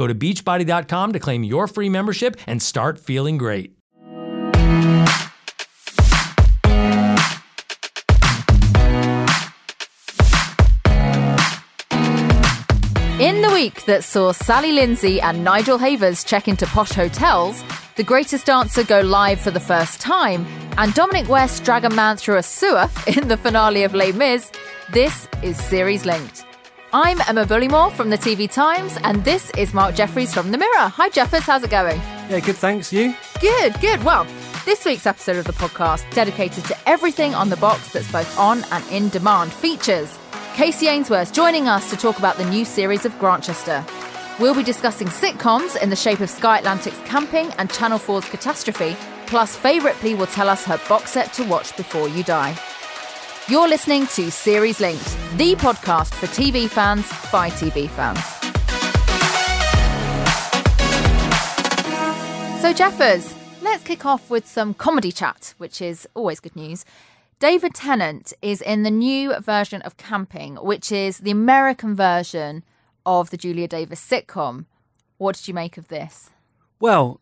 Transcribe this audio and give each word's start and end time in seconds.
Go 0.00 0.06
to 0.06 0.14
beachbody.com 0.14 1.12
to 1.12 1.18
claim 1.18 1.44
your 1.44 1.66
free 1.66 1.90
membership 1.90 2.40
and 2.46 2.62
start 2.62 2.98
feeling 2.98 3.36
great. 3.36 3.74
In 13.20 13.42
the 13.42 13.50
week 13.52 13.84
that 13.84 14.02
saw 14.02 14.32
Sally 14.32 14.72
Lindsay 14.72 15.20
and 15.20 15.44
Nigel 15.44 15.76
Havers 15.76 16.24
check 16.24 16.48
into 16.48 16.64
posh 16.64 16.92
hotels, 16.92 17.62
The 17.96 18.02
Greatest 18.02 18.46
Dancer 18.46 18.84
go 18.84 19.02
live 19.02 19.38
for 19.38 19.50
the 19.50 19.60
first 19.60 20.00
time, 20.00 20.46
and 20.78 20.94
Dominic 20.94 21.28
West 21.28 21.62
drag 21.62 21.84
a 21.84 21.90
man 21.90 22.16
through 22.16 22.38
a 22.38 22.42
sewer 22.42 22.88
in 23.06 23.28
the 23.28 23.36
finale 23.36 23.84
of 23.84 23.92
Les 23.92 24.12
Mis, 24.12 24.50
this 24.94 25.28
is 25.42 25.62
Series 25.62 26.06
Linked. 26.06 26.46
I'm 26.92 27.20
Emma 27.28 27.44
Bullimore 27.44 27.92
from 27.92 28.10
the 28.10 28.18
TV 28.18 28.52
Times, 28.52 28.98
and 29.04 29.24
this 29.24 29.52
is 29.56 29.72
Mark 29.72 29.94
Jeffries 29.94 30.34
from 30.34 30.50
The 30.50 30.58
Mirror. 30.58 30.88
Hi, 30.88 31.08
Jeffers, 31.08 31.44
how's 31.44 31.62
it 31.62 31.70
going? 31.70 31.98
Yeah, 32.28 32.40
good, 32.40 32.56
thanks. 32.56 32.92
You? 32.92 33.14
Good, 33.40 33.80
good. 33.80 34.02
Well, 34.02 34.26
this 34.64 34.84
week's 34.84 35.06
episode 35.06 35.36
of 35.36 35.44
the 35.44 35.52
podcast 35.52 36.12
dedicated 36.12 36.64
to 36.64 36.76
everything 36.88 37.32
on 37.32 37.48
the 37.48 37.56
box 37.58 37.92
that's 37.92 38.10
both 38.10 38.36
on 38.36 38.64
and 38.72 38.84
in 38.88 39.08
demand 39.08 39.52
features. 39.52 40.18
Kacey 40.54 40.88
Ainsworth 40.88 41.32
joining 41.32 41.68
us 41.68 41.88
to 41.90 41.96
talk 41.96 42.18
about 42.18 42.36
the 42.38 42.50
new 42.50 42.64
series 42.64 43.06
of 43.06 43.16
Grantchester. 43.20 43.86
We'll 44.40 44.56
be 44.56 44.64
discussing 44.64 45.06
sitcoms 45.06 45.80
in 45.80 45.90
the 45.90 45.96
shape 45.96 46.18
of 46.18 46.28
Sky 46.28 46.58
Atlantic's 46.58 46.98
Camping 47.02 47.52
and 47.58 47.70
Channel 47.70 48.00
4's 48.00 48.28
Catastrophe, 48.28 48.96
plus 49.26 49.54
Fay 49.54 49.78
Ripley 49.78 50.14
will 50.14 50.26
tell 50.26 50.48
us 50.48 50.64
her 50.64 50.80
box 50.88 51.12
set 51.12 51.32
to 51.34 51.44
watch 51.44 51.76
before 51.76 52.08
you 52.08 52.24
die. 52.24 52.58
You're 53.50 53.66
listening 53.66 54.06
to 54.06 54.30
Series 54.30 54.78
Linked, 54.78 55.18
the 55.36 55.56
podcast 55.56 56.14
for 56.14 56.28
TV 56.28 56.68
fans 56.68 57.04
by 57.32 57.50
TV 57.50 57.90
fans. 57.90 58.20
So, 62.62 62.72
Jeffers, 62.72 63.34
let's 63.60 63.82
kick 63.82 64.06
off 64.06 64.30
with 64.30 64.46
some 64.46 64.72
comedy 64.72 65.10
chat, 65.10 65.54
which 65.58 65.82
is 65.82 66.06
always 66.14 66.38
good 66.38 66.54
news. 66.54 66.84
David 67.40 67.74
Tennant 67.74 68.32
is 68.40 68.62
in 68.62 68.84
the 68.84 68.90
new 68.90 69.34
version 69.40 69.82
of 69.82 69.96
Camping, 69.96 70.54
which 70.54 70.92
is 70.92 71.18
the 71.18 71.32
American 71.32 71.96
version 71.96 72.62
of 73.04 73.30
the 73.30 73.36
Julia 73.36 73.66
Davis 73.66 74.00
sitcom. 74.00 74.66
What 75.18 75.34
did 75.34 75.48
you 75.48 75.54
make 75.54 75.76
of 75.76 75.88
this? 75.88 76.30
Well, 76.78 77.20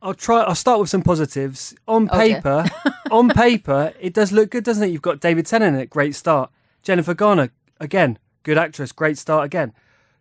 I'll 0.00 0.14
try. 0.14 0.42
I'll 0.42 0.54
start 0.54 0.80
with 0.80 0.90
some 0.90 1.02
positives. 1.02 1.74
On 1.86 2.08
paper, 2.08 2.64
on 3.10 3.28
paper, 3.30 3.92
it 4.00 4.14
does 4.14 4.32
look 4.32 4.50
good, 4.50 4.64
doesn't 4.64 4.82
it? 4.82 4.92
You've 4.92 5.02
got 5.02 5.20
David 5.20 5.46
Tennant 5.46 5.76
in 5.76 5.82
it, 5.82 5.90
great 5.90 6.14
start. 6.14 6.50
Jennifer 6.82 7.14
Garner, 7.14 7.50
again, 7.80 8.18
good 8.42 8.58
actress, 8.58 8.92
great 8.92 9.18
start 9.18 9.44
again. 9.44 9.72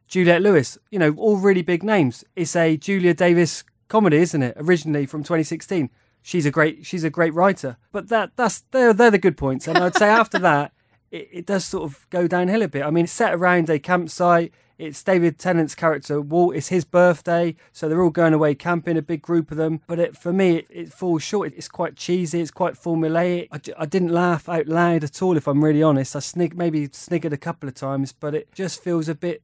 Juliette 0.08 0.42
Lewis, 0.42 0.78
you 0.90 1.00
know, 1.00 1.14
all 1.18 1.38
really 1.38 1.62
big 1.62 1.84
names. 1.84 2.24
It's 2.36 2.56
a 2.56 2.78
Julia 2.78 3.14
Davis 3.14 3.64
comedy, 3.88 4.18
isn't 4.18 4.42
it? 4.42 4.56
Originally 4.58 5.06
from 5.06 5.22
2016. 5.24 5.90
She's 6.22 6.46
a 6.46 6.52
great, 6.52 6.86
she's 6.86 7.04
a 7.04 7.10
great 7.10 7.34
writer. 7.34 7.78
But 7.92 8.10
that, 8.10 8.32
that's 8.36 8.62
they're 8.72 8.94
they're 8.94 9.12
the 9.12 9.18
good 9.18 9.38
points. 9.38 9.68
And 9.68 9.78
I'd 9.78 9.96
say 9.96 10.08
after 10.08 10.40
that, 10.40 10.72
it, 11.12 11.30
it 11.32 11.46
does 11.46 11.66
sort 11.66 11.84
of 11.84 12.06
go 12.10 12.28
downhill 12.28 12.62
a 12.64 12.68
bit. 12.68 12.84
I 12.84 12.90
mean, 12.90 13.04
it's 13.04 13.14
set 13.14 13.34
around 13.34 13.70
a 13.70 13.80
campsite. 13.80 14.52
It's 14.78 15.02
David 15.02 15.40
Tennant's 15.40 15.74
character 15.74 16.22
Walt. 16.22 16.56
It's 16.56 16.68
his 16.68 16.86
birthday, 16.86 17.56
so 17.72 17.90
they're 17.90 18.04
all 18.04 18.12
going 18.12 18.34
away 18.34 18.54
camping, 18.54 18.96
a 18.96 19.02
big 19.02 19.24
group 19.24 19.50
of 19.50 19.58
them. 19.58 19.82
But 19.88 19.98
it, 19.98 20.16
for 20.16 20.32
me, 20.32 20.58
it, 20.58 20.68
it 20.70 20.94
falls 20.94 21.24
short. 21.24 21.54
It's 21.58 21.68
quite 21.68 21.96
cheesy. 21.96 22.42
It's 22.42 22.52
quite 22.52 22.76
formulaic. 22.76 23.48
I 23.76 23.86
didn't 23.88 24.12
laugh 24.12 24.48
out 24.48 24.68
loud 24.68 25.04
at 25.04 25.20
all, 25.22 25.36
if 25.36 25.48
I'm 25.48 25.64
really 25.64 25.82
honest. 25.82 26.16
I 26.16 26.20
snig- 26.20 26.56
maybe 26.56 26.88
sniggered 26.90 27.34
a 27.34 27.38
couple 27.38 27.68
of 27.68 27.74
times, 27.74 28.12
but 28.12 28.36
it 28.36 28.54
just 28.54 28.84
feels 28.84 29.10
a 29.10 29.16
bit 29.16 29.42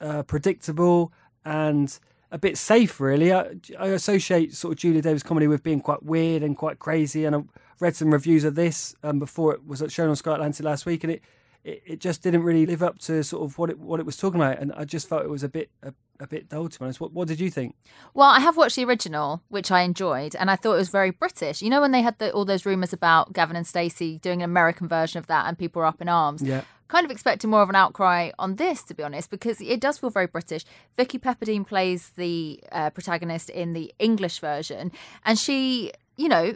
uh, 0.00 0.24
predictable 0.24 1.12
and 1.44 1.96
a 2.32 2.38
bit 2.38 2.58
safe, 2.58 2.98
really. 2.98 3.32
I, 3.32 3.54
I 3.78 3.86
associate 3.88 4.52
sort 4.52 4.72
of 4.72 4.78
Julia 4.78 5.00
Davis 5.02 5.22
comedy 5.22 5.46
with 5.46 5.62
being 5.62 5.80
quite 5.80 6.02
weird 6.02 6.42
and 6.42 6.56
quite 6.56 6.80
crazy. 6.80 7.24
And 7.24 7.36
I 7.36 7.42
read 7.78 7.94
some 7.94 8.12
reviews 8.12 8.42
of 8.42 8.56
this 8.56 8.96
um, 9.04 9.20
before 9.20 9.54
it 9.54 9.64
was 9.64 9.84
shown 9.90 10.08
on 10.08 10.16
Sky 10.16 10.34
Atlantic 10.34 10.66
last 10.66 10.86
week, 10.86 11.04
and 11.04 11.12
it, 11.12 11.22
it, 11.64 11.82
it 11.86 12.00
just 12.00 12.22
didn't 12.22 12.42
really 12.42 12.66
live 12.66 12.82
up 12.82 12.98
to 13.00 13.22
sort 13.22 13.44
of 13.44 13.58
what 13.58 13.70
it 13.70 13.78
what 13.78 14.00
it 14.00 14.06
was 14.06 14.16
talking 14.16 14.40
about. 14.40 14.58
And 14.58 14.72
I 14.72 14.84
just 14.84 15.08
felt 15.08 15.22
it 15.22 15.30
was 15.30 15.42
a 15.42 15.48
bit 15.48 15.70
a, 15.82 15.94
a 16.20 16.26
bit 16.26 16.48
dull, 16.48 16.68
to 16.68 16.78
be 16.78 16.84
honest. 16.84 17.00
What, 17.00 17.12
what 17.12 17.28
did 17.28 17.40
you 17.40 17.50
think? 17.50 17.74
Well, 18.14 18.28
I 18.28 18.40
have 18.40 18.56
watched 18.56 18.76
the 18.76 18.84
original, 18.84 19.42
which 19.48 19.70
I 19.70 19.82
enjoyed, 19.82 20.34
and 20.36 20.50
I 20.50 20.56
thought 20.56 20.74
it 20.74 20.78
was 20.78 20.88
very 20.88 21.10
British. 21.10 21.62
You 21.62 21.70
know, 21.70 21.80
when 21.80 21.92
they 21.92 22.02
had 22.02 22.18
the, 22.18 22.32
all 22.32 22.44
those 22.44 22.66
rumours 22.66 22.92
about 22.92 23.32
Gavin 23.32 23.56
and 23.56 23.66
Stacey 23.66 24.18
doing 24.18 24.42
an 24.42 24.50
American 24.50 24.88
version 24.88 25.18
of 25.18 25.26
that, 25.28 25.46
and 25.46 25.58
people 25.58 25.80
were 25.80 25.86
up 25.86 26.00
in 26.00 26.08
arms. 26.08 26.42
Yeah. 26.42 26.62
Kind 26.88 27.06
of 27.06 27.10
expecting 27.10 27.48
more 27.48 27.62
of 27.62 27.70
an 27.70 27.74
outcry 27.74 28.32
on 28.38 28.56
this, 28.56 28.82
to 28.82 28.94
be 28.94 29.02
honest, 29.02 29.30
because 29.30 29.62
it 29.62 29.80
does 29.80 29.96
feel 29.96 30.10
very 30.10 30.26
British. 30.26 30.66
Vicky 30.94 31.18
Pepperdine 31.18 31.66
plays 31.66 32.10
the 32.16 32.60
uh, 32.70 32.90
protagonist 32.90 33.48
in 33.48 33.72
the 33.72 33.94
English 33.98 34.40
version, 34.40 34.92
and 35.24 35.38
she, 35.38 35.92
you 36.18 36.28
know, 36.28 36.54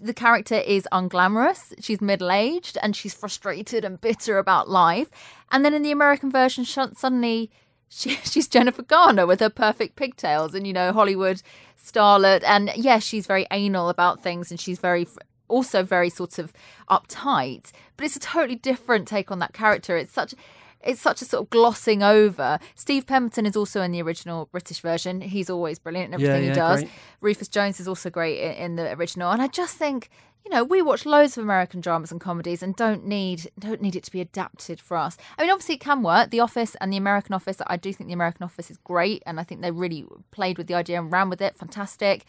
the 0.00 0.14
character 0.14 0.56
is 0.56 0.88
unglamorous. 0.92 1.74
She's 1.80 2.00
middle 2.00 2.30
aged 2.30 2.78
and 2.82 2.94
she's 2.94 3.14
frustrated 3.14 3.84
and 3.84 4.00
bitter 4.00 4.38
about 4.38 4.68
life. 4.68 5.10
And 5.50 5.64
then 5.64 5.74
in 5.74 5.82
the 5.82 5.92
American 5.92 6.30
version, 6.30 6.64
suddenly 6.64 7.50
she, 7.88 8.10
she's 8.24 8.48
Jennifer 8.48 8.82
Garner 8.82 9.26
with 9.26 9.40
her 9.40 9.50
perfect 9.50 9.96
pigtails 9.96 10.54
and, 10.54 10.66
you 10.66 10.72
know, 10.72 10.92
Hollywood 10.92 11.42
starlet. 11.82 12.42
And 12.44 12.70
yes, 12.76 13.02
she's 13.02 13.26
very 13.26 13.46
anal 13.50 13.88
about 13.88 14.22
things 14.22 14.50
and 14.50 14.58
she's 14.58 14.78
very, 14.78 15.06
also 15.48 15.82
very 15.82 16.10
sort 16.10 16.38
of 16.38 16.52
uptight. 16.90 17.72
But 17.96 18.06
it's 18.06 18.16
a 18.16 18.20
totally 18.20 18.56
different 18.56 19.08
take 19.08 19.30
on 19.30 19.38
that 19.40 19.52
character. 19.52 19.96
It's 19.96 20.12
such. 20.12 20.34
It's 20.84 21.00
such 21.00 21.22
a 21.22 21.24
sort 21.24 21.44
of 21.44 21.50
glossing 21.50 22.02
over. 22.02 22.58
Steve 22.74 23.06
Pemberton 23.06 23.46
is 23.46 23.56
also 23.56 23.82
in 23.82 23.92
the 23.92 24.02
original 24.02 24.46
British 24.52 24.80
version. 24.80 25.20
He's 25.20 25.48
always 25.50 25.78
brilliant 25.78 26.12
in 26.14 26.20
Yeah, 26.20 26.26
everything 26.28 26.48
yeah, 26.48 26.54
he 26.54 26.60
does. 26.60 26.80
great. 26.80 26.92
Rufus 27.20 27.48
Jones 27.48 27.80
is 27.80 27.88
also 27.88 28.10
great 28.10 28.38
in, 28.40 28.52
in 28.52 28.76
the 28.76 28.92
original, 28.92 29.30
and 29.30 29.40
I 29.40 29.46
just 29.48 29.76
think 29.76 30.10
you 30.44 30.50
know 30.50 30.64
we 30.64 30.82
watch 30.82 31.06
loads 31.06 31.38
of 31.38 31.44
American 31.44 31.80
dramas 31.80 32.10
and 32.10 32.20
comedies 32.20 32.62
and 32.64 32.74
don't 32.74 33.06
need 33.06 33.50
don't 33.58 33.80
need 33.80 33.94
it 33.94 34.02
to 34.04 34.10
be 34.10 34.20
adapted 34.20 34.80
for 34.80 34.96
us. 34.96 35.16
I 35.38 35.42
mean, 35.42 35.50
obviously 35.52 35.76
it 35.76 35.80
can 35.80 36.02
work. 36.02 36.30
The 36.30 36.40
Office 36.40 36.74
and 36.80 36.92
the 36.92 36.96
American 36.96 37.32
Office, 37.34 37.58
I 37.66 37.76
do 37.76 37.92
think 37.92 38.08
the 38.08 38.14
American 38.14 38.42
Office 38.42 38.70
is 38.70 38.78
great, 38.78 39.22
and 39.24 39.38
I 39.38 39.44
think 39.44 39.60
they 39.60 39.70
really 39.70 40.04
played 40.32 40.58
with 40.58 40.66
the 40.66 40.74
idea 40.74 40.98
and 41.00 41.12
ran 41.12 41.30
with 41.30 41.40
it. 41.40 41.54
Fantastic. 41.54 42.24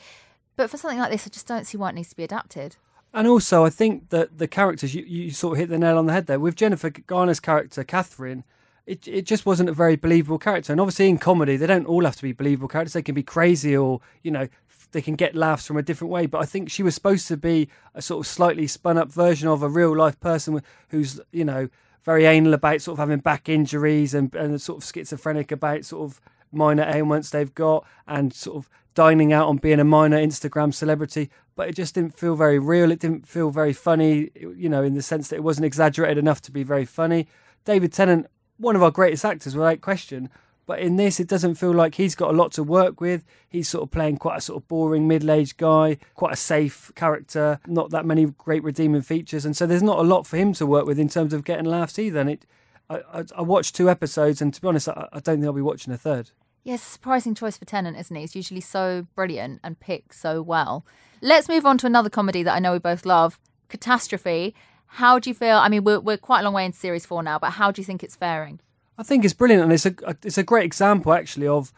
But 0.56 0.70
for 0.70 0.78
something 0.78 1.00
like 1.00 1.12
this, 1.12 1.26
I 1.26 1.30
just 1.32 1.48
don't 1.48 1.66
see 1.66 1.78
why 1.78 1.90
it 1.90 1.96
needs 1.96 2.10
to 2.10 2.16
be 2.16 2.24
adapted. 2.24 2.76
And 3.14 3.28
also, 3.28 3.64
I 3.64 3.70
think 3.70 4.10
that 4.10 4.40
the 4.40 4.48
characters 4.48 4.96
you, 4.96 5.04
you 5.04 5.32
sort 5.32 5.54
of 5.54 5.60
hit 5.60 5.70
the 5.70 5.78
nail 5.78 5.98
on 5.98 6.08
the 6.08 6.14
head 6.14 6.26
there 6.26 6.40
with 6.40 6.56
Jennifer 6.56 6.90
Garner's 6.90 7.40
character 7.40 7.84
Catherine. 7.84 8.44
It 8.86 9.08
it 9.08 9.26
just 9.26 9.46
wasn't 9.46 9.70
a 9.70 9.74
very 9.74 9.96
believable 9.96 10.40
character. 10.40 10.74
And 10.74 10.82
obviously, 10.82 11.08
in 11.08 11.20
comedy, 11.20 11.56
they 11.56 11.68
don't 11.68 11.86
all 11.86 12.06
have 12.06 12.16
to 12.18 12.24
be 12.24 12.34
believable 12.34 12.68
characters. 12.68 12.94
They 12.94 13.04
can 13.04 13.16
be 13.16 13.24
crazy, 13.24 13.78
or 13.78 14.02
you 14.24 14.32
know, 14.32 14.48
they 14.92 15.02
can 15.02 15.16
get 15.16 15.36
laughs 15.36 15.68
from 15.68 15.78
a 15.78 15.84
different 15.84 16.12
way. 16.12 16.26
But 16.26 16.42
I 16.42 16.46
think 16.46 16.70
she 16.70 16.84
was 16.84 16.96
supposed 16.96 17.28
to 17.28 17.38
be 17.38 17.70
a 17.94 18.02
sort 18.02 18.26
of 18.26 18.28
slightly 18.30 18.66
spun 18.66 18.98
up 18.98 19.12
version 19.12 19.48
of 19.48 19.62
a 19.62 19.70
real 19.70 19.96
life 19.96 20.20
person 20.20 20.62
who's 20.90 21.22
you 21.32 21.46
know 21.46 21.70
very 22.04 22.26
anal 22.26 22.54
about 22.54 22.82
sort 22.82 22.96
of 22.96 23.00
having 23.00 23.20
back 23.20 23.48
injuries 23.48 24.14
and 24.14 24.34
and 24.36 24.60
sort 24.60 24.84
of 24.84 24.90
schizophrenic 24.90 25.52
about 25.52 25.86
sort 25.86 26.10
of 26.10 26.20
minor 26.52 26.84
ailments 26.84 27.30
they've 27.30 27.56
got 27.56 27.86
and 28.08 28.34
sort 28.34 28.58
of 28.58 28.70
dining 28.94 29.34
out 29.34 29.48
on 29.48 29.58
being 29.58 29.80
a 29.80 29.84
minor 29.84 30.18
Instagram 30.18 30.74
celebrity. 30.74 31.30
But 31.56 31.70
it 31.70 31.76
just 31.76 31.96
didn't 31.96 32.18
feel 32.18 32.36
very 32.36 32.60
real. 32.60 32.92
It 32.92 33.00
didn't 33.00 33.28
feel 33.28 33.50
very 33.50 33.74
funny, 33.74 34.32
you 34.36 34.70
know, 34.70 34.84
in 34.84 34.96
the 34.96 35.02
sense 35.02 35.28
that 35.30 35.38
it 35.38 35.44
wasn't 35.44 35.66
exaggerated 35.66 36.18
enough 36.18 36.42
to 36.44 36.52
be 36.52 36.64
very 36.64 36.86
funny. 36.86 37.28
David 37.66 37.94
Tennant, 37.94 38.28
one 38.58 38.76
of 38.76 38.84
our 38.84 38.92
greatest 38.92 39.24
actors 39.24 39.56
without 39.56 39.82
question, 39.82 40.30
But 40.66 40.80
in 40.80 40.96
this, 40.96 41.20
it 41.20 41.28
doesn't 41.28 41.56
feel 41.56 41.74
like 41.74 41.96
he's 41.96 42.16
got 42.16 42.30
a 42.30 42.38
lot 42.38 42.54
to 42.54 42.64
work 42.64 43.02
with. 43.02 43.26
He's 43.50 43.68
sort 43.68 43.84
of 43.84 43.92
playing 43.92 44.18
quite 44.18 44.38
a 44.38 44.42
sort 44.42 44.64
of 44.64 44.68
boring 44.68 45.08
middle 45.08 45.32
aged 45.32 45.58
guy, 45.58 45.98
quite 46.16 46.34
a 46.34 46.38
safe 46.38 46.92
character, 46.96 47.60
not 47.68 47.92
that 47.92 48.06
many 48.06 48.26
great 48.26 48.64
redeeming 48.64 49.02
features. 49.02 49.46
And 49.46 49.58
so 49.58 49.66
there's 49.66 49.84
not 49.84 50.00
a 50.00 50.04
lot 50.04 50.26
for 50.26 50.38
him 50.38 50.54
to 50.54 50.66
work 50.66 50.86
with 50.86 51.00
in 51.00 51.10
terms 51.10 51.34
of 51.34 51.44
getting 51.44 51.66
laughs 51.66 52.00
either. 52.00 52.20
And 52.20 52.30
it, 52.30 52.46
I, 52.90 53.26
I, 53.36 53.42
watched 53.42 53.76
two 53.76 53.90
episodes, 53.90 54.42
and 54.42 54.54
to 54.54 54.62
be 54.62 54.68
honest, 54.68 54.88
I, 54.88 55.08
I 55.12 55.20
don't 55.20 55.38
think 55.38 55.46
I'll 55.46 55.54
be 55.54 55.62
watching 55.62 55.94
a 55.94 55.98
third. 55.98 56.32
Yes, 56.64 56.80
yeah, 56.80 56.94
surprising 56.94 57.36
choice 57.36 57.58
for 57.58 57.66
Tennant, 57.66 57.98
isn't 57.98 58.16
he? 58.16 58.22
He's 58.22 58.36
usually 58.36 58.62
so 58.62 59.08
brilliant 59.16 59.60
and 59.64 59.80
picks 59.80 60.20
so 60.20 60.42
well. 60.42 60.86
Let's 61.22 61.50
move 61.50 61.66
on 61.66 61.78
to 61.80 61.88
another 61.88 62.10
comedy 62.10 62.42
that 62.44 62.54
I 62.54 62.60
know 62.60 62.74
we 62.74 62.80
both 62.80 63.06
love 63.06 63.40
Catastrophe. 63.68 64.56
How 64.86 65.20
do 65.20 65.30
you 65.30 65.34
feel? 65.34 65.58
I 65.58 65.70
mean, 65.70 65.84
we're, 65.84 66.00
we're 66.00 66.18
quite 66.18 66.42
a 66.42 66.44
long 66.44 66.54
way 66.54 66.66
into 66.66 66.78
series 66.78 67.06
four 67.06 67.24
now, 67.24 67.40
but 67.40 67.52
how 67.52 67.72
do 67.72 67.82
you 67.82 67.86
think 67.86 68.04
it's 68.04 68.16
faring? 68.16 68.60
I 68.98 69.04
think 69.04 69.26
it's 69.26 69.34
brilliant, 69.34 69.64
and 69.64 69.74
it's 69.74 69.86
a 69.86 69.96
it's 70.24 70.38
a 70.38 70.44
great 70.44 70.66
example 70.66 71.14
actually 71.14 71.48
of 71.48 71.74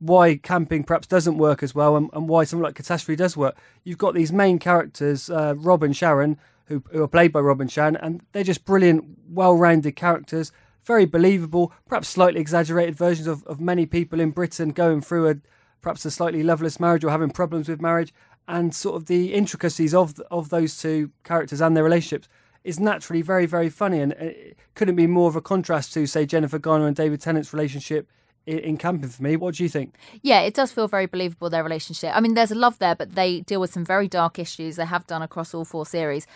why 0.00 0.36
camping 0.36 0.84
perhaps 0.84 1.06
doesn't 1.06 1.38
work 1.38 1.62
as 1.62 1.74
well, 1.74 1.96
and, 1.96 2.10
and 2.12 2.28
why 2.28 2.44
something 2.44 2.64
like 2.64 2.74
Catastrophe 2.74 3.16
does 3.16 3.36
work. 3.36 3.56
You've 3.84 3.98
got 3.98 4.14
these 4.14 4.32
main 4.32 4.58
characters, 4.58 5.30
uh, 5.30 5.54
Rob 5.56 5.82
and 5.82 5.96
Sharon, 5.96 6.38
who, 6.64 6.82
who 6.90 7.02
are 7.02 7.08
played 7.08 7.32
by 7.32 7.40
Rob 7.40 7.60
and 7.60 7.70
Sharon, 7.70 7.96
and 7.96 8.20
they're 8.32 8.42
just 8.42 8.64
brilliant, 8.64 9.04
well-rounded 9.28 9.94
characters, 9.96 10.52
very 10.86 11.04
believable, 11.04 11.72
perhaps 11.88 12.08
slightly 12.08 12.40
exaggerated 12.40 12.96
versions 12.96 13.26
of, 13.26 13.44
of 13.44 13.60
many 13.60 13.86
people 13.86 14.20
in 14.20 14.30
Britain 14.30 14.70
going 14.70 15.00
through 15.00 15.28
a 15.28 15.36
perhaps 15.82 16.04
a 16.04 16.10
slightly 16.10 16.42
loveless 16.42 16.80
marriage 16.80 17.04
or 17.04 17.10
having 17.10 17.30
problems 17.30 17.68
with 17.68 17.80
marriage, 17.80 18.14
and 18.48 18.74
sort 18.74 18.96
of 18.96 19.06
the 19.06 19.34
intricacies 19.34 19.94
of 19.94 20.18
of 20.30 20.50
those 20.50 20.80
two 20.80 21.10
characters 21.24 21.60
and 21.60 21.76
their 21.76 21.84
relationships 21.84 22.28
is 22.64 22.80
naturally 22.80 23.22
very, 23.22 23.46
very 23.46 23.68
funny, 23.68 24.00
and 24.00 24.12
it 24.12 24.58
couldn't 24.74 24.96
be 24.96 25.06
more 25.06 25.28
of 25.28 25.36
a 25.36 25.40
contrast 25.40 25.94
to, 25.94 26.04
say, 26.04 26.26
Jennifer 26.26 26.58
Garner 26.58 26.88
and 26.88 26.96
David 26.96 27.20
Tennant's 27.20 27.52
relationship 27.52 28.10
in 28.44 28.76
camping 28.76 29.08
for 29.08 29.22
me. 29.22 29.36
What 29.36 29.54
do 29.54 29.62
you 29.62 29.68
think? 29.68 29.94
Yeah, 30.22 30.40
it 30.40 30.54
does 30.54 30.72
feel 30.72 30.88
very 30.88 31.06
believable 31.06 31.48
their 31.48 31.62
relationship. 31.62 32.10
I 32.14 32.20
mean, 32.20 32.34
there's 32.34 32.50
a 32.50 32.56
love 32.56 32.78
there, 32.80 32.96
but 32.96 33.14
they 33.14 33.40
deal 33.40 33.60
with 33.60 33.72
some 33.72 33.84
very 33.84 34.08
dark 34.08 34.38
issues. 34.38 34.76
They 34.76 34.84
have 34.84 35.06
done 35.06 35.22
across 35.22 35.54
all 35.54 35.64
four 35.64 35.86
series. 35.86 36.26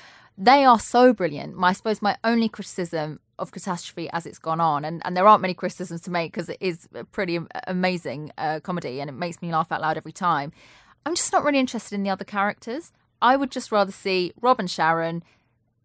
They 0.43 0.65
are 0.65 0.81
so 0.81 1.13
brilliant. 1.13 1.55
My, 1.55 1.69
I 1.69 1.73
suppose 1.75 2.01
my 2.01 2.17
only 2.25 2.49
criticism 2.49 3.21
of 3.39 3.53
Catastrophe 3.53 4.09
as 4.11 4.25
it's 4.25 4.39
gone 4.39 4.59
on, 4.59 4.87
and, 4.87 5.03
and 5.05 5.15
there 5.15 5.29
aren't 5.29 5.43
many 5.43 5.53
criticisms 5.53 6.01
to 6.03 6.11
make 6.11 6.33
because 6.33 6.49
it 6.49 6.57
is 6.61 6.89
a 6.95 7.05
pretty 7.05 7.39
amazing 7.67 8.33
uh, 8.39 8.59
comedy 8.61 9.03
and 9.03 9.11
it 9.11 9.13
makes 9.13 9.43
me 9.43 9.53
laugh 9.53 9.71
out 9.71 9.83
loud 9.83 9.99
every 9.99 10.13
time. 10.13 10.51
I'm 11.05 11.15
just 11.15 11.31
not 11.31 11.45
really 11.45 11.59
interested 11.59 11.95
in 11.95 12.05
the 12.05 12.09
other 12.09 12.25
characters. 12.25 12.91
I 13.21 13.37
would 13.37 13.51
just 13.51 13.71
rather 13.71 13.93
see 13.93 14.33
Rob 14.41 14.59
and 14.59 14.71
Sharon 14.71 15.23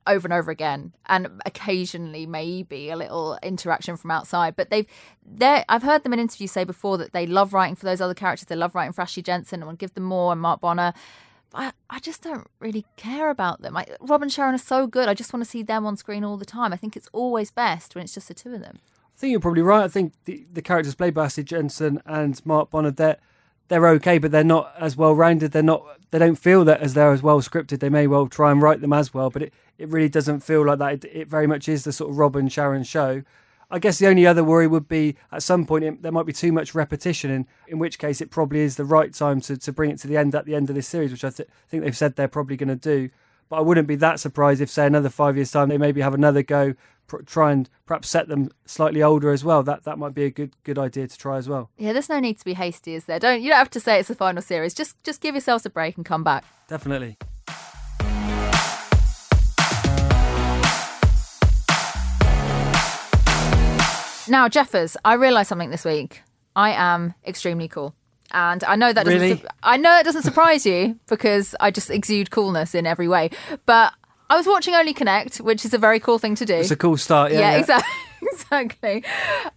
over 0.07 0.25
and 0.25 0.33
over 0.33 0.51
again 0.51 0.93
and 1.07 1.27
occasionally 1.45 2.25
maybe 2.25 2.89
a 2.91 2.95
little 2.95 3.39
interaction 3.41 3.97
from 3.97 4.11
outside 4.11 4.55
but 4.55 4.69
they've 4.69 4.85
they 5.25 5.65
i've 5.67 5.81
heard 5.81 6.03
them 6.03 6.13
in 6.13 6.19
interviews 6.19 6.51
say 6.51 6.63
before 6.63 6.95
that 6.95 7.11
they 7.11 7.25
love 7.25 7.53
writing 7.53 7.73
for 7.73 7.87
those 7.87 7.99
other 7.99 8.13
characters 8.13 8.45
they 8.45 8.55
love 8.55 8.75
writing 8.75 8.91
for 8.91 9.01
ashley 9.01 9.23
jensen 9.23 9.63
and 9.63 9.79
give 9.79 9.95
them 9.95 10.03
more 10.03 10.31
and 10.31 10.39
mark 10.39 10.61
bonnar 10.61 10.93
I, 11.55 11.71
I 11.89 11.99
just 11.99 12.21
don't 12.21 12.47
really 12.59 12.85
care 12.97 13.29
about 13.29 13.61
them. 13.61 13.77
I, 13.77 13.85
Rob 14.01 14.21
and 14.21 14.31
Sharon 14.31 14.55
are 14.55 14.59
so 14.59 14.87
good. 14.87 15.07
I 15.07 15.13
just 15.13 15.33
want 15.33 15.43
to 15.43 15.49
see 15.49 15.63
them 15.63 15.85
on 15.85 15.97
screen 15.97 16.23
all 16.23 16.37
the 16.37 16.45
time. 16.45 16.73
I 16.73 16.77
think 16.77 16.95
it's 16.95 17.09
always 17.13 17.51
best 17.51 17.95
when 17.95 18.03
it's 18.03 18.13
just 18.13 18.27
the 18.27 18.33
two 18.33 18.53
of 18.53 18.61
them. 18.61 18.79
I 19.15 19.17
think 19.17 19.31
you're 19.31 19.39
probably 19.39 19.61
right. 19.61 19.85
I 19.85 19.87
think 19.87 20.13
the, 20.25 20.45
the 20.51 20.61
characters 20.61 20.95
played 20.95 21.13
by 21.13 21.25
Ashley 21.25 21.43
Jensen 21.45 22.01
and 22.05 22.45
Mark 22.45 22.69
Bonnar, 22.69 22.91
they're, 22.91 23.17
they're 23.69 23.87
okay, 23.87 24.17
but 24.17 24.31
they're 24.31 24.43
not 24.43 24.73
as 24.77 24.97
well 24.97 25.15
rounded. 25.15 25.51
They're 25.51 25.63
not. 25.63 25.83
They 26.11 26.19
don't 26.19 26.35
feel 26.35 26.63
that 26.65 26.81
as 26.81 26.93
they're 26.93 27.11
as 27.11 27.23
well 27.23 27.41
scripted. 27.41 27.79
They 27.79 27.89
may 27.89 28.07
well 28.07 28.27
try 28.27 28.51
and 28.51 28.61
write 28.61 28.81
them 28.81 28.93
as 28.93 29.13
well, 29.13 29.29
but 29.29 29.41
it, 29.41 29.53
it 29.77 29.89
really 29.89 30.09
doesn't 30.09 30.41
feel 30.41 30.65
like 30.65 30.79
that. 30.79 31.05
It, 31.05 31.05
it 31.05 31.27
very 31.27 31.47
much 31.47 31.67
is 31.67 31.83
the 31.83 31.91
sort 31.91 32.11
of 32.11 32.17
Rob 32.17 32.35
and 32.35 32.51
Sharon 32.51 32.83
show. 32.83 33.23
I 33.69 33.79
guess 33.79 33.99
the 33.99 34.07
only 34.07 34.25
other 34.25 34.43
worry 34.43 34.67
would 34.67 34.87
be 34.87 35.15
at 35.31 35.43
some 35.43 35.65
point 35.65 35.83
it, 35.83 36.01
there 36.01 36.11
might 36.11 36.25
be 36.25 36.33
too 36.33 36.51
much 36.51 36.75
repetition, 36.75 37.31
in, 37.31 37.47
in 37.67 37.79
which 37.79 37.99
case 37.99 38.21
it 38.21 38.31
probably 38.31 38.59
is 38.59 38.75
the 38.75 38.85
right 38.85 39.13
time 39.13 39.41
to, 39.41 39.57
to 39.57 39.71
bring 39.71 39.91
it 39.91 39.99
to 39.99 40.07
the 40.07 40.17
end 40.17 40.35
at 40.35 40.45
the 40.45 40.55
end 40.55 40.69
of 40.69 40.75
this 40.75 40.87
series, 40.87 41.11
which 41.11 41.23
I 41.23 41.29
th- 41.29 41.49
think 41.67 41.83
they've 41.83 41.97
said 41.97 42.15
they're 42.15 42.27
probably 42.27 42.57
going 42.57 42.69
to 42.69 42.75
do. 42.75 43.09
But 43.49 43.57
I 43.57 43.61
wouldn't 43.61 43.87
be 43.87 43.95
that 43.97 44.19
surprised 44.19 44.61
if, 44.61 44.69
say, 44.69 44.87
another 44.87 45.09
five 45.09 45.35
years' 45.35 45.51
time, 45.51 45.69
they 45.69 45.77
maybe 45.77 46.01
have 46.01 46.15
another 46.15 46.41
go, 46.41 46.73
pr- 47.07 47.21
try 47.21 47.51
and 47.51 47.69
perhaps 47.85 48.09
set 48.09 48.27
them 48.27 48.49
slightly 48.65 49.03
older 49.03 49.31
as 49.31 49.43
well. 49.43 49.61
That 49.61 49.83
that 49.83 49.99
might 49.99 50.13
be 50.15 50.23
a 50.23 50.31
good 50.31 50.55
good 50.63 50.79
idea 50.79 51.07
to 51.07 51.17
try 51.17 51.37
as 51.37 51.47
well. 51.47 51.69
Yeah, 51.77 51.93
there's 51.93 52.09
no 52.09 52.19
need 52.19 52.39
to 52.39 52.45
be 52.45 52.53
hasty, 52.53 52.95
is 52.95 53.05
there? 53.05 53.19
Don't 53.19 53.41
you 53.41 53.49
don't 53.49 53.59
have 53.59 53.69
to 53.71 53.79
say 53.79 53.99
it's 53.99 54.07
the 54.07 54.15
final 54.15 54.41
series. 54.41 54.73
Just 54.73 55.01
just 55.03 55.21
give 55.21 55.35
yourselves 55.35 55.65
a 55.65 55.69
break 55.69 55.95
and 55.95 56.05
come 56.05 56.23
back. 56.23 56.43
Definitely. 56.67 57.17
Now, 64.27 64.47
Jeffers, 64.49 64.97
I 65.05 65.13
realised 65.13 65.49
something 65.49 65.69
this 65.69 65.85
week. 65.85 66.21
I 66.55 66.71
am 66.71 67.13
extremely 67.25 67.67
cool. 67.67 67.93
And 68.31 68.63
I 68.63 68.75
know 68.75 68.91
that 68.91 69.05
doesn't 69.05 69.19
Really? 69.21 69.37
su- 69.37 69.47
I 69.63 69.77
know 69.77 69.97
it 69.99 70.03
doesn't 70.03 70.23
surprise 70.23 70.65
you 70.65 70.99
because 71.07 71.55
I 71.59 71.71
just 71.71 71.89
exude 71.89 72.31
coolness 72.31 72.73
in 72.75 72.85
every 72.85 73.07
way. 73.07 73.29
But 73.65 73.93
I 74.29 74.35
was 74.35 74.47
watching 74.47 74.73
Only 74.73 74.93
Connect, 74.93 75.37
which 75.37 75.63
is 75.65 75.73
a 75.73 75.77
very 75.77 75.99
cool 75.99 76.17
thing 76.17 76.35
to 76.35 76.45
do. 76.45 76.55
It's 76.55 76.71
a 76.71 76.75
cool 76.75 76.97
start. 76.97 77.31
Yeah, 77.31 77.39
yeah, 77.39 77.51
yeah. 77.51 77.59
exactly. 77.59 77.93
Exactly. 78.35 79.03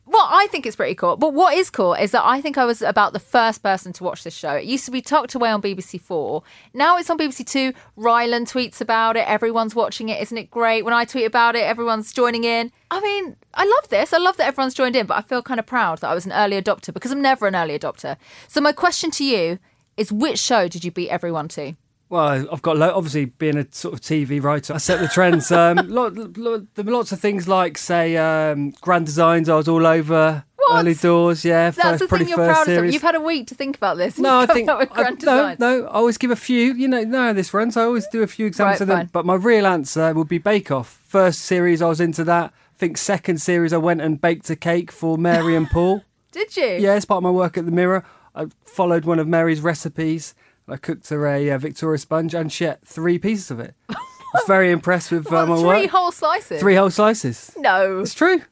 Well, 0.06 0.26
I 0.30 0.46
think 0.50 0.64
it's 0.64 0.76
pretty 0.76 0.94
cool. 0.94 1.16
But 1.16 1.34
what 1.34 1.54
is 1.54 1.68
cool 1.68 1.94
is 1.94 2.12
that 2.12 2.24
I 2.24 2.40
think 2.40 2.56
I 2.56 2.64
was 2.64 2.80
about 2.80 3.12
the 3.12 3.18
first 3.18 3.62
person 3.62 3.92
to 3.94 4.04
watch 4.04 4.24
this 4.24 4.34
show. 4.34 4.52
It 4.54 4.64
used 4.64 4.84
to 4.86 4.90
be 4.90 5.02
tucked 5.02 5.34
away 5.34 5.50
on 5.50 5.60
BBC 5.60 6.00
Four. 6.00 6.42
Now 6.72 6.96
it's 6.96 7.10
on 7.10 7.18
BBC 7.18 7.46
Two. 7.46 7.72
Rylan 7.98 8.50
tweets 8.50 8.80
about 8.80 9.16
it. 9.16 9.28
Everyone's 9.28 9.74
watching 9.74 10.08
it. 10.08 10.20
Isn't 10.22 10.38
it 10.38 10.50
great? 10.50 10.84
When 10.84 10.94
I 10.94 11.04
tweet 11.04 11.26
about 11.26 11.54
it, 11.56 11.62
everyone's 11.62 12.12
joining 12.12 12.44
in. 12.44 12.72
I 12.90 13.00
mean, 13.00 13.36
I 13.54 13.64
love 13.64 13.88
this. 13.90 14.12
I 14.12 14.18
love 14.18 14.36
that 14.38 14.46
everyone's 14.46 14.74
joined 14.74 14.96
in, 14.96 15.06
but 15.06 15.18
I 15.18 15.22
feel 15.22 15.42
kind 15.42 15.60
of 15.60 15.66
proud 15.66 15.98
that 15.98 16.08
I 16.10 16.14
was 16.14 16.26
an 16.26 16.32
early 16.32 16.60
adopter 16.60 16.92
because 16.94 17.12
I'm 17.12 17.22
never 17.22 17.46
an 17.46 17.56
early 17.56 17.78
adopter. 17.78 18.16
So 18.48 18.60
my 18.60 18.72
question 18.72 19.10
to 19.12 19.24
you 19.24 19.58
is 19.96 20.12
which 20.12 20.38
show 20.38 20.68
did 20.68 20.84
you 20.84 20.90
beat 20.90 21.10
everyone 21.10 21.48
to? 21.48 21.74
Well, 22.10 22.48
I've 22.50 22.62
got 22.62 22.76
lo- 22.78 22.92
obviously 22.94 23.26
being 23.26 23.58
a 23.58 23.66
sort 23.70 23.92
of 23.94 24.00
TV 24.00 24.42
writer, 24.42 24.72
I 24.74 24.78
set 24.78 25.00
the 25.00 25.08
trends. 25.08 25.50
Um, 25.58 25.76
lot, 25.88 26.14
lot, 26.38 26.62
lots 26.76 27.12
of 27.12 27.20
things 27.20 27.46
like, 27.48 27.76
say, 27.76 28.16
um, 28.16 28.70
Grand 28.80 29.04
Designs. 29.06 29.48
I 29.48 29.56
was 29.56 29.68
all 29.68 29.86
over 29.86 30.44
What? 30.56 30.78
early 30.80 30.94
doors. 30.94 31.44
Yeah, 31.44 31.70
That's 31.70 32.00
first, 32.00 32.10
the 32.10 32.18
thing 32.18 32.28
you're 32.28 32.36
proud 32.38 32.68
of. 32.68 32.92
You've 32.92 33.02
had 33.02 33.14
a 33.16 33.20
week 33.20 33.48
to 33.48 33.54
think 33.54 33.76
about 33.76 33.96
this. 33.98 34.18
no, 34.28 34.38
I 34.40 34.46
think 34.46 34.68
I, 34.70 34.86
no, 35.22 35.56
no. 35.58 35.84
I 35.86 35.90
always 35.90 36.16
give 36.16 36.30
a 36.30 36.36
few. 36.36 36.72
You 36.74 36.88
know, 36.88 37.02
no, 37.02 37.32
this 37.34 37.52
runs. 37.52 37.76
I 37.76 37.82
always 37.82 38.06
do 38.08 38.22
a 38.22 38.26
few 38.26 38.46
examples 38.46 38.76
Right, 38.76 38.80
of 38.82 38.88
them. 38.88 38.98
fine. 38.98 39.10
But 39.12 39.26
my 39.26 39.34
real 39.34 39.66
answer 39.66 40.14
would 40.14 40.28
be 40.28 40.38
Bake 40.38 40.70
Off. 40.70 40.88
First 41.06 41.40
series, 41.40 41.82
I 41.82 41.88
was 41.88 42.00
into 42.00 42.24
that. 42.24 42.52
I 42.54 42.78
think 42.78 42.96
second 42.96 43.42
series, 43.42 43.72
I 43.72 43.78
went 43.78 44.00
and 44.00 44.20
baked 44.20 44.48
a 44.50 44.56
cake 44.56 44.92
for 44.92 45.18
Mary 45.18 45.56
and 45.56 45.68
Paul. 45.68 46.04
Did 46.32 46.56
you? 46.56 46.64
Yeah, 46.78 46.94
it's 46.94 47.04
part 47.04 47.18
of 47.18 47.22
my 47.24 47.30
work 47.30 47.58
at 47.58 47.64
the 47.66 47.72
Mirror, 47.72 48.04
I 48.34 48.46
followed 48.64 49.04
one 49.04 49.18
of 49.18 49.26
Mary's 49.26 49.60
recipes. 49.60 50.34
I 50.68 50.76
cooked 50.76 51.08
her 51.10 51.26
a 51.26 51.50
uh, 51.50 51.58
Victoria 51.58 51.98
sponge, 51.98 52.34
and 52.34 52.52
she 52.52 52.64
ate 52.66 52.78
three 52.84 53.18
pieces 53.18 53.50
of 53.50 53.60
it. 53.60 53.74
I 53.88 53.94
was 54.34 54.44
very 54.46 54.70
impressed 54.70 55.10
with 55.10 55.26
uh, 55.32 55.46
What, 55.46 55.48
my 55.48 55.56
three 55.56 55.64
work. 55.82 55.90
whole 55.90 56.12
slices. 56.12 56.60
Three 56.60 56.74
whole 56.74 56.90
slices. 56.90 57.52
No. 57.56 58.00
It's 58.00 58.14
true. 58.14 58.42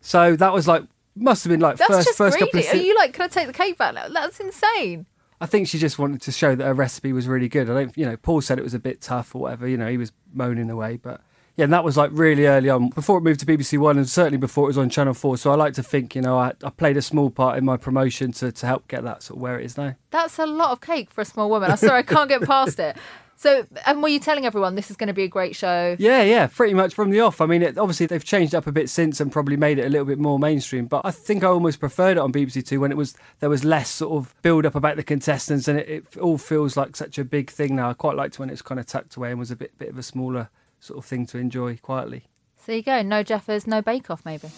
So 0.00 0.36
that 0.36 0.52
was 0.52 0.68
like 0.68 0.82
must 1.14 1.44
have 1.44 1.50
been 1.50 1.60
like 1.60 1.76
That's 1.76 1.90
first 1.90 2.06
just 2.08 2.18
first 2.18 2.36
greedy. 2.38 2.50
couple 2.50 2.60
of. 2.60 2.66
Are 2.66 2.78
si- 2.78 2.86
you 2.86 2.94
like, 2.96 3.12
can 3.12 3.22
I 3.24 3.28
take 3.28 3.46
the 3.46 3.52
cake 3.52 3.78
back 3.78 3.94
now? 3.94 4.08
That's 4.08 4.40
insane. 4.40 5.06
I 5.40 5.46
think 5.46 5.68
she 5.68 5.78
just 5.78 5.98
wanted 5.98 6.22
to 6.22 6.32
show 6.32 6.54
that 6.54 6.64
her 6.64 6.74
recipe 6.74 7.12
was 7.12 7.26
really 7.28 7.48
good. 7.48 7.68
I 7.68 7.74
don't, 7.74 7.96
you 7.98 8.06
know, 8.06 8.16
Paul 8.16 8.40
said 8.42 8.58
it 8.58 8.62
was 8.62 8.74
a 8.74 8.78
bit 8.78 9.00
tough 9.00 9.34
or 9.34 9.42
whatever. 9.42 9.66
You 9.66 9.76
know, 9.76 9.88
he 9.88 9.96
was 9.98 10.12
moaning 10.32 10.70
away, 10.70 10.98
but 10.98 11.20
yeah, 11.56 11.64
and 11.64 11.72
that 11.72 11.84
was 11.84 11.96
like 11.96 12.10
really 12.12 12.46
early 12.46 12.70
on, 12.70 12.88
before 12.90 13.18
it 13.18 13.22
moved 13.22 13.40
to 13.40 13.46
BBC 13.46 13.78
One, 13.78 13.98
and 13.98 14.08
certainly 14.08 14.38
before 14.38 14.64
it 14.64 14.68
was 14.68 14.78
on 14.78 14.88
Channel 14.88 15.14
Four. 15.14 15.36
So 15.36 15.50
I 15.50 15.54
like 15.54 15.74
to 15.74 15.82
think, 15.82 16.14
you 16.14 16.22
know, 16.22 16.38
I, 16.38 16.52
I 16.64 16.70
played 16.70 16.96
a 16.96 17.02
small 17.02 17.30
part 17.30 17.58
in 17.58 17.64
my 17.64 17.76
promotion 17.76 18.32
to 18.32 18.50
to 18.52 18.66
help 18.66 18.88
get 18.88 19.04
that 19.04 19.22
sort 19.22 19.36
of 19.36 19.42
where 19.42 19.58
it 19.58 19.66
is 19.66 19.76
now. 19.76 19.94
That's 20.10 20.38
a 20.38 20.46
lot 20.46 20.70
of 20.70 20.80
cake 20.80 21.10
for 21.10 21.20
a 21.20 21.26
small 21.26 21.50
woman. 21.50 21.70
I'm 21.70 21.76
sorry, 21.76 21.98
I 21.98 22.02
can't 22.02 22.28
get 22.28 22.42
past 22.42 22.78
it. 22.78 22.96
So, 23.42 23.66
and 23.86 24.00
were 24.00 24.08
you 24.08 24.20
telling 24.20 24.46
everyone 24.46 24.76
this 24.76 24.88
is 24.88 24.96
going 24.96 25.08
to 25.08 25.12
be 25.12 25.24
a 25.24 25.28
great 25.28 25.56
show? 25.56 25.96
Yeah, 25.98 26.22
yeah, 26.22 26.46
pretty 26.46 26.74
much 26.74 26.94
from 26.94 27.10
the 27.10 27.18
off. 27.18 27.40
I 27.40 27.46
mean, 27.46 27.62
it, 27.62 27.76
obviously 27.76 28.06
they've 28.06 28.22
changed 28.22 28.54
up 28.54 28.68
a 28.68 28.72
bit 28.72 28.88
since 28.88 29.18
and 29.18 29.32
probably 29.32 29.56
made 29.56 29.80
it 29.80 29.84
a 29.84 29.88
little 29.88 30.04
bit 30.04 30.20
more 30.20 30.38
mainstream. 30.38 30.86
But 30.86 31.00
I 31.04 31.10
think 31.10 31.42
I 31.42 31.48
almost 31.48 31.80
preferred 31.80 32.18
it 32.18 32.18
on 32.18 32.32
BBC 32.32 32.64
Two 32.64 32.78
when 32.78 32.92
it 32.92 32.96
was 32.96 33.16
there 33.40 33.50
was 33.50 33.64
less 33.64 33.90
sort 33.90 34.12
of 34.12 34.32
build 34.42 34.64
up 34.64 34.76
about 34.76 34.94
the 34.94 35.02
contestants, 35.02 35.66
and 35.66 35.76
it, 35.80 35.88
it 35.88 36.18
all 36.18 36.38
feels 36.38 36.76
like 36.76 36.94
such 36.94 37.18
a 37.18 37.24
big 37.24 37.50
thing 37.50 37.74
now. 37.74 37.90
I 37.90 37.94
quite 37.94 38.14
liked 38.14 38.38
when 38.38 38.48
it 38.48 38.52
was 38.52 38.62
kind 38.62 38.78
of 38.78 38.86
tucked 38.86 39.16
away 39.16 39.30
and 39.30 39.40
was 39.40 39.50
a 39.50 39.56
bit 39.56 39.76
bit 39.76 39.88
of 39.88 39.98
a 39.98 40.04
smaller 40.04 40.48
sort 40.82 40.98
of 40.98 41.04
thing 41.04 41.26
to 41.26 41.38
enjoy 41.38 41.76
quietly. 41.76 42.24
So 42.58 42.64
there 42.66 42.76
you 42.76 42.82
go. 42.82 43.02
No 43.02 43.22
Jeffers, 43.22 43.66
no 43.66 43.82
Bake 43.82 44.10
Off, 44.10 44.24
maybe. 44.24 44.48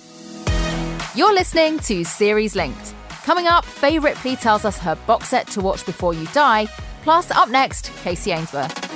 You're 1.15 1.35
listening 1.35 1.79
to 1.81 2.05
Series 2.05 2.57
Linked. 2.57 2.95
Coming 3.25 3.47
up, 3.47 3.65
Fay 3.65 3.99
Ripley 3.99 4.37
tells 4.37 4.65
us 4.65 4.79
her 4.79 4.97
box 5.07 5.29
set 5.29 5.47
to 5.49 5.61
watch 5.61 5.87
before 5.87 6.13
you 6.13 6.27
die. 6.29 6.67
Plus, 7.03 7.31
up 7.31 7.49
next, 7.49 7.91
Kacey 8.03 8.37
Ainsworth. 8.37 8.95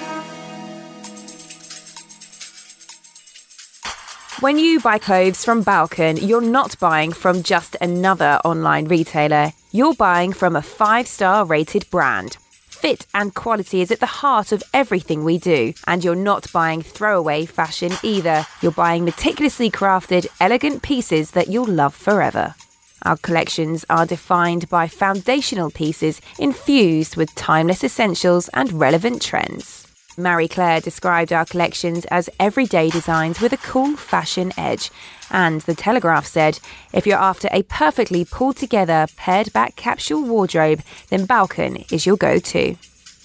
When 4.40 4.58
you 4.58 4.80
buy 4.80 4.99
clothes 4.99 5.44
from 5.44 5.64
Baukjen, 5.64 6.26
you're 6.26 6.40
not 6.40 6.78
buying 6.78 7.12
from 7.12 7.42
just 7.42 7.76
another 7.80 8.38
online 8.44 8.87
retailer. 8.87 9.52
You're 9.73 9.94
buying 9.94 10.32
from 10.32 10.54
a 10.54 10.62
five 10.62 11.08
star 11.08 11.44
rated 11.44 11.90
brand. 11.90 12.37
Fit 12.80 13.08
and 13.12 13.35
quality 13.35 13.80
is 13.80 13.90
at 13.90 13.99
the 13.99 14.06
heart 14.06 14.52
of 14.52 14.62
everything 14.73 15.25
we 15.25 15.37
do, 15.37 15.75
and 15.88 16.04
you're 16.04 16.14
not 16.14 16.52
buying 16.52 16.80
throwaway 16.80 17.44
fashion 17.44 17.90
either. 18.04 18.47
You're 18.62 18.70
buying 18.70 19.04
meticulously 19.04 19.68
crafted, 19.68 20.28
elegant 20.38 20.80
pieces 20.82 21.32
that 21.32 21.49
you'll 21.49 21.66
love 21.66 21.92
forever. 21.92 22.54
Our 23.02 23.16
collections 23.16 23.85
are 23.90 24.06
defined 24.06 24.68
by 24.68 24.87
foundational 24.87 25.73
pieces 25.73 26.20
infused 26.38 27.16
with 27.16 27.35
timeless 27.35 27.82
essentials 27.82 28.49
and 28.54 28.73
relevant 28.73 29.23
trends. 29.23 29.88
Marie 30.18 30.48
Claire 30.48 30.80
described 30.80 31.32
our 31.32 31.44
collections 31.44 32.04
as 32.06 32.28
everyday 32.40 32.90
designs 32.90 33.40
with 33.40 33.52
a 33.52 33.58
cool 33.58 33.96
fashion 33.96 34.52
edge. 34.58 34.90
And 35.30 35.60
The 35.62 35.75
Telegraph 35.75 36.26
said, 36.26 36.58
if 36.92 37.06
you're 37.06 37.18
after 37.18 37.48
a 37.52 37.62
perfectly 37.62 38.25
pulled 38.25 38.56
together, 38.56 39.06
pared 39.16 39.52
back 39.52 39.76
capsule 39.76 40.22
wardrobe, 40.22 40.82
then 41.08 41.26
Baukjen 41.26 41.90
is 41.92 42.04
your 42.04 42.16
go 42.16 42.38
to. 42.38 42.76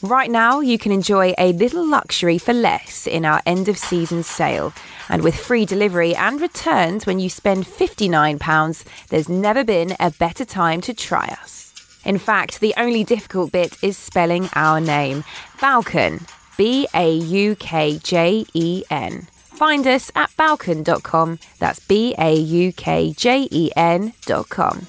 Right 0.03 0.29
now, 0.29 0.59
you 0.59 0.77
can 0.77 0.91
enjoy 0.91 1.33
a 1.38 1.53
little 1.53 1.88
luxury 1.88 2.38
for 2.38 2.53
less 2.53 3.07
in 3.07 3.23
our 3.23 3.41
end 3.45 3.69
of 3.69 3.77
season 3.77 4.21
sale. 4.21 4.73
And 5.07 5.23
with 5.23 5.33
free 5.33 5.65
delivery 5.65 6.13
and 6.13 6.41
returns 6.41 7.05
when 7.05 7.19
you 7.19 7.29
spend 7.29 7.65
£59, 7.65 8.83
there's 9.07 9.29
never 9.29 9.63
been 9.63 9.95
a 10.01 10.12
better 10.12 10.43
time 10.43 10.81
to 10.81 10.93
try 10.93 11.27
us. 11.41 11.73
In 12.03 12.17
fact, 12.17 12.59
the 12.59 12.73
only 12.75 13.05
difficult 13.05 13.53
bit 13.53 13.77
is 13.81 13.97
spelling 13.97 14.50
our 14.55 14.81
name 14.81 15.23
Baukjen. 15.59 16.27
B 16.57 16.88
A 16.93 17.13
U 17.13 17.55
K 17.55 18.00
J 18.00 18.45
E 18.53 18.83
N. 18.89 19.27
Find 19.33 19.86
us 19.88 20.12
at 20.15 20.29
baukjen.com. 20.31 21.39
That's 21.60 21.79
B 21.79 22.15
A 22.17 22.33
U 22.36 22.74
K 22.74 23.13
J 23.13 23.48
E 23.51 23.72
N.com. 23.75 24.88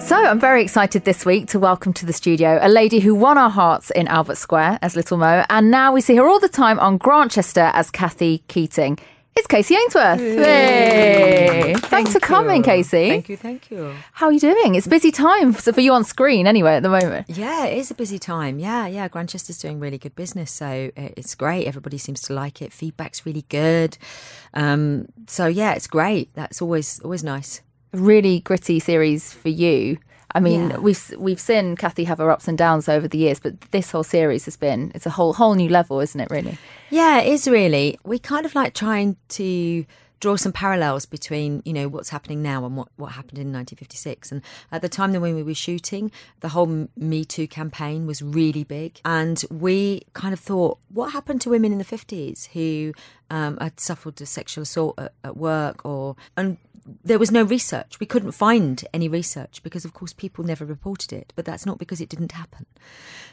So 0.00 0.16
I'm 0.16 0.38
very 0.38 0.62
excited 0.62 1.06
this 1.06 1.24
week 1.24 1.46
to 1.48 1.58
welcome 1.58 1.94
to 1.94 2.04
the 2.04 2.12
studio 2.12 2.58
a 2.60 2.68
lady 2.68 3.00
who 3.00 3.14
won 3.14 3.38
our 3.38 3.48
hearts 3.48 3.90
in 3.90 4.06
Albert 4.06 4.36
Square 4.36 4.78
as 4.82 4.96
Little 4.96 5.16
Mo, 5.16 5.46
and 5.48 5.70
now 5.70 5.94
we 5.94 6.02
see 6.02 6.16
her 6.16 6.28
all 6.28 6.38
the 6.38 6.48
time 6.48 6.78
on 6.78 6.98
Grantchester 6.98 7.70
as 7.72 7.90
Kathy 7.90 8.44
Keating. 8.48 8.98
It's 9.36 9.48
Kacey 9.48 9.76
Ainsworth. 9.76 10.20
Hey. 10.20 11.74
Thanks 11.76 12.12
for 12.12 12.20
coming, 12.20 12.62
Kacey. 12.62 13.08
Thank 13.08 13.28
you, 13.28 13.36
thank 13.36 13.70
you. 13.70 13.92
How 14.12 14.26
are 14.26 14.32
you 14.32 14.38
doing? 14.38 14.76
It's 14.76 14.86
busy 14.86 15.10
time 15.10 15.52
for 15.52 15.80
you 15.80 15.92
on 15.92 16.04
screen 16.04 16.46
anyway 16.46 16.76
at 16.76 16.84
the 16.84 16.88
moment. 16.88 17.28
Yeah, 17.28 17.64
it 17.66 17.78
is 17.78 17.90
a 17.90 17.94
busy 17.94 18.20
time. 18.20 18.60
Yeah, 18.60 18.86
yeah. 18.86 19.08
Grantchester's 19.08 19.58
doing 19.58 19.80
really 19.80 19.98
good 19.98 20.14
business, 20.14 20.52
so 20.52 20.92
it's 20.96 21.34
great. 21.34 21.66
Everybody 21.66 21.98
seems 21.98 22.22
to 22.22 22.32
like 22.32 22.62
it. 22.62 22.72
Feedback's 22.72 23.26
really 23.26 23.44
good. 23.48 23.98
Um, 24.54 25.08
so 25.26 25.46
yeah, 25.46 25.74
it's 25.74 25.88
great. 25.88 26.32
That's 26.34 26.62
always 26.62 27.00
always 27.00 27.24
nice 27.24 27.60
really 27.92 28.40
gritty 28.40 28.78
series 28.80 29.32
for 29.32 29.48
you. 29.48 29.98
I 30.34 30.40
mean, 30.40 30.70
Yeah. 30.70 30.78
we've 30.78 31.14
we've 31.18 31.40
seen 31.40 31.76
Kathy 31.76 32.04
have 32.04 32.18
her 32.18 32.30
ups 32.30 32.48
and 32.48 32.58
downs 32.58 32.88
over 32.88 33.06
the 33.06 33.18
years, 33.18 33.38
but 33.40 33.60
this 33.70 33.90
whole 33.92 34.02
series 34.04 34.44
has 34.46 34.56
been 34.56 34.90
it's 34.94 35.06
a 35.06 35.10
whole 35.10 35.34
whole 35.34 35.54
new 35.54 35.68
level, 35.68 36.00
isn't 36.00 36.20
it? 36.20 36.28
Really. 36.30 36.58
Yeah, 36.90 37.20
it 37.20 37.32
is 37.32 37.46
really. 37.48 37.98
We 38.04 38.18
kind 38.18 38.44
of 38.46 38.54
like 38.54 38.74
trying 38.74 39.16
to 39.30 39.84
draw 40.20 40.36
some 40.36 40.52
parallels 40.52 41.04
between, 41.04 41.60
you 41.66 41.72
know, 41.74 41.86
what's 41.86 42.08
happening 42.08 42.40
now 42.40 42.64
and 42.64 42.78
what, 42.78 42.88
what 42.96 43.12
happened 43.12 43.38
in 43.38 43.52
1956. 43.52 44.32
And 44.32 44.40
at 44.72 44.80
the 44.80 44.88
time 44.88 45.12
that 45.12 45.20
when 45.20 45.34
we 45.34 45.42
were 45.42 45.54
shooting, 45.54 46.10
the 46.40 46.48
whole 46.50 46.88
Me 46.96 47.26
Too 47.26 47.46
campaign 47.46 48.06
was 48.06 48.22
really 48.22 48.64
big. 48.64 49.00
And 49.04 49.44
we 49.50 50.02
kind 50.14 50.32
of 50.32 50.40
thought, 50.40 50.78
what 50.88 51.12
happened 51.12 51.42
to 51.42 51.50
women 51.50 51.72
in 51.72 51.78
the 51.78 51.84
50s 51.84 52.46
who 52.52 52.94
um, 53.28 53.58
had 53.58 53.78
suffered 53.78 54.18
a 54.22 54.26
sexual 54.26 54.62
assault 54.62 54.98
at, 54.98 55.12
at 55.22 55.36
work 55.36 55.84
or, 55.84 56.16
and 56.38 56.56
there 57.02 57.18
was 57.18 57.30
no 57.30 57.42
research. 57.42 57.98
We 57.98 58.06
couldn't 58.06 58.32
find 58.32 58.84
any 58.92 59.08
research 59.08 59.62
because, 59.62 59.84
of 59.84 59.94
course, 59.94 60.12
people 60.12 60.44
never 60.44 60.64
reported 60.64 61.12
it. 61.12 61.32
But 61.34 61.44
that's 61.44 61.64
not 61.64 61.78
because 61.78 62.00
it 62.00 62.08
didn't 62.08 62.32
happen. 62.32 62.66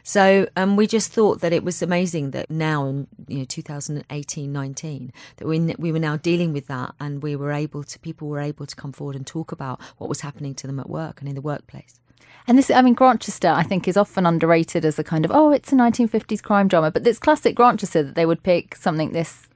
So 0.03 0.48
um, 0.55 0.75
we 0.75 0.88
just 0.88 1.12
thought 1.12 1.41
that 1.41 1.53
it 1.53 1.63
was 1.63 1.81
amazing 1.81 2.31
that 2.31 2.50
now, 2.50 2.88
in 2.88 3.08
you 3.27 3.39
know, 3.39 3.46
2018, 3.46 4.51
19, 4.51 5.13
that 5.38 5.48
we 5.48 5.60
we 5.77 5.91
were 5.91 6.00
now 6.00 6.17
dealing 6.17 6.53
with 6.53 6.67
that, 6.67 6.96
and 7.00 7.22
we 7.22 7.36
were 7.36 7.51
able 7.51 7.84
to 7.84 8.00
people 8.00 8.27
were 8.27 8.39
able 8.39 8.65
to 8.65 8.75
come 8.75 8.91
forward 8.91 9.15
and 9.15 9.27
talk 9.27 9.51
about 9.51 9.81
what 9.98 10.10
was 10.10 10.22
happening 10.22 10.55
to 10.55 10.67
them 10.67 10.79
at 10.79 10.89
work 10.89 11.20
and 11.20 11.29
in 11.29 11.36
the 11.36 11.41
workplace. 11.41 12.00
And 12.48 12.58
this, 12.58 12.72
I 12.72 12.81
mean, 12.81 12.96
Grantchester, 12.96 13.50
I 13.50 13.63
think, 13.63 13.88
is 13.88 13.98
often 13.98 14.25
underrated 14.25 14.86
as 14.86 14.98
a 14.98 15.03
kind 15.03 15.25
of 15.25 15.31
oh, 15.31 15.51
it's 15.51 15.72
a 15.72 15.75
1950s 15.75 16.41
crime 16.41 16.67
drama, 16.67 16.91
but 16.91 17.05
it's 17.05 17.20
classic 17.20 17.55
Grantchester 17.55 18.03
that 18.03 18.15
they 18.15 18.25
would 18.25 18.43
pick 18.43 18.75
something 18.75 19.12
this 19.12 19.48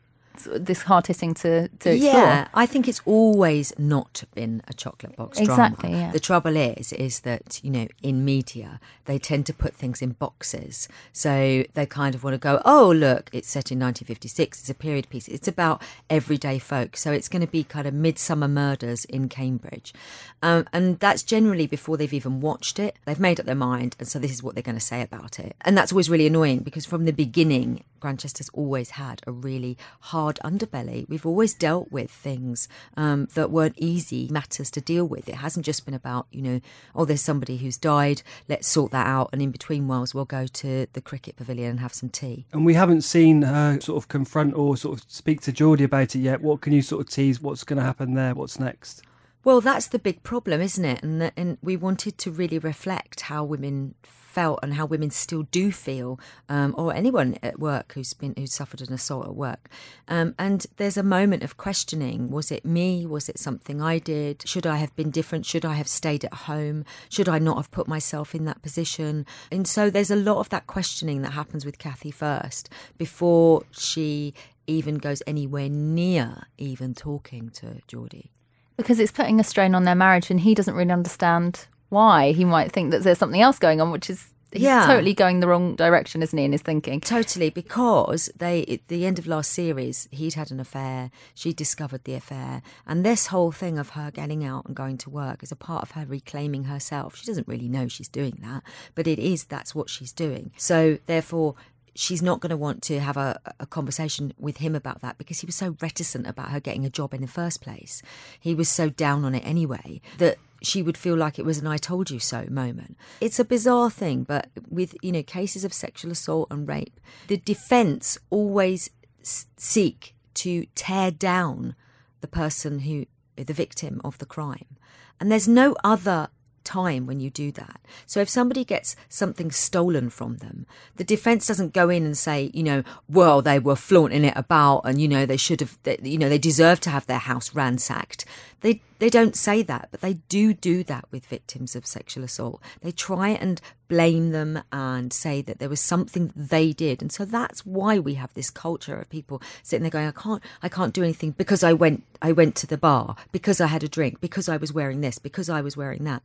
this 0.44 0.84
hard 0.84 1.08
hitting 1.08 1.34
to 1.36 1.68
to 1.68 1.90
explore. 1.92 2.14
Yeah, 2.14 2.48
I 2.54 2.66
think 2.66 2.88
it's 2.88 3.02
always 3.06 3.74
not 3.78 4.24
been 4.34 4.62
a 4.68 4.74
chocolate 4.74 5.16
box 5.16 5.40
Exactly, 5.40 5.90
drama. 5.90 6.06
yeah. 6.06 6.12
The 6.12 6.20
trouble 6.20 6.56
is, 6.56 6.94
is 6.94 7.22
that 7.22 7.60
you 7.64 7.72
know, 7.72 7.88
in 8.02 8.24
media, 8.26 8.80
they 9.06 9.18
tend 9.18 9.46
to 9.48 9.54
put 9.54 9.74
things 9.74 10.02
in 10.02 10.12
boxes. 10.12 10.88
So 11.14 11.64
they 11.74 11.86
kind 11.86 12.16
of 12.16 12.24
want 12.24 12.34
to 12.34 12.38
go, 12.38 12.62
oh 12.66 12.92
look, 12.92 13.30
it's 13.34 13.50
set 13.50 13.72
in 13.72 13.80
1956. 13.80 14.60
It's 14.62 14.70
a 14.70 14.74
period 14.74 15.10
piece. 15.10 15.28
It's 15.28 15.48
about 15.48 15.82
everyday 16.10 16.60
folk. 16.60 16.98
So 16.98 17.12
it's 17.12 17.28
going 17.30 17.42
to 17.42 17.48
be 17.52 17.64
kind 17.64 17.88
of 17.88 17.94
Midsomer 17.94 18.50
Murders 18.50 19.06
in 19.06 19.30
Cambridge, 19.30 19.94
um, 20.42 20.66
and 20.74 21.00
that's 21.00 21.24
generally 21.24 21.68
before 21.68 21.98
they've 21.98 22.14
even 22.14 22.42
watched 22.42 22.80
it. 22.80 22.98
They've 23.06 23.20
made 23.20 23.40
up 23.40 23.46
their 23.46 23.56
mind, 23.56 23.96
and 24.00 24.08
so 24.08 24.20
this 24.20 24.32
is 24.32 24.44
what 24.44 24.56
they're 24.56 24.62
going 24.62 24.78
to 24.78 24.82
say 24.82 25.02
about 25.02 25.40
it. 25.40 25.56
And 25.62 25.78
that's 25.78 25.92
always 25.92 26.10
really 26.10 26.28
annoying 26.28 26.60
because 26.60 26.86
from 26.86 27.06
the 27.06 27.12
beginning, 27.14 27.84
Grantchester's 28.06 28.50
always 28.54 28.92
had 28.92 29.22
a 29.26 29.32
really 29.32 29.80
hard 30.00 30.40
underbelly. 30.44 31.10
We've 31.10 31.26
always 31.26 31.56
dealt 31.56 31.92
with 31.92 32.12
things 32.12 32.68
um, 32.96 33.28
that 33.34 33.50
weren't 33.50 33.74
easy 33.78 34.28
matters 34.32 34.70
to 34.72 34.82
deal 34.82 35.06
with. 35.06 35.28
It 35.28 35.36
hasn't 35.36 35.66
just 35.66 35.86
been 35.86 35.96
about, 35.96 36.28
you 36.32 36.44
know, 36.44 36.62
oh, 36.94 37.06
there's 37.06 37.24
somebody 37.24 37.58
who's 37.58 37.78
died, 37.78 38.22
let's 38.48 38.68
sort 38.68 38.92
that 38.92 39.08
out. 39.08 39.30
And 39.34 39.42
in 39.42 39.50
between 39.50 39.88
whiles, 39.88 40.14
we'll 40.14 40.26
go 40.26 40.46
to 40.46 40.86
the 40.94 41.02
cricket 41.02 41.36
pavilion 41.36 41.72
and 41.72 41.80
have 41.80 41.96
some 41.96 42.10
tea. 42.10 42.46
And 42.54 42.64
we 42.64 42.76
haven't 42.76 43.02
seen 43.02 43.42
her 43.42 43.80
sort 43.82 43.98
of 43.98 44.08
confront 44.08 44.54
or 44.54 44.78
sort 44.78 45.00
of 45.00 45.06
speak 45.10 45.42
to 45.42 45.52
Geordie 45.52 45.86
about 45.86 46.16
it 46.16 46.20
yet. 46.20 46.42
What 46.42 46.62
can 46.62 46.74
you 46.74 46.84
sort 46.84 47.02
of 47.02 47.10
tease? 47.10 47.42
What's 47.42 47.64
going 47.64 47.78
to 47.78 47.84
happen 47.84 48.14
there? 48.14 48.36
What's 48.36 48.60
next? 48.60 49.02
Well, 49.46 49.62
that's 49.62 49.86
the 49.86 50.00
big 50.00 50.24
problem, 50.24 50.60
isn't 50.60 50.84
it? 50.84 51.04
And, 51.04 51.32
and 51.38 51.60
we 51.62 51.78
wanted 51.78 52.18
to 52.18 52.32
really 52.32 52.58
reflect 52.58 53.22
how 53.22 53.44
women 53.44 53.94
felt 54.02 54.58
and 54.64 54.74
how 54.74 54.88
women 54.88 55.12
still 55.12 55.44
do 55.44 55.72
feel, 55.72 56.20
um, 56.50 56.74
or 56.76 56.96
anyone 56.96 57.38
at 57.44 57.60
work 57.60 57.94
who's 57.94 58.12
been 58.14 58.34
who's 58.36 58.54
suffered 58.54 58.82
an 58.82 58.92
assault 58.92 59.28
at 59.28 59.36
work. 59.36 59.70
Um, 60.08 60.34
and 60.40 60.66
there's 60.78 60.98
a 60.98 61.04
moment 61.04 61.44
of 61.44 61.58
questioning: 61.58 62.32
Was 62.32 62.52
it 62.52 62.66
me? 62.66 63.06
Was 63.06 63.30
it 63.30 63.38
something 63.38 63.84
I 63.84 64.00
did? 64.00 64.42
Should 64.48 64.66
I 64.66 64.78
have 64.78 64.96
been 64.96 65.12
different? 65.12 65.46
Should 65.46 65.64
I 65.64 65.76
have 65.76 65.88
stayed 65.88 66.26
at 66.26 66.34
home? 66.34 66.84
Should 67.08 67.30
I 67.30 67.38
not 67.38 67.58
have 67.58 67.70
put 67.70 67.88
myself 67.88 68.34
in 68.34 68.46
that 68.46 68.64
position? 68.64 69.28
And 69.52 69.68
so 69.68 69.92
there's 69.92 70.10
a 70.10 70.16
lot 70.16 70.40
of 70.40 70.50
that 70.50 70.66
questioning 70.66 71.22
that 71.22 71.34
happens 71.34 71.68
with 71.68 71.78
Kathy 71.78 72.10
first 72.10 72.68
before 72.98 73.62
she 73.70 74.34
even 74.66 74.96
goes 74.96 75.22
anywhere 75.28 75.70
near 75.70 76.48
even 76.58 76.96
talking 76.96 77.52
to 77.52 77.84
Geordie. 77.88 78.32
Because 78.78 79.00
it's 79.00 79.12
putting 79.12 79.40
a 79.40 79.44
strain 79.44 79.76
on 79.76 79.84
their 79.84 79.96
marriage, 79.96 80.30
and 80.32 80.40
he 80.40 80.54
doesn't 80.56 80.76
really 80.76 80.92
understand 80.92 81.68
why. 81.90 82.32
He 82.32 82.46
might 82.46 82.72
think 82.72 82.92
that 82.92 83.04
there's 83.04 83.18
something 83.18 83.42
else 83.42 83.60
going 83.60 83.80
on, 83.82 83.92
which 83.92 84.10
is 84.10 84.28
he's 84.52 84.64
Yeah. 84.64 84.86
totally 84.86 85.14
going 85.14 85.40
the 85.42 85.48
wrong 85.48 85.76
direction, 85.76 86.24
isn't 86.24 86.38
he? 86.38 86.46
In 86.46 86.52
his 86.54 86.62
thinking. 86.62 87.02
Totally, 87.02 87.50
because 87.50 88.30
they 88.38 88.64
at 88.66 88.88
the 88.88 89.06
end 89.06 89.20
of 89.20 89.28
last 89.28 89.52
series, 89.52 90.08
he'd 90.12 90.34
had 90.36 90.50
an 90.52 90.60
affair. 90.60 91.12
She 91.34 91.52
discovered 91.54 92.04
the 92.06 92.14
affair, 92.16 92.62
and 92.88 93.06
this 93.06 93.28
whole 93.28 93.52
thing 93.52 93.78
of 93.78 93.90
her 93.92 94.12
getting 94.12 94.44
out 94.46 94.66
and 94.66 94.76
going 94.76 94.98
to 95.00 95.10
work 95.10 95.44
is 95.44 95.52
a 95.52 95.56
part 95.58 95.84
of 95.84 95.92
her 95.92 96.06
reclaiming 96.06 96.66
herself. 96.66 97.16
She 97.18 97.26
doesn't 97.26 97.48
really 97.48 97.68
know 97.70 97.88
she's 97.88 98.08
doing 98.08 98.40
that, 98.44 98.64
but 98.94 99.08
it 99.08 99.20
is 99.20 99.44
that's 99.44 99.76
what 99.76 99.90
she's 99.90 100.12
doing. 100.12 100.52
So 100.58 100.98
therefore. 101.06 101.56
She's 101.96 102.22
not 102.22 102.42
going 102.42 102.50
to 102.50 102.58
want 102.58 102.82
to 102.84 103.00
have 103.00 103.16
a, 103.18 103.40
a 103.60 103.66
conversation 103.66 104.34
with 104.38 104.58
him 104.58 104.76
about 104.76 105.02
that 105.02 105.18
because 105.18 105.40
he 105.40 105.46
was 105.46 105.56
so 105.56 105.78
reticent 105.82 106.28
about 106.28 106.50
her 106.50 106.60
getting 106.60 106.86
a 106.86 106.90
job 106.90 107.14
in 107.14 107.22
the 107.22 107.28
first 107.28 107.62
place. 107.62 108.02
He 108.40 108.54
was 108.54 108.68
so 108.68 108.90
down 108.90 109.24
on 109.24 109.34
it 109.34 109.46
anyway 109.46 110.02
that 110.18 110.38
she 110.62 110.82
would 110.82 110.98
feel 110.98 111.16
like 111.16 111.40
it 111.40 111.46
was 111.46 111.58
an 111.58 111.68
I 111.68 111.78
told 111.78 112.10
you 112.10 112.20
so 112.20 112.48
moment. 112.50 112.98
It's 113.22 113.40
a 113.40 113.46
bizarre 113.46 113.90
thing, 113.90 114.24
but 114.24 114.50
with, 114.70 114.96
you 115.02 115.12
know, 115.12 115.24
cases 115.24 115.64
of 115.64 115.74
sexual 115.74 116.12
assault 116.12 116.48
and 116.52 116.68
rape, 116.68 117.00
the 117.28 117.38
defense 117.38 118.18
always 118.30 118.90
seek 119.22 120.16
to 120.36 120.66
tear 120.76 121.12
down 121.12 121.76
the 122.22 122.28
person 122.28 122.80
who, 122.80 123.06
the 123.36 123.54
victim 123.54 124.02
of 124.04 124.18
the 124.18 124.26
crime. 124.26 124.78
And 125.20 125.32
there's 125.32 125.48
no 125.48 125.76
other 125.84 126.30
time 126.66 127.06
when 127.06 127.20
you 127.20 127.30
do 127.30 127.52
that. 127.54 127.80
So 128.06 128.20
if 128.20 128.28
somebody 128.28 128.66
gets 128.66 128.96
something 129.08 129.52
stolen 129.52 130.10
from 130.10 130.38
them, 130.38 130.66
the 130.98 131.04
defense 131.04 131.48
doesn't 131.48 131.74
go 131.74 131.90
in 131.90 132.06
and 132.06 132.18
say, 132.18 132.52
you 132.54 132.64
know, 132.64 132.84
well, 133.08 133.42
they 133.42 133.60
were 133.60 133.76
flaunting 133.76 134.26
it 134.26 134.36
about 134.36 134.82
and, 134.82 135.00
you 135.00 135.08
know, 135.08 135.26
they 135.26 135.38
should 135.38 135.62
have, 135.62 135.78
they, 135.84 135.98
you 136.02 136.18
know, 136.18 136.30
they 136.30 136.38
deserve 136.38 136.80
to 136.82 136.90
have 136.90 137.06
their 137.06 137.20
house 137.20 137.56
ransacked. 137.56 138.26
They, 138.62 138.82
they 138.98 139.10
don't 139.10 139.36
say 139.36 139.62
that, 139.62 139.90
but 139.92 140.02
they 140.02 140.16
do 140.28 140.54
do 140.54 140.84
that 140.86 141.06
with 141.12 141.26
victims 141.28 141.76
of 141.76 141.86
sexual 141.86 142.24
assault. 142.24 142.62
They 142.82 142.92
try 142.92 143.30
and 143.30 143.62
blame 143.88 144.32
them 144.32 144.64
and 144.72 145.14
say 145.14 145.44
that 145.44 145.60
there 145.60 145.70
was 145.70 145.82
something 145.82 146.34
they 146.36 146.74
did. 146.74 147.02
And 147.02 147.12
so 147.12 147.26
that's 147.26 147.66
why 147.66 148.00
we 148.00 148.16
have 148.16 148.34
this 148.34 148.50
culture 148.50 148.96
of 148.96 149.10
people 149.10 149.42
sitting 149.62 149.84
there 149.84 149.92
going, 149.92 150.08
I 150.08 150.12
can't, 150.12 150.42
I 150.64 150.70
can't 150.70 150.94
do 150.94 151.04
anything 151.04 151.32
because 151.32 151.64
I 151.64 151.74
went, 151.74 152.04
I 152.22 152.32
went 152.32 152.56
to 152.56 152.68
the 152.68 152.78
bar, 152.78 153.16
because 153.32 153.62
I 153.62 153.68
had 153.68 153.84
a 153.84 153.88
drink, 153.88 154.20
because 154.20 154.50
I 154.50 154.58
was 154.58 154.74
wearing 154.74 155.02
this, 155.02 155.20
because 155.20 155.50
I 155.50 155.62
was 155.62 155.78
wearing 155.78 156.06
that. 156.06 156.24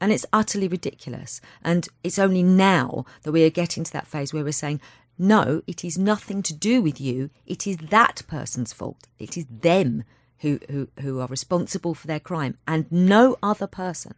And 0.00 0.12
it's 0.12 0.26
utterly 0.32 0.68
ridiculous. 0.68 1.40
And 1.64 1.88
it's 2.04 2.18
only 2.18 2.42
now 2.42 3.04
that 3.22 3.32
we 3.32 3.44
are 3.44 3.50
getting 3.50 3.84
to 3.84 3.92
that 3.92 4.06
phase 4.06 4.32
where 4.32 4.44
we're 4.44 4.52
saying, 4.52 4.80
no, 5.18 5.62
it 5.66 5.84
is 5.84 5.96
nothing 5.96 6.42
to 6.42 6.54
do 6.54 6.82
with 6.82 7.00
you. 7.00 7.30
It 7.46 7.66
is 7.66 7.78
that 7.78 8.22
person's 8.28 8.72
fault. 8.72 9.06
It 9.18 9.36
is 9.36 9.46
them 9.48 10.04
who, 10.40 10.60
who, 10.70 10.88
who 11.00 11.20
are 11.20 11.26
responsible 11.26 11.94
for 11.94 12.06
their 12.06 12.20
crime 12.20 12.58
and 12.68 12.90
no 12.92 13.36
other 13.42 13.66
person. 13.66 14.14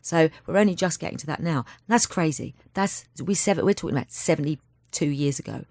So 0.00 0.30
we're 0.46 0.58
only 0.58 0.76
just 0.76 1.00
getting 1.00 1.18
to 1.18 1.26
that 1.26 1.42
now. 1.42 1.64
That's 1.88 2.06
crazy. 2.06 2.54
That's 2.74 3.06
we 3.20 3.34
seven, 3.34 3.64
we're 3.64 3.74
talking 3.74 3.96
about 3.96 4.12
72 4.12 5.04
years 5.04 5.40
ago. 5.40 5.64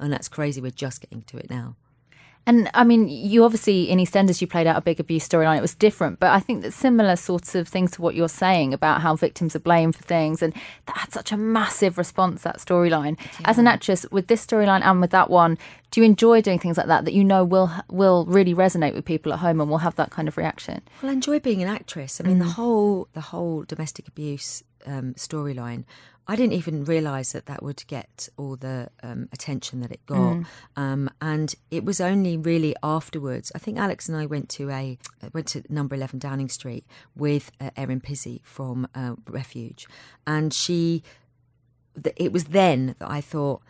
And 0.00 0.12
that's 0.12 0.28
crazy. 0.28 0.60
We're 0.60 0.72
just 0.72 1.00
getting 1.00 1.22
to 1.22 1.36
it 1.36 1.48
now. 1.48 1.76
And 2.46 2.70
I 2.74 2.84
mean, 2.84 3.08
you 3.08 3.44
obviously 3.44 3.90
in 3.90 3.98
EastEnders 3.98 4.40
you 4.40 4.46
played 4.46 4.68
out 4.68 4.76
a 4.76 4.80
big 4.80 5.00
abuse 5.00 5.28
storyline. 5.28 5.58
It 5.58 5.62
was 5.62 5.74
different, 5.74 6.20
but 6.20 6.30
I 6.30 6.38
think 6.38 6.62
that 6.62 6.72
similar 6.72 7.16
sorts 7.16 7.56
of 7.56 7.66
things 7.66 7.90
to 7.92 8.02
what 8.02 8.14
you're 8.14 8.28
saying 8.28 8.72
about 8.72 9.00
how 9.00 9.16
victims 9.16 9.56
are 9.56 9.60
blamed 9.60 9.96
for 9.96 10.04
things, 10.04 10.42
and 10.42 10.54
that 10.86 10.96
had 10.96 11.12
such 11.12 11.32
a 11.32 11.36
massive 11.36 11.98
response 11.98 12.42
that 12.42 12.58
storyline. 12.58 13.18
Yeah. 13.40 13.50
As 13.50 13.58
an 13.58 13.66
actress, 13.66 14.06
with 14.12 14.28
this 14.28 14.46
storyline 14.46 14.82
and 14.82 15.00
with 15.00 15.10
that 15.10 15.28
one, 15.28 15.58
do 15.90 16.00
you 16.00 16.06
enjoy 16.06 16.40
doing 16.40 16.60
things 16.60 16.76
like 16.76 16.86
that 16.86 17.04
that 17.04 17.14
you 17.14 17.24
know 17.24 17.44
will 17.44 17.72
will 17.90 18.24
really 18.26 18.54
resonate 18.54 18.94
with 18.94 19.04
people 19.04 19.32
at 19.32 19.40
home 19.40 19.60
and 19.60 19.68
will 19.68 19.78
have 19.78 19.96
that 19.96 20.10
kind 20.10 20.28
of 20.28 20.36
reaction? 20.36 20.82
Well, 21.02 21.10
I 21.10 21.14
enjoy 21.14 21.40
being 21.40 21.62
an 21.62 21.68
actress. 21.68 22.20
I 22.20 22.24
mean, 22.24 22.36
mm. 22.36 22.44
the 22.44 22.50
whole 22.50 23.08
the 23.12 23.22
whole 23.22 23.64
domestic 23.64 24.06
abuse 24.06 24.62
um, 24.86 25.14
storyline 25.14 25.84
I 26.28 26.36
didn't 26.36 26.54
even 26.54 26.84
realise 26.84 27.32
that 27.32 27.46
that 27.46 27.62
would 27.62 27.86
get 27.86 28.28
all 28.36 28.56
the 28.56 28.88
um, 29.02 29.28
attention 29.32 29.80
that 29.80 29.92
it 29.92 30.04
got, 30.06 30.16
mm. 30.16 30.46
um, 30.76 31.10
and 31.20 31.54
it 31.70 31.84
was 31.84 32.00
only 32.00 32.36
really 32.36 32.74
afterwards. 32.82 33.52
I 33.54 33.58
think 33.58 33.78
Alex 33.78 34.08
and 34.08 34.18
I 34.18 34.26
went 34.26 34.48
to 34.50 34.70
a 34.70 34.98
went 35.32 35.46
to 35.48 35.62
Number 35.68 35.94
Eleven 35.94 36.18
Downing 36.18 36.48
Street 36.48 36.84
with 37.14 37.52
uh, 37.60 37.70
Erin 37.76 38.00
Pizzey 38.00 38.40
from 38.44 38.88
uh, 38.94 39.14
Refuge, 39.28 39.86
and 40.26 40.52
she. 40.52 41.02
It 42.16 42.30
was 42.30 42.44
then 42.44 42.94
that 42.98 43.10
I 43.10 43.22
thought, 43.22 43.62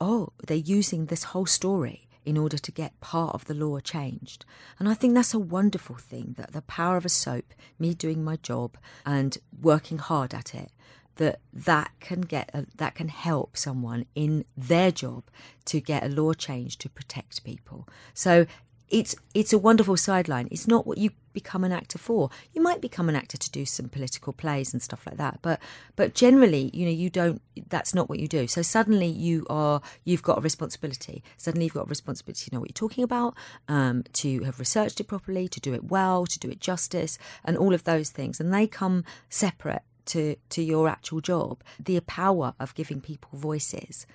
oh, 0.00 0.30
they're 0.44 0.56
using 0.56 1.06
this 1.06 1.24
whole 1.24 1.46
story 1.46 2.08
in 2.24 2.36
order 2.36 2.58
to 2.58 2.72
get 2.72 2.98
part 3.00 3.34
of 3.34 3.44
the 3.44 3.54
law 3.54 3.78
changed. 3.78 4.44
And 4.80 4.88
I 4.88 4.94
think 4.94 5.14
that's 5.14 5.32
a 5.32 5.38
wonderful 5.38 5.94
thing 5.94 6.34
that 6.38 6.52
the 6.52 6.62
power 6.62 6.96
of 6.96 7.04
a 7.04 7.08
soap, 7.08 7.54
me 7.78 7.94
doing 7.94 8.24
my 8.24 8.34
job 8.34 8.76
and 9.06 9.38
working 9.62 9.98
hard 9.98 10.34
at 10.34 10.56
it, 10.56 10.72
that 11.16 11.40
that 11.52 11.90
can 12.00 12.22
get 12.22 12.50
a, 12.54 12.66
that 12.76 12.94
can 12.94 13.08
help 13.08 13.56
someone 13.56 14.06
in 14.14 14.44
their 14.56 14.90
job 14.90 15.24
to 15.66 15.80
get 15.80 16.04
a 16.04 16.08
law 16.08 16.32
change 16.32 16.78
to 16.78 16.88
protect 16.88 17.44
people. 17.44 17.88
So 18.14 18.46
it's 18.88 19.16
it's 19.34 19.52
a 19.52 19.58
wonderful 19.58 19.96
sideline. 19.96 20.48
It's 20.50 20.68
not 20.68 20.86
what 20.86 20.98
you 20.98 21.10
become 21.32 21.64
an 21.64 21.72
actor 21.72 21.98
for. 21.98 22.30
You 22.52 22.62
might 22.62 22.80
become 22.80 23.08
an 23.08 23.16
actor 23.16 23.36
to 23.36 23.50
do 23.50 23.64
some 23.64 23.88
political 23.88 24.32
plays 24.32 24.72
and 24.72 24.80
stuff 24.80 25.06
like 25.06 25.16
that, 25.16 25.40
but 25.42 25.60
but 25.96 26.14
generally, 26.14 26.70
you 26.72 26.84
know, 26.84 26.92
you 26.92 27.10
don't. 27.10 27.42
That's 27.68 27.94
not 27.94 28.08
what 28.08 28.20
you 28.20 28.28
do. 28.28 28.46
So 28.46 28.62
suddenly 28.62 29.08
you 29.08 29.44
are 29.50 29.80
you've 30.04 30.22
got 30.22 30.38
a 30.38 30.40
responsibility. 30.40 31.24
Suddenly 31.36 31.66
you've 31.66 31.74
got 31.74 31.86
a 31.86 31.90
responsibility 31.90 32.48
to 32.48 32.54
know 32.54 32.60
what 32.60 32.70
you're 32.70 32.88
talking 32.88 33.02
about, 33.02 33.34
um, 33.68 34.04
to 34.14 34.44
have 34.44 34.60
researched 34.60 35.00
it 35.00 35.04
properly, 35.04 35.48
to 35.48 35.60
do 35.60 35.74
it 35.74 35.84
well, 35.84 36.24
to 36.26 36.38
do 36.38 36.48
it 36.48 36.60
justice, 36.60 37.18
and 37.44 37.56
all 37.56 37.74
of 37.74 37.84
those 37.84 38.10
things. 38.10 38.38
And 38.38 38.54
they 38.54 38.66
come 38.66 39.04
separate 39.28 39.82
to, 40.06 40.36
to 40.50 40.62
your 40.62 40.88
actual 40.88 41.20
job, 41.20 41.62
the 41.78 42.00
power 42.00 42.54
of 42.58 42.74
giving 42.74 43.00
people 43.00 43.38
voices 43.38 44.06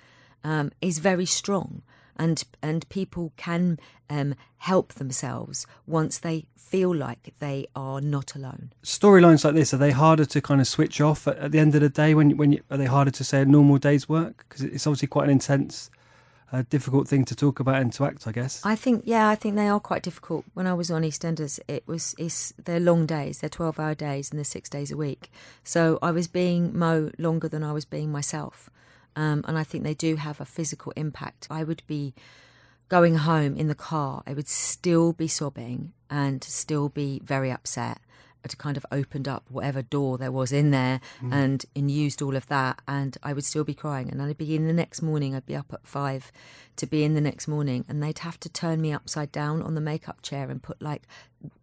um, 0.44 0.70
is 0.80 0.98
very 0.98 1.26
strong. 1.26 1.82
And, 2.16 2.44
and 2.62 2.86
people 2.90 3.32
can 3.36 3.78
um, 4.10 4.34
help 4.58 4.94
themselves 4.94 5.66
once 5.86 6.18
they 6.18 6.46
feel 6.56 6.94
like 6.94 7.32
they 7.38 7.66
are 7.74 8.00
not 8.00 8.34
alone. 8.34 8.72
Storylines 8.82 9.44
like 9.44 9.54
this 9.54 9.72
are 9.72 9.78
they 9.78 9.92
harder 9.92 10.26
to 10.26 10.40
kind 10.40 10.60
of 10.60 10.66
switch 10.66 11.00
off 11.00 11.26
at, 11.26 11.38
at 11.38 11.52
the 11.52 11.58
end 11.58 11.74
of 11.74 11.80
the 11.80 11.88
day? 11.88 12.14
When 12.14 12.36
when 12.36 12.52
you, 12.52 12.60
are 12.70 12.76
they 12.76 12.84
harder 12.86 13.10
to 13.10 13.24
say 13.24 13.40
a 13.40 13.44
normal 13.46 13.78
day's 13.78 14.08
work 14.10 14.44
because 14.48 14.62
it's 14.62 14.86
obviously 14.86 15.08
quite 15.08 15.24
an 15.24 15.30
intense 15.30 15.90
a 16.52 16.62
difficult 16.62 17.08
thing 17.08 17.24
to 17.24 17.34
talk 17.34 17.58
about 17.58 17.80
and 17.80 17.92
to 17.94 18.04
act, 18.04 18.26
I 18.26 18.32
guess. 18.32 18.60
I 18.64 18.76
think, 18.76 19.02
yeah, 19.06 19.28
I 19.28 19.34
think 19.34 19.56
they 19.56 19.68
are 19.68 19.80
quite 19.80 20.02
difficult. 20.02 20.44
When 20.52 20.66
I 20.66 20.74
was 20.74 20.90
on 20.90 21.02
EastEnders, 21.02 21.58
it 21.66 21.82
was 21.86 22.14
it's 22.18 22.52
they're 22.62 22.78
long 22.78 23.06
days, 23.06 23.40
they're 23.40 23.50
twelve 23.50 23.80
hour 23.80 23.94
days, 23.94 24.30
and 24.30 24.38
they're 24.38 24.44
six 24.44 24.68
days 24.68 24.92
a 24.92 24.96
week. 24.96 25.30
So 25.64 25.98
I 26.02 26.10
was 26.10 26.28
being 26.28 26.76
Mo 26.78 27.10
longer 27.18 27.48
than 27.48 27.64
I 27.64 27.72
was 27.72 27.86
being 27.86 28.12
myself, 28.12 28.70
um, 29.16 29.44
and 29.48 29.58
I 29.58 29.64
think 29.64 29.82
they 29.82 29.94
do 29.94 30.16
have 30.16 30.40
a 30.40 30.44
physical 30.44 30.92
impact. 30.94 31.48
I 31.50 31.64
would 31.64 31.82
be 31.86 32.14
going 32.92 33.16
home 33.16 33.56
in 33.56 33.68
the 33.68 33.74
car, 33.74 34.22
I 34.26 34.34
would 34.34 34.48
still 34.48 35.14
be 35.14 35.26
sobbing 35.26 35.94
and 36.10 36.44
still 36.44 36.90
be 36.90 37.22
very 37.24 37.50
upset 37.50 38.02
had 38.42 38.58
kind 38.58 38.76
of 38.76 38.84
opened 38.90 39.28
up 39.28 39.44
whatever 39.48 39.82
door 39.82 40.18
there 40.18 40.32
was 40.32 40.52
in 40.52 40.70
there 40.70 41.00
mm. 41.20 41.32
and, 41.32 41.64
and 41.74 41.90
used 41.90 42.20
all 42.22 42.36
of 42.36 42.46
that 42.48 42.80
and 42.86 43.16
I 43.22 43.32
would 43.32 43.44
still 43.44 43.64
be 43.64 43.74
crying 43.74 44.10
and 44.10 44.20
I'd 44.20 44.38
be 44.38 44.54
in 44.54 44.66
the 44.66 44.72
next 44.72 45.02
morning 45.02 45.34
I'd 45.34 45.46
be 45.46 45.56
up 45.56 45.72
at 45.72 45.86
five 45.86 46.32
to 46.76 46.86
be 46.86 47.04
in 47.04 47.14
the 47.14 47.20
next 47.20 47.48
morning 47.48 47.84
and 47.88 48.02
they'd 48.02 48.18
have 48.20 48.38
to 48.40 48.48
turn 48.48 48.80
me 48.80 48.92
upside 48.92 49.32
down 49.32 49.62
on 49.62 49.74
the 49.74 49.80
makeup 49.80 50.22
chair 50.22 50.50
and 50.50 50.62
put 50.62 50.80
like 50.82 51.02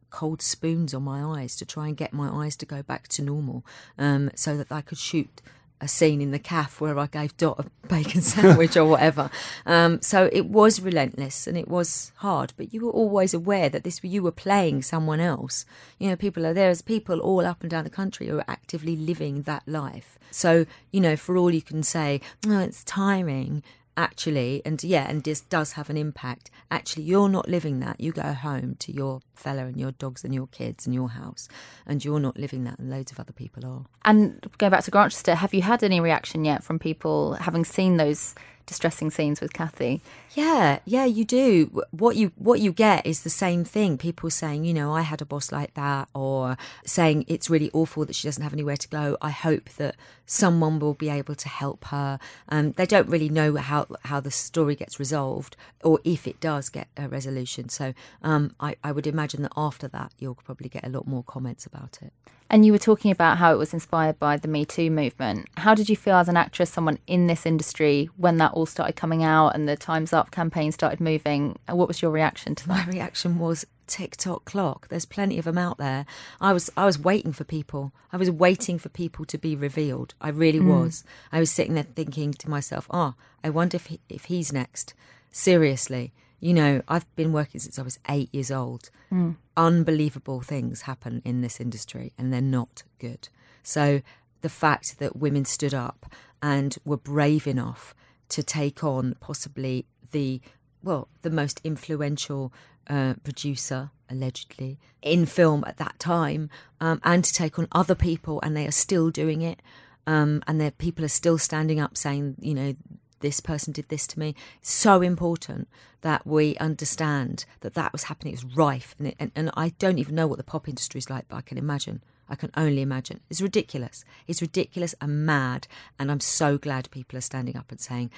cold 0.10 0.42
spoons 0.42 0.94
on 0.94 1.04
my 1.04 1.22
eyes 1.22 1.56
to 1.56 1.65
try 1.65 1.88
and 1.88 1.98
get 1.98 2.13
my 2.13 2.30
eyes 2.46 2.56
to 2.56 2.65
go 2.65 2.82
back 2.82 3.08
to 3.08 3.22
normal 3.22 3.65
um, 3.98 4.32
so 4.36 4.58
that 4.58 4.72
I 4.72 4.82
could 4.82 4.98
shoot 4.98 5.42
a 5.82 5.88
scene 5.88 6.22
in 6.22 6.32
the 6.32 6.39
calf 6.39 6.82
where 6.82 6.98
I 7.00 7.08
gave 7.08 7.36
Dot 7.38 7.60
a 7.60 7.88
bacon 7.88 8.22
sandwich 8.22 8.76
or 8.78 8.86
whatever. 8.86 9.30
Um, 9.65 10.02
so 10.02 10.30
it 10.32 10.48
was 10.48 10.82
relentless 10.82 11.46
and 11.46 11.58
it 11.58 11.68
was 11.68 12.12
hard, 12.18 12.54
but 12.58 12.74
you 12.74 12.86
were 12.86 12.92
always 12.92 13.34
aware 13.34 13.70
that 13.70 13.84
this 13.84 14.04
you 14.04 14.24
were 14.24 14.32
playing 14.32 14.82
someone 14.82 15.20
else. 15.20 15.65
You 16.00 16.10
know, 16.10 16.15
people 16.15 16.46
are 16.46 16.54
there's 16.54 16.82
people 16.82 17.20
all 17.20 17.46
up 17.46 17.62
and 17.62 17.70
down 17.70 17.84
the 17.84 17.89
country 17.89 18.28
who 18.28 18.39
are 18.39 18.46
actively 18.48 18.96
living 18.96 19.44
that 19.44 19.68
life. 19.68 20.18
So 20.32 20.65
you 20.92 21.02
know, 21.02 21.15
for 21.15 21.38
all 21.38 21.52
you 21.52 21.62
can 21.62 21.84
say, 21.84 22.22
oh, 22.48 22.60
it's 22.60 22.84
tiring 22.84 23.63
actually, 24.00 24.62
and 24.66 24.82
yeah, 24.84 25.08
and 25.10 25.24
this 25.24 25.42
does 25.42 25.74
have 25.74 25.90
an 25.90 25.98
impact. 25.98 26.50
Actually, 26.72 27.04
you're 27.04 27.30
not 27.30 27.50
living 27.50 27.82
that. 27.82 28.00
You 28.00 28.12
go 28.14 28.34
home 28.34 28.76
to 28.80 28.92
your 28.92 29.20
fella 29.36 29.66
and 29.66 29.78
your 29.78 29.92
dogs 29.92 30.24
and 30.24 30.34
your 30.34 30.48
kids 30.48 30.86
and 30.86 30.96
your 30.96 31.10
house, 31.10 31.50
and 31.86 32.04
you're 32.04 32.20
not 32.20 32.38
living 32.38 32.64
that, 32.64 32.80
and 32.80 32.90
loads 32.90 33.12
of 33.12 33.20
other 33.20 33.34
people 33.34 33.66
are. 33.66 33.86
And 34.06 34.46
going 34.58 34.72
back 34.72 34.86
to 34.86 34.92
Grantchester, 34.92 35.36
have 35.36 35.54
you 35.54 35.62
had 35.62 35.84
any 35.84 36.00
reaction 36.00 36.46
yet 36.46 36.64
from 36.64 36.80
people 36.80 37.34
having 37.34 37.66
seen 37.66 37.98
those 37.98 38.36
distressing 38.70 39.10
scenes 39.10 39.42
with 39.42 39.52
Kathy. 39.52 40.02
Yeah, 40.36 40.80
yeah, 40.86 41.06
you 41.06 41.26
do. 41.26 41.82
What 41.90 42.16
you 42.16 42.32
what 42.36 42.60
you 42.60 42.72
get 42.72 43.06
is 43.06 43.24
the 43.24 43.30
same 43.30 43.66
thing. 43.66 43.98
People 43.98 44.30
saying, 44.30 44.64
you 44.64 44.76
know, 44.76 44.94
I 44.94 45.02
had 45.02 45.22
a 45.22 45.26
boss 45.26 45.52
like 45.52 45.74
that, 45.74 46.08
or 46.14 46.56
saying 46.86 47.26
it's 47.28 47.50
really 47.50 47.72
awful 47.74 48.06
that 48.06 48.16
she 48.16 48.28
doesn't 48.28 48.44
have 48.44 48.54
anywhere 48.54 48.78
to 48.78 48.88
go. 48.88 49.18
I 49.22 49.32
hope 49.32 49.70
that 49.78 49.96
someone 50.28 50.78
will 50.80 50.94
be 50.94 51.10
able 51.10 51.34
to 51.34 51.50
help 51.50 51.86
her. 51.86 52.20
Um, 52.48 52.74
they 52.74 52.86
don't 52.86 53.10
really 53.10 53.30
know 53.30 53.56
how 53.56 53.88
how 54.06 54.20
the 54.20 54.32
story 54.32 54.76
gets 54.76 55.00
resolved, 55.00 55.58
or 55.84 56.00
if 56.04 56.28
it 56.28 56.40
does 56.40 56.70
get 56.70 56.88
a 56.96 57.10
resolution. 57.10 57.70
So 57.70 57.94
um, 58.22 58.56
I, 58.60 58.76
I 58.84 58.92
would 58.92 59.08
imagine 59.08 59.42
that 59.42 59.54
after 59.58 59.88
that, 59.88 60.12
you'll 60.20 60.36
probably 60.36 60.70
get 60.70 60.86
a 60.86 60.90
lot 60.90 61.08
more 61.08 61.24
comments 61.24 61.66
about 61.66 61.98
it. 62.04 62.14
And 62.50 62.66
you 62.66 62.72
were 62.72 62.80
talking 62.80 63.12
about 63.12 63.38
how 63.38 63.54
it 63.54 63.58
was 63.58 63.74
inspired 63.74 64.18
by 64.18 64.38
the 64.38 64.48
Me 64.48 64.66
Too 64.66 64.90
movement. 64.90 65.48
How 65.58 65.76
did 65.76 65.88
you 65.88 65.96
feel 65.96 66.16
as 66.16 66.28
an 66.28 66.38
actress, 66.38 66.72
someone 66.72 66.98
in 67.06 67.28
this 67.28 67.46
industry, 67.46 68.10
when 68.18 68.38
that 68.38 68.54
all 68.54 68.66
started 68.66 68.96
coming 68.96 69.24
out 69.24 69.50
and 69.50 69.70
the 69.70 69.76
Time's 69.76 70.14
Up 70.14 70.32
campaign 70.32 70.72
started 70.72 71.00
moving? 71.00 71.60
What 71.68 71.88
was 71.88 72.02
your 72.02 72.10
reaction 72.10 72.56
to 72.56 72.68
that? 72.68 72.88
My 72.88 72.92
reaction 72.92 73.38
was 73.38 73.66
TikTok 73.86 74.46
clock. 74.46 74.88
There's 74.88 75.06
plenty 75.06 75.38
of 75.38 75.46
them 75.46 75.58
out 75.58 75.78
there. 75.78 76.06
I 76.42 76.54
was 76.54 76.72
I 76.76 76.86
was 76.86 76.98
waiting 76.98 77.34
for 77.34 77.44
people. 77.44 77.92
I 78.12 78.18
was 78.18 78.32
waiting 78.32 78.80
for 78.80 78.90
people 78.90 79.26
to 79.26 79.38
be 79.38 79.56
revealed. 79.56 80.14
I 80.22 80.30
really 80.30 80.60
mm. 80.60 80.68
was. 80.68 81.04
I 81.32 81.40
was 81.40 81.52
sitting 81.52 81.76
there 81.76 81.84
thinking 81.84 82.34
to 82.34 82.50
myself, 82.50 82.88
"Oh, 82.92 83.16
I 83.44 83.50
wonder 83.50 83.76
if 83.76 83.88
he, 83.88 84.00
if 84.10 84.26
he's 84.26 84.54
next." 84.54 84.94
Seriously, 85.32 86.14
you 86.39 86.54
know, 86.54 86.82
I've 86.88 87.13
been 87.15 87.34
working 87.34 87.60
since 87.60 87.78
I 87.78 87.82
was 87.82 87.99
eight 88.08 88.34
years 88.34 88.52
old. 88.52 88.89
Mm. 89.12 89.36
Unbelievable 89.58 90.41
things 90.41 90.84
happen 90.84 91.21
in 91.25 91.41
this 91.41 91.60
industry, 91.60 92.13
and 92.17 92.32
they're 92.32 92.41
not 92.41 92.84
good. 92.99 93.30
So 93.63 94.02
the 94.41 94.49
fact 94.49 94.99
that 94.99 95.15
women 95.15 95.45
stood 95.45 95.73
up 95.73 96.12
and 96.41 96.78
were 96.86 96.97
brave 96.97 97.45
enough 97.47 97.93
to 98.30 98.43
take 98.43 98.84
on 98.84 99.15
possibly 99.19 99.86
the 100.12 100.41
well, 100.82 101.10
the 101.23 101.30
most 101.30 101.60
influential 101.65 102.54
uh, 102.89 103.15
producer 103.23 103.91
allegedly 104.10 104.80
in 105.02 105.25
film 105.25 105.63
at 105.67 105.78
that 105.78 105.99
time, 105.99 106.49
um, 106.80 107.02
and 107.04 107.23
to 107.23 107.34
take 107.34 107.60
on 107.60 107.67
other 107.71 107.95
people, 107.95 108.39
and 108.41 108.56
they 108.56 108.65
are 108.65 108.71
still 108.71 109.10
doing 109.10 109.41
it. 109.41 109.62
Um, 110.08 110.41
and 110.47 110.60
their 110.60 110.71
people 110.71 111.06
are 111.06 111.10
still 111.10 111.38
standing 111.38 111.80
up 111.80 111.95
saying, 111.95 112.36
you 112.39 112.56
know, 112.56 112.75
this 113.20 113.40
person 113.40 113.74
did 113.74 113.90
this 113.90 114.08
to 114.08 114.20
me. 114.20 114.36
It's 114.60 114.72
so 114.72 115.02
important 115.02 115.68
that 116.02 116.26
we 116.26 116.56
understand 116.58 117.46
that 117.62 117.74
that 117.74 117.92
was 117.92 118.06
happening. 118.06 118.34
It 118.34 118.44
was 118.44 118.56
rife. 118.56 118.96
And, 118.98 119.08
it, 119.08 119.16
and, 119.20 119.32
and 119.36 119.52
I 119.56 119.70
don't 119.80 120.00
even 120.00 120.16
know 120.16 120.28
what 120.28 120.38
the 120.38 120.44
pop 120.44 120.68
industry 120.68 121.00
is 121.00 121.10
like, 121.10 121.28
but 121.28 121.38
I 121.38 121.42
can 121.42 121.58
imagine. 121.58 122.04
I 122.28 122.36
can 122.36 122.52
only 122.56 122.82
imagine. 122.82 123.22
It's 123.30 123.42
ridiculous. 123.42 124.06
It's 124.28 124.42
ridiculous 124.42 124.96
and 125.02 125.26
mad. 125.26 125.68
And 125.98 126.12
I'm 126.12 126.20
so 126.20 126.58
glad 126.58 126.92
people 126.92 127.18
are 127.18 127.22
standing 127.22 127.58
up 127.58 127.72
and 127.72 127.80
saying, 127.80 128.12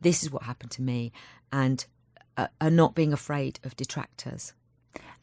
this 0.00 0.22
is 0.22 0.30
what 0.30 0.44
happened 0.44 0.70
to 0.72 0.82
me, 0.82 1.12
and 1.52 1.86
uh, 2.36 2.48
are 2.60 2.70
not 2.70 2.94
being 2.94 3.12
afraid 3.12 3.58
of 3.64 3.76
detractors. 3.76 4.52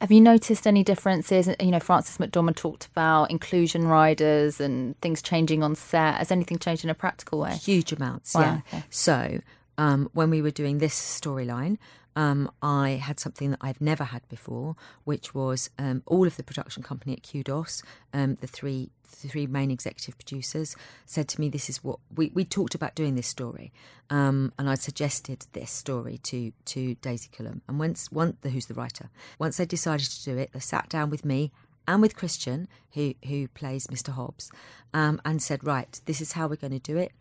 Have 0.01 0.11
you 0.11 0.21
noticed 0.21 0.67
any 0.67 0.83
differences? 0.83 1.49
You 1.59 1.71
know, 1.71 1.79
Frances 1.79 2.17
McDormand 2.17 2.57
talked 2.57 2.87
about 2.87 3.31
inclusion 3.31 3.87
riders 3.87 4.59
and 4.59 4.99
things 5.01 5.21
changing 5.21 5.63
on 5.63 5.75
set. 5.75 6.15
Has 6.15 6.31
anything 6.31 6.59
changed 6.59 6.83
in 6.83 6.89
a 6.89 6.93
practical 6.95 7.39
way? 7.39 7.55
Huge 7.55 7.91
amounts, 7.91 8.35
wow, 8.35 8.41
yeah. 8.41 8.59
Okay. 8.67 8.83
So 8.89 9.39
um, 9.77 10.09
when 10.13 10.29
we 10.29 10.41
were 10.41 10.51
doing 10.51 10.79
this 10.79 10.93
storyline, 10.95 11.77
um, 12.15 12.49
I 12.61 12.91
had 12.91 13.19
something 13.19 13.51
that 13.51 13.59
I've 13.61 13.81
never 13.81 14.05
had 14.05 14.27
before, 14.29 14.75
which 15.03 15.35
was 15.35 15.69
um, 15.77 16.01
all 16.05 16.25
of 16.25 16.37
the 16.37 16.43
production 16.43 16.81
company 16.81 17.13
at 17.13 17.29
Kudos, 17.29 17.83
um, 18.13 18.35
the 18.35 18.47
three 18.47 18.91
the 19.21 19.27
three 19.27 19.47
main 19.47 19.71
executive 19.71 20.17
producers, 20.17 20.75
said 21.05 21.27
to 21.29 21.39
me, 21.39 21.49
"This 21.49 21.69
is 21.69 21.83
what 21.83 21.99
we, 22.13 22.31
we 22.33 22.43
talked 22.45 22.75
about 22.75 22.95
doing 22.95 23.15
this 23.15 23.27
story," 23.27 23.71
um, 24.09 24.53
and 24.57 24.69
I 24.69 24.75
suggested 24.75 25.45
this 25.53 25.71
story 25.71 26.17
to 26.23 26.51
to 26.65 26.95
Daisy 26.95 27.29
Coulam. 27.35 27.61
And 27.67 27.79
once 27.79 28.11
once 28.11 28.37
the 28.41 28.49
who's 28.49 28.67
the 28.67 28.73
writer, 28.73 29.09
once 29.37 29.57
they 29.57 29.65
decided 29.65 30.07
to 30.07 30.23
do 30.23 30.37
it, 30.37 30.51
they 30.53 30.59
sat 30.59 30.89
down 30.89 31.09
with 31.09 31.25
me 31.25 31.51
and 31.87 32.01
with 32.01 32.15
Christian, 32.15 32.67
who 32.91 33.13
who 33.27 33.47
plays 33.49 33.87
Mr. 33.87 34.09
Hobbs, 34.09 34.51
um, 34.93 35.19
and 35.25 35.41
said, 35.41 35.63
"Right, 35.63 35.99
this 36.05 36.21
is 36.21 36.33
how 36.33 36.47
we're 36.47 36.55
going 36.55 36.71
to 36.71 36.79
do 36.79 36.97
it." 36.97 37.11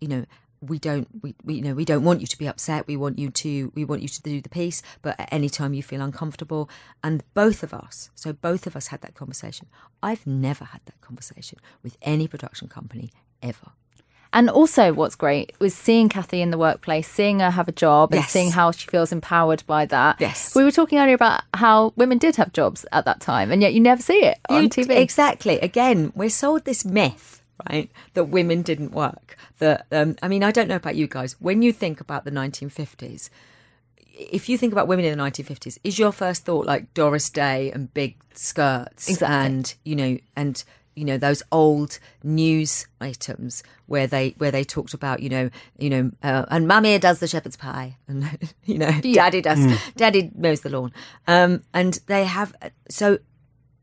You 0.00 0.08
know, 0.08 0.24
we 0.68 0.78
don't 0.78 1.08
we, 1.22 1.34
we 1.44 1.54
you 1.54 1.62
know 1.62 1.74
we 1.74 1.84
don't 1.84 2.04
want 2.04 2.20
you 2.20 2.26
to 2.26 2.38
be 2.38 2.46
upset 2.46 2.86
we 2.86 2.96
want 2.96 3.18
you 3.18 3.30
to 3.30 3.72
we 3.74 3.84
want 3.84 4.02
you 4.02 4.08
to 4.08 4.22
do 4.22 4.40
the 4.40 4.48
piece 4.48 4.82
but 5.02 5.18
at 5.18 5.28
any 5.32 5.48
time 5.48 5.74
you 5.74 5.82
feel 5.82 6.00
uncomfortable 6.00 6.68
and 7.02 7.22
both 7.34 7.62
of 7.62 7.72
us 7.74 8.10
so 8.14 8.32
both 8.32 8.66
of 8.66 8.74
us 8.76 8.88
had 8.88 9.00
that 9.00 9.14
conversation 9.14 9.66
i've 10.02 10.26
never 10.26 10.64
had 10.66 10.80
that 10.86 11.00
conversation 11.00 11.58
with 11.82 11.96
any 12.02 12.26
production 12.28 12.68
company 12.68 13.10
ever 13.42 13.68
And 14.32 14.50
also, 14.50 14.92
what's 14.92 15.14
great 15.16 15.52
was 15.60 15.72
seeing 15.72 16.08
Kathy 16.10 16.40
in 16.42 16.50
the 16.50 16.58
workplace, 16.58 17.08
seeing 17.08 17.40
her 17.40 17.50
have 17.58 17.68
a 17.68 17.72
job, 17.86 18.12
and 18.12 18.24
seeing 18.24 18.50
how 18.52 18.70
she 18.72 18.86
feels 18.94 19.10
empowered 19.12 19.62
by 19.66 19.86
that. 19.86 20.20
Yes. 20.20 20.54
We 20.54 20.62
were 20.64 20.72
talking 20.72 20.98
earlier 20.98 21.14
about 21.14 21.40
how 21.54 21.92
women 21.96 22.18
did 22.18 22.36
have 22.36 22.52
jobs 22.52 22.84
at 22.92 23.04
that 23.06 23.20
time, 23.20 23.48
and 23.52 23.62
yet 23.62 23.72
you 23.72 23.80
never 23.80 24.02
see 24.02 24.20
it 24.30 24.36
on 24.50 24.64
You- 24.64 24.68
TV. 24.68 24.90
Exactly. 25.00 25.56
Again, 25.70 26.12
we're 26.14 26.28
sold 26.42 26.64
this 26.64 26.84
myth, 26.84 27.40
right, 27.70 27.90
that 28.14 28.24
women 28.24 28.62
didn't 28.62 28.92
work. 28.92 29.36
That 29.58 29.86
um, 29.92 30.16
I 30.22 30.28
mean, 30.28 30.42
I 30.42 30.50
don't 30.50 30.68
know 30.68 30.76
about 30.76 30.96
you 30.96 31.06
guys. 31.06 31.34
When 31.40 31.62
you 31.62 31.72
think 31.72 32.00
about 32.00 32.24
the 32.24 32.30
1950s, 32.30 33.30
if 34.12 34.48
you 34.48 34.56
think 34.58 34.72
about 34.72 34.88
women 34.88 35.04
in 35.04 35.16
the 35.18 35.22
1950s, 35.24 35.78
is 35.84 35.98
your 35.98 36.12
first 36.12 36.44
thought 36.44 36.66
like 36.66 36.92
Doris 36.94 37.28
Day 37.30 37.70
and 37.70 37.92
big 37.92 38.16
skirts 38.34 39.08
Exactly. 39.08 39.36
and 39.36 39.74
you 39.84 39.96
know 39.96 40.18
and 40.36 40.62
you 40.94 41.04
know 41.04 41.18
those 41.18 41.42
old 41.52 41.98
news 42.22 42.86
items 43.02 43.62
where 43.86 44.06
they 44.06 44.34
where 44.38 44.50
they 44.50 44.64
talked 44.64 44.94
about 44.94 45.20
you 45.20 45.28
know 45.28 45.50
you 45.78 45.90
know 45.90 46.10
uh, 46.22 46.46
and 46.48 46.66
mummy 46.66 46.98
does 46.98 47.18
the 47.20 47.28
shepherd's 47.28 47.56
pie 47.56 47.96
and 48.08 48.54
you 48.64 48.78
know 48.78 48.90
daddy 49.02 49.42
does 49.42 49.58
daddy 49.96 50.30
mows 50.34 50.62
the 50.62 50.70
lawn 50.70 50.90
um 51.26 51.62
and 51.74 52.00
they 52.06 52.24
have 52.24 52.54
so 52.88 53.18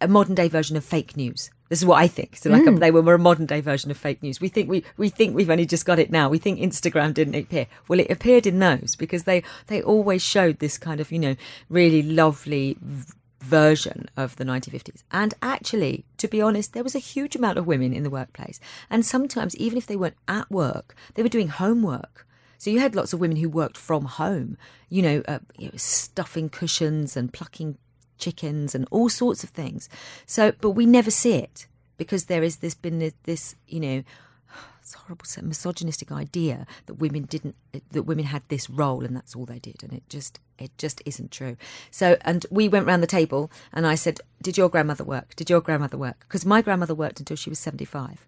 a 0.03 0.07
modern 0.07 0.35
day 0.35 0.47
version 0.47 0.77
of 0.77 0.83
fake 0.83 1.15
news. 1.17 1.49
This 1.69 1.79
is 1.79 1.85
what 1.85 1.99
I 1.99 2.07
think. 2.07 2.35
So, 2.35 2.51
like, 2.51 2.79
they 2.79 2.91
were 2.91 3.15
a 3.15 3.19
modern 3.19 3.47
day 3.47 3.59
version 3.59 3.89
of 3.89 3.97
fake 3.97 4.21
news. 4.21 4.39
We 4.39 4.47
think 4.47 4.69
we 4.69 4.83
we 4.97 5.09
think 5.09 5.35
we've 5.35 5.49
only 5.49 5.65
just 5.65 5.85
got 5.85 5.97
it 5.97 6.11
now. 6.11 6.29
We 6.29 6.37
think 6.37 6.59
Instagram 6.59 7.13
didn't 7.13 7.35
appear. 7.35 7.65
Well, 7.87 7.99
it 7.99 8.11
appeared 8.11 8.45
in 8.45 8.59
those 8.59 8.95
because 8.95 9.23
they 9.23 9.43
they 9.67 9.81
always 9.81 10.21
showed 10.21 10.59
this 10.59 10.77
kind 10.77 10.99
of 10.99 11.11
you 11.11 11.19
know 11.19 11.35
really 11.69 12.03
lovely 12.03 12.77
v- 12.79 13.13
version 13.39 14.07
of 14.15 14.35
the 14.35 14.45
1950s. 14.45 15.03
And 15.11 15.33
actually, 15.41 16.05
to 16.17 16.27
be 16.27 16.41
honest, 16.41 16.73
there 16.73 16.83
was 16.83 16.95
a 16.95 16.99
huge 16.99 17.35
amount 17.35 17.57
of 17.57 17.67
women 17.67 17.93
in 17.93 18.03
the 18.03 18.09
workplace. 18.09 18.59
And 18.89 19.05
sometimes, 19.05 19.55
even 19.57 19.77
if 19.77 19.87
they 19.87 19.95
weren't 19.95 20.17
at 20.27 20.49
work, 20.51 20.95
they 21.15 21.23
were 21.23 21.29
doing 21.29 21.47
homework. 21.47 22.27
So 22.57 22.69
you 22.69 22.79
had 22.79 22.95
lots 22.95 23.13
of 23.13 23.19
women 23.19 23.37
who 23.37 23.49
worked 23.49 23.77
from 23.77 24.05
home, 24.05 24.57
you 24.89 25.01
know, 25.01 25.23
uh, 25.27 25.39
you 25.57 25.65
know 25.65 25.73
stuffing 25.75 26.49
cushions 26.49 27.17
and 27.17 27.33
plucking 27.33 27.77
chickens 28.23 28.73
and 28.75 28.87
all 28.91 29.09
sorts 29.09 29.43
of 29.43 29.49
things. 29.49 29.89
So, 30.25 30.53
but 30.61 30.71
we 30.71 30.85
never 30.85 31.11
see 31.11 31.33
it 31.33 31.67
because 31.97 32.25
there 32.25 32.43
is 32.43 32.57
this 32.57 32.73
been 32.73 32.99
this, 32.99 33.13
this 33.23 33.55
you 33.67 33.79
know, 33.79 34.03
it's 34.81 34.93
horrible 34.93 35.25
misogynistic 35.41 36.11
idea 36.11 36.65
that 36.85 36.95
women 36.95 37.23
didn't 37.23 37.55
that 37.91 38.03
women 38.03 38.25
had 38.25 38.43
this 38.47 38.69
role 38.69 39.03
and 39.05 39.15
that's 39.15 39.35
all 39.35 39.45
they 39.45 39.59
did 39.59 39.83
and 39.83 39.93
it 39.93 40.03
just 40.09 40.39
it 40.59 40.71
just 40.77 41.01
isn't 41.05 41.31
true 41.31 41.55
so 41.89 42.17
and 42.21 42.45
we 42.51 42.67
went 42.69 42.85
round 42.85 43.01
the 43.01 43.07
table 43.07 43.49
and 43.71 43.87
i 43.87 43.95
said 43.95 44.19
did 44.41 44.57
your 44.57 44.69
grandmother 44.69 45.03
work 45.03 45.35
did 45.35 45.49
your 45.49 45.61
grandmother 45.61 45.97
work 45.97 46.19
because 46.27 46.45
my 46.45 46.61
grandmother 46.61 46.93
worked 46.93 47.19
until 47.19 47.37
she 47.37 47.49
was 47.49 47.59
75 47.59 48.27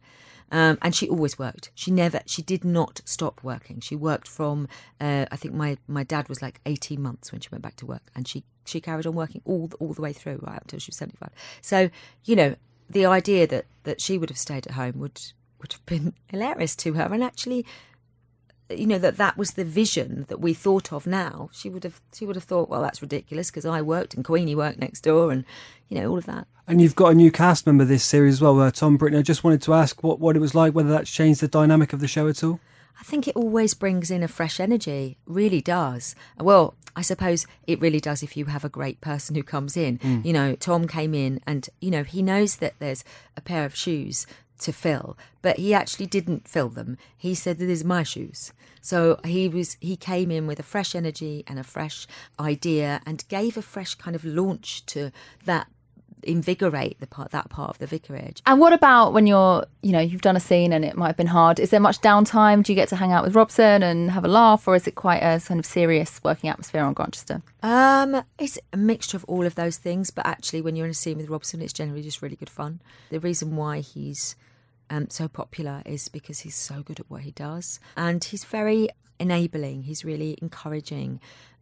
um, 0.51 0.77
and 0.81 0.95
she 0.95 1.09
always 1.09 1.39
worked. 1.39 1.71
She 1.73 1.91
never, 1.91 2.21
she 2.25 2.41
did 2.41 2.63
not 2.63 3.01
stop 3.05 3.41
working. 3.43 3.79
She 3.79 3.95
worked 3.95 4.27
from, 4.27 4.67
uh, 5.01 5.25
I 5.31 5.35
think 5.35 5.53
my, 5.53 5.77
my 5.87 6.03
dad 6.03 6.29
was 6.29 6.41
like 6.41 6.61
18 6.65 7.01
months 7.01 7.31
when 7.31 7.41
she 7.41 7.49
went 7.51 7.63
back 7.63 7.75
to 7.77 7.85
work 7.85 8.03
and 8.15 8.27
she, 8.27 8.43
she 8.65 8.81
carried 8.81 9.05
on 9.05 9.13
working 9.15 9.41
all, 9.45 9.67
the- 9.67 9.77
all 9.77 9.93
the 9.93 10.01
way 10.01 10.13
through, 10.13 10.39
right 10.41 10.57
up 10.57 10.63
until 10.63 10.79
she 10.79 10.89
was 10.89 10.97
75. 10.97 11.29
So, 11.61 11.89
you 12.23 12.35
know, 12.35 12.55
the 12.89 13.05
idea 13.05 13.47
that, 13.47 13.65
that 13.83 14.01
she 14.01 14.17
would 14.17 14.29
have 14.29 14.37
stayed 14.37 14.67
at 14.67 14.73
home 14.73 14.99
would, 14.99 15.21
would 15.61 15.73
have 15.73 15.85
been 15.85 16.13
hilarious 16.27 16.75
to 16.77 16.93
her. 16.93 17.03
And 17.11 17.23
actually, 17.23 17.65
you 18.69 18.87
know, 18.87 18.97
that 18.97 19.17
that 19.17 19.37
was 19.37 19.51
the 19.51 19.63
vision 19.63 20.25
that 20.27 20.39
we 20.39 20.53
thought 20.53 20.91
of 20.91 21.05
now. 21.05 21.49
She 21.53 21.69
would 21.69 21.83
have, 21.83 22.01
she 22.13 22.25
would 22.25 22.35
have 22.35 22.45
thought, 22.45 22.69
well, 22.69 22.81
that's 22.81 23.01
ridiculous 23.01 23.51
because 23.51 23.65
I 23.65 23.81
worked 23.81 24.15
and 24.15 24.25
Queenie 24.25 24.55
worked 24.55 24.79
next 24.79 25.01
door 25.01 25.31
and, 25.31 25.45
you 25.87 25.99
know, 25.99 26.09
all 26.09 26.17
of 26.17 26.25
that. 26.25 26.47
And 26.67 26.81
you've 26.81 26.95
got 26.95 27.11
a 27.11 27.15
new 27.15 27.29
cast 27.31 27.67
member 27.67 27.85
this 27.85 28.03
series 28.03 28.35
as 28.35 28.41
well, 28.41 28.59
uh, 28.59 28.71
Tom 28.71 28.97
Britton. 28.97 29.19
I 29.19 29.21
just 29.21 29.43
wanted 29.43 29.61
to 29.63 29.73
ask 29.75 30.01
what, 30.03 30.19
what 30.19 30.35
it 30.35 30.39
was 30.39 30.55
like, 30.55 30.73
whether 30.73 30.89
that's 30.89 31.11
changed 31.11 31.41
the 31.41 31.47
dynamic 31.47 31.93
of 31.93 31.99
the 31.99 32.07
show 32.07 32.27
at 32.27 32.43
all. 32.43 32.59
I 32.99 33.03
think 33.03 33.27
it 33.27 33.35
always 33.35 33.73
brings 33.73 34.09
in 34.09 34.23
a 34.23 34.27
fresh 34.27 34.59
energy, 34.59 35.17
really 35.25 35.61
does. 35.61 36.15
Well, 36.39 36.75
I 36.95 37.01
suppose 37.01 37.45
it 37.67 37.81
really 37.81 37.99
does 37.99 38.23
if 38.23 38.37
you 38.37 38.45
have 38.45 38.63
a 38.63 38.69
great 38.69 39.01
person 39.01 39.35
who 39.35 39.43
comes 39.43 39.75
in. 39.75 39.97
Mm. 39.99 40.25
You 40.25 40.33
know, 40.33 40.55
Tom 40.55 40.87
came 40.87 41.13
in 41.13 41.41
and, 41.45 41.69
you 41.81 41.91
know, 41.91 42.03
he 42.03 42.21
knows 42.21 42.57
that 42.57 42.75
there's 42.79 43.03
a 43.35 43.41
pair 43.41 43.65
of 43.65 43.75
shoes 43.75 44.25
to 44.59 44.71
fill, 44.71 45.17
but 45.41 45.57
he 45.57 45.73
actually 45.73 46.05
didn't 46.05 46.47
fill 46.47 46.69
them. 46.69 46.97
He 47.17 47.35
said, 47.35 47.57
This 47.57 47.69
is 47.69 47.83
my 47.83 48.03
shoes. 48.03 48.53
So 48.81 49.19
he 49.25 49.49
was 49.49 49.77
he 49.81 49.97
came 49.97 50.29
in 50.29 50.45
with 50.45 50.59
a 50.59 50.63
fresh 50.63 50.93
energy 50.93 51.43
and 51.47 51.57
a 51.57 51.63
fresh 51.63 52.07
idea 52.39 53.01
and 53.05 53.27
gave 53.29 53.57
a 53.57 53.63
fresh 53.63 53.95
kind 53.95 54.15
of 54.15 54.23
launch 54.23 54.85
to 54.85 55.11
that 55.43 55.67
invigorate 56.25 56.99
the 56.99 57.07
part 57.07 57.31
that 57.31 57.49
part 57.49 57.69
of 57.69 57.77
the 57.79 57.87
vicarage. 57.87 58.41
And 58.45 58.59
what 58.59 58.73
about 58.73 59.13
when 59.13 59.27
you're, 59.27 59.65
you 59.81 59.91
know, 59.91 59.99
you've 59.99 60.21
done 60.21 60.35
a 60.35 60.39
scene 60.39 60.73
and 60.73 60.83
it 60.83 60.95
might 60.95 61.07
have 61.07 61.17
been 61.17 61.27
hard? 61.27 61.59
Is 61.59 61.69
there 61.69 61.79
much 61.79 62.01
downtime? 62.01 62.63
Do 62.63 62.71
you 62.71 62.75
get 62.75 62.89
to 62.89 62.95
hang 62.95 63.11
out 63.11 63.23
with 63.23 63.35
Robson 63.35 63.83
and 63.83 64.11
have 64.11 64.25
a 64.25 64.27
laugh, 64.27 64.67
or 64.67 64.75
is 64.75 64.87
it 64.87 64.95
quite 64.95 65.21
a 65.21 65.39
kind 65.39 65.59
of 65.59 65.65
serious 65.65 66.19
working 66.23 66.49
atmosphere 66.49 66.83
on 66.83 66.93
Grantchester? 66.93 67.41
Um, 67.63 68.23
it's 68.39 68.59
a 68.73 68.77
mixture 68.77 69.17
of 69.17 69.25
all 69.25 69.45
of 69.45 69.55
those 69.55 69.77
things, 69.77 70.11
but 70.11 70.25
actually, 70.25 70.61
when 70.61 70.75
you're 70.75 70.85
in 70.85 70.91
a 70.91 70.95
scene 70.95 71.17
with 71.17 71.29
Robson, 71.29 71.61
it's 71.61 71.73
generally 71.73 72.01
just 72.01 72.21
really 72.21 72.35
good 72.35 72.49
fun. 72.49 72.81
The 73.09 73.19
reason 73.19 73.55
why 73.55 73.79
he's 73.79 74.35
um, 74.89 75.09
so 75.09 75.27
popular 75.27 75.81
is 75.85 76.09
because 76.09 76.39
he's 76.39 76.55
so 76.55 76.81
good 76.81 76.99
at 76.99 77.09
what 77.09 77.21
he 77.21 77.31
does, 77.31 77.79
and 77.95 78.23
he's 78.23 78.43
very 78.43 78.89
enabling. 79.19 79.83
He's 79.83 80.03
really 80.03 80.37
encouraging 80.41 81.19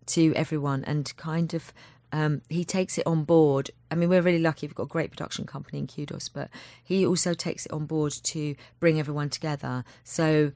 to 0.07 0.33
everyone, 0.35 0.83
and 0.83 1.15
kind 1.15 1.53
of 1.53 1.71
um, 2.13 2.43
he 2.47 2.63
takes 2.63 2.99
it 2.99 3.07
on 3.07 3.23
board. 3.23 3.71
I 3.89 3.95
mean, 3.95 4.07
we're 4.07 4.21
really 4.21 4.39
lucky. 4.39 4.67
We've 4.67 4.75
got 4.75 4.83
a 4.83 4.87
great 4.87 5.09
production 5.09 5.45
company 5.45 5.79
in 5.79 5.87
Kudos, 5.87 6.29
but 6.29 6.49
he 6.81 7.05
also 7.05 7.33
takes 7.33 7.65
it 7.65 7.73
on 7.73 7.87
board 7.87 8.13
to 8.25 8.55
bring 8.79 8.99
everyone 8.99 9.29
together. 9.29 9.83
So 10.03 10.51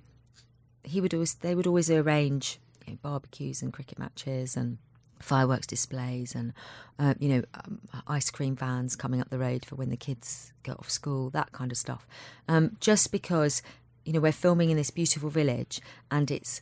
he 0.84 1.02
would 1.02 1.16
always 1.16 1.34
they 1.34 1.56
would 1.56 1.68
always 1.68 1.90
arrange 1.90 2.60
you 2.86 2.94
know, 2.94 3.00
barbecues 3.02 3.64
and 3.64 3.74
cricket 3.74 3.98
matches 3.98 4.56
and 4.56 4.78
fireworks 5.20 5.66
displays 5.66 6.36
and 6.36 6.54
uh, 7.00 7.16
you 7.20 7.28
know 7.28 7.44
um, 7.56 7.82
ice 8.08 8.30
cream 8.30 8.56
vans 8.56 8.96
coming 8.96 9.20
up 9.20 9.30
the 9.30 9.40
road 9.40 9.66
for 9.66 9.76
when 9.76 9.90
the 9.90 9.98
kids 9.98 10.54
go 10.62 10.74
off 10.74 10.92
school 10.92 11.32
that 11.32 11.52
kind 11.52 11.72
of 11.72 11.78
stuff 11.78 12.06
um, 12.48 12.78
just 12.80 13.12
because 13.12 13.64
you 14.06 14.14
know 14.14 14.20
we're 14.20 14.32
filming 14.32 14.70
in 14.70 14.78
this 14.78 14.92
beautiful 14.92 15.32
village 15.32 15.82
and 16.12 16.30
it's 16.30 16.62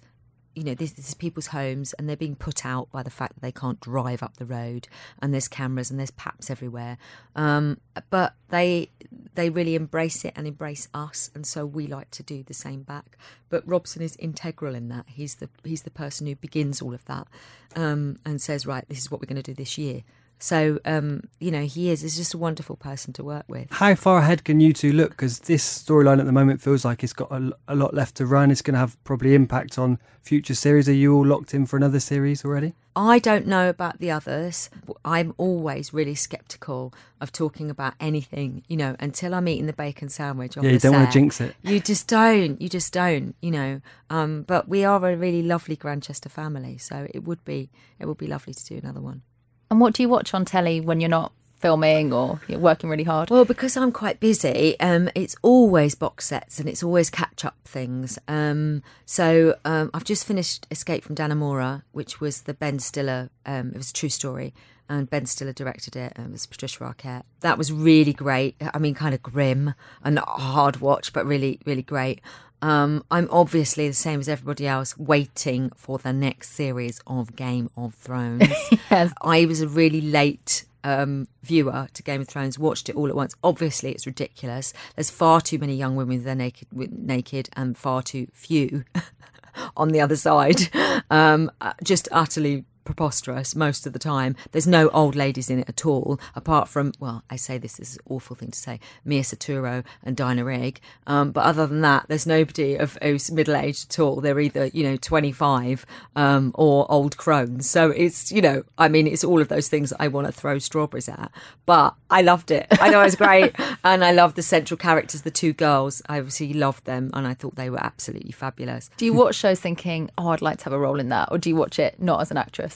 you 0.55 0.63
know 0.63 0.73
this, 0.73 0.91
this 0.93 1.09
is 1.09 1.13
people's 1.13 1.47
homes 1.47 1.93
and 1.93 2.07
they're 2.07 2.15
being 2.15 2.35
put 2.35 2.65
out 2.65 2.91
by 2.91 3.03
the 3.03 3.09
fact 3.09 3.35
that 3.35 3.41
they 3.41 3.51
can't 3.51 3.79
drive 3.79 4.23
up 4.23 4.37
the 4.37 4.45
road 4.45 4.87
and 5.21 5.33
there's 5.33 5.47
cameras 5.47 5.91
and 5.91 5.99
there's 5.99 6.11
paps 6.11 6.49
everywhere. 6.49 6.97
Um, 7.35 7.79
but 8.09 8.33
they 8.49 8.89
they 9.35 9.49
really 9.49 9.75
embrace 9.75 10.23
it 10.23 10.33
and 10.35 10.47
embrace 10.47 10.87
us 10.93 11.29
and 11.35 11.45
so 11.45 11.65
we 11.65 11.87
like 11.87 12.11
to 12.11 12.23
do 12.23 12.43
the 12.43 12.53
same 12.53 12.83
back. 12.83 13.17
But 13.49 13.67
robson 13.67 14.01
is 14.01 14.15
integral 14.17 14.75
in 14.75 14.89
that. 14.89 15.05
He's 15.07 15.35
the 15.35 15.49
he's 15.63 15.83
the 15.83 15.91
person 15.91 16.27
who 16.27 16.35
begins 16.35 16.81
all 16.81 16.93
of 16.93 17.05
that 17.05 17.27
um, 17.75 18.17
and 18.25 18.41
says 18.41 18.65
right 18.65 18.87
this 18.87 18.99
is 18.99 19.11
what 19.11 19.21
we're 19.21 19.27
going 19.27 19.41
to 19.41 19.51
do 19.51 19.53
this 19.53 19.77
year 19.77 20.03
so 20.39 20.80
um, 20.86 21.21
you 21.39 21.52
know 21.52 21.63
he 21.63 21.89
is 21.89 22.02
he's 22.02 22.17
just 22.17 22.34
a 22.34 22.38
wonderful 22.38 22.76
person 22.76 23.13
to 23.13 23.24
work 23.24 23.45
with 23.48 23.67
How 23.71 23.95
far 23.95 24.19
ahead 24.19 24.43
can 24.43 24.60
you 24.60 24.74
two 24.74 24.91
look? 24.91 25.12
Because 25.12 25.39
this 25.39 25.84
storyline 25.84 26.19
at 26.19 26.26
the 26.26 26.32
moment 26.32 26.62
feels 26.62 26.84
like 26.84 27.04
it's 27.04 27.13
got 27.13 27.32
a, 27.32 27.52
a 27.67 27.76
lot 27.76 27.93
left 27.93 28.15
to 28.15 28.26
run. 28.26 28.52
It's 28.52 28.62
going 28.62 28.74
to 28.74 28.80
have 28.80 29.02
probably 29.04 29.34
impact 29.34 29.78
on 29.78 30.00
future 30.21 30.56
series. 30.56 30.89
Are 30.89 30.93
you 30.93 31.13
all 31.13 31.26
locked 31.26 31.54
in 31.54 31.65
for 31.65 31.78
another 31.78 32.00
series 32.00 32.43
already? 32.43 32.74
I 32.95 33.19
don't 33.19 33.45
know 33.45 33.69
about 33.69 34.00
the 34.00 34.12
others. 34.12 34.69
I'm 35.04 35.34
always 35.38 35.93
really 35.93 36.15
skeptical 36.15 36.93
of 37.19 37.32
talking 37.32 37.69
about 37.69 37.93
anything, 38.00 38.63
you 38.67 38.78
know, 38.78 38.95
until 39.00 39.34
I'm 39.34 39.48
eating 39.48 39.65
the 39.65 39.74
bacon 39.74 40.10
sandwich. 40.10 40.58
On 40.58 40.63
Yeah, 40.63 40.71
you 40.71 40.80
don't 40.80 40.93
wanna 40.93 41.12
jinx 41.12 41.41
it. 41.41 41.56
You 41.62 41.80
just 41.80 42.08
don't. 42.08 42.62
You 42.62 42.69
just 42.69 42.93
don't. 42.93 43.36
You 43.41 43.52
know. 43.52 43.82
Um, 44.10 44.43
but 44.43 44.69
we 44.69 44.86
are 44.86 44.98
a 45.10 45.15
really 45.15 45.43
lovely 45.43 45.76
Grantchester 45.76 46.30
family, 46.30 46.78
so 46.78 47.08
it 47.13 47.24
would 47.24 47.43
be 47.43 47.69
it 48.00 48.06
would 48.06 48.17
be 48.17 48.28
lovely 48.28 48.54
to 48.54 48.65
do 48.65 48.78
another 48.78 49.02
one. 49.02 49.24
And 49.69 49.80
what 49.80 49.93
do 49.93 50.04
you 50.04 50.10
watch 50.10 50.34
on 50.34 50.45
telly 50.45 50.80
when 50.80 50.99
you're 50.99 51.10
not 51.10 51.32
filming 51.60 52.13
or 52.13 52.39
you're 52.47 52.60
working 52.60 52.89
really 52.89 53.04
hard? 53.04 53.30
Well, 53.30 53.45
because 53.45 53.75
I'm 53.75 53.91
quite 53.91 54.19
busy, 54.19 54.80
um, 54.80 55.10
it's 55.15 55.36
always 55.41 55.95
box 55.95 56.25
sets 56.25 56.60
and 56.60 56.69
it's 56.69 56.84
always 56.84 57.10
catch 57.10 57.43
up 57.43 57.56
things. 57.65 58.19
Um, 58.28 58.84
so 59.06 59.56
um, 59.65 59.89
I've 59.93 60.04
just 60.04 60.25
finished 60.25 60.67
Escape 60.69 61.04
from 61.04 61.15
Dannemora, 61.15 61.84
which 61.91 62.21
was 62.21 62.43
the 62.43 62.54
Ben 62.54 62.80
Stiller. 62.80 63.30
Um, 63.45 63.69
it 63.69 63.78
was 63.78 63.89
a 63.89 63.93
true 63.93 64.10
story, 64.10 64.54
and 64.88 65.10
Ben 65.10 65.25
Stiller 65.25 65.54
directed 65.54 65.95
it. 65.95 66.13
Um, 66.17 66.25
it 66.25 66.32
was 66.34 66.45
Patricia 66.45 66.84
Arquette. 66.84 67.23
That 67.39 67.58
was 67.58 67.71
really 67.71 68.13
great. 68.13 68.56
I 68.73 68.78
mean, 68.78 68.93
kind 68.93 69.15
of 69.15 69.23
grim 69.23 69.73
and 70.04 70.19
hard 70.19 70.82
watch, 70.82 71.13
but 71.13 71.25
really, 71.25 71.60
really 71.65 71.82
great. 71.82 72.21
Um, 72.61 73.03
I'm 73.11 73.27
obviously 73.31 73.87
the 73.87 73.93
same 73.93 74.19
as 74.19 74.29
everybody 74.29 74.67
else, 74.67 74.97
waiting 74.97 75.71
for 75.75 75.97
the 75.97 76.13
next 76.13 76.51
series 76.51 76.99
of 77.05 77.35
Game 77.35 77.69
of 77.77 77.93
Thrones. 77.95 78.43
Yes. 78.91 79.13
I 79.21 79.45
was 79.45 79.61
a 79.61 79.67
really 79.67 79.99
late 79.99 80.65
um, 80.85 81.27
viewer 81.43 81.87
to 81.93 82.03
Game 82.03 82.21
of 82.21 82.27
Thrones, 82.27 82.59
watched 82.59 82.87
it 82.87 82.95
all 82.95 83.09
at 83.09 83.15
once. 83.15 83.35
Obviously, 83.43 83.91
it's 83.91 84.05
ridiculous. 84.05 84.73
There's 84.95 85.09
far 85.09 85.41
too 85.41 85.57
many 85.57 85.75
young 85.75 85.95
women 85.95 86.23
that 86.23 86.31
are 86.31 86.35
naked, 86.35 86.67
naked, 86.71 87.49
and 87.53 87.77
far 87.77 88.03
too 88.03 88.27
few 88.33 88.85
on 89.75 89.89
the 89.89 90.01
other 90.01 90.15
side. 90.15 90.69
Um, 91.11 91.51
uh, 91.61 91.73
just 91.83 92.07
utterly 92.11 92.65
preposterous 92.86 93.56
most 93.56 93.86
of 93.86 93.93
the 93.93 94.00
time. 94.00 94.36
There's 94.52 94.67
no 94.67 94.89
old 94.89 95.15
ladies 95.15 95.50
in 95.50 95.60
it 95.60 95.69
at 95.69 95.86
all, 95.86 96.19
apart 96.36 96.69
from, 96.69 96.93
well, 97.00 97.24
I 97.30 97.36
say 97.36 97.58
this, 97.58 97.78
this 97.78 97.91
is 97.91 97.95
an 97.98 98.04
awful 98.10 98.36
thing 98.36 98.52
to 98.52 98.58
say, 98.58 98.80
Mia 99.04 99.24
Saturo 99.24 99.84
and 100.04 100.15
Diana 100.15 100.45
Rigg. 100.45 100.80
Um, 101.08 101.32
but 101.32 101.45
other 101.45 101.67
than 101.67 101.82
that, 101.82 102.06
there's 102.08 102.26
nobody 102.26 102.76
of 102.76 102.98
who's 103.02 103.32
middle 103.32 103.56
aged 103.56 103.91
at 103.91 104.00
all. 104.00 104.21
They're 104.21 104.39
either, 104.39 104.67
you 104.67 104.84
know, 104.84 104.95
25 104.95 105.86
um, 106.15 106.52
or 106.56 106.89
old 106.89 107.17
crones. 107.17 107.69
So 107.69 107.91
it's, 107.91 108.32
you 108.32 108.41
know, 108.41 108.63
I 108.78 108.88
mean, 108.88 109.08
it's 109.08 109.24
all 109.24 109.41
of 109.41 109.50
those 109.50 109.67
things 109.67 109.91
I 110.00 110.08
want 110.08 110.28
to 110.28 110.34
throw 110.34 110.60
strawberries 110.60 111.10
at. 111.10 111.32
But 111.65 111.95
I 112.10 112.21
loved 112.21 112.52
it. 112.52 112.67
I 112.80 112.89
know 112.89 113.02
it 113.02 113.06
was 113.06 113.15
great. 113.15 113.56
and 113.84 114.06
I 114.06 114.12
loved 114.12 114.36
the 114.36 114.43
central 114.43 114.78
characters, 114.78 115.24
the 115.24 115.32
two 115.32 115.54
girls. 115.54 116.02
I 116.08 116.19
obviously 116.19 116.54
loved 116.54 116.86
them 116.86 117.10
and 117.13 117.26
I 117.28 117.34
thought 117.34 117.56
they 117.56 117.69
were 117.69 117.84
absolutely 117.84 118.32
fabulous. 118.32 118.89
Do 118.98 119.06
you 119.06 119.13
watch 119.13 119.36
shows 119.36 119.60
thinking, 119.60 120.12
oh, 120.17 120.30
I'd 120.30 120.41
like 120.41 120.60
to 120.60 120.63
have 120.65 120.74
a 120.74 120.80
role 120.80 121.00
in 121.00 121.10
that? 121.10 121.30
Or 121.32 121.38
do 121.38 121.50
you 121.50 121.56
watch 121.56 121.80
it 121.80 122.02
not 122.02 122.21
as 122.21 122.32
an 122.32 122.38
actress? 122.38 122.74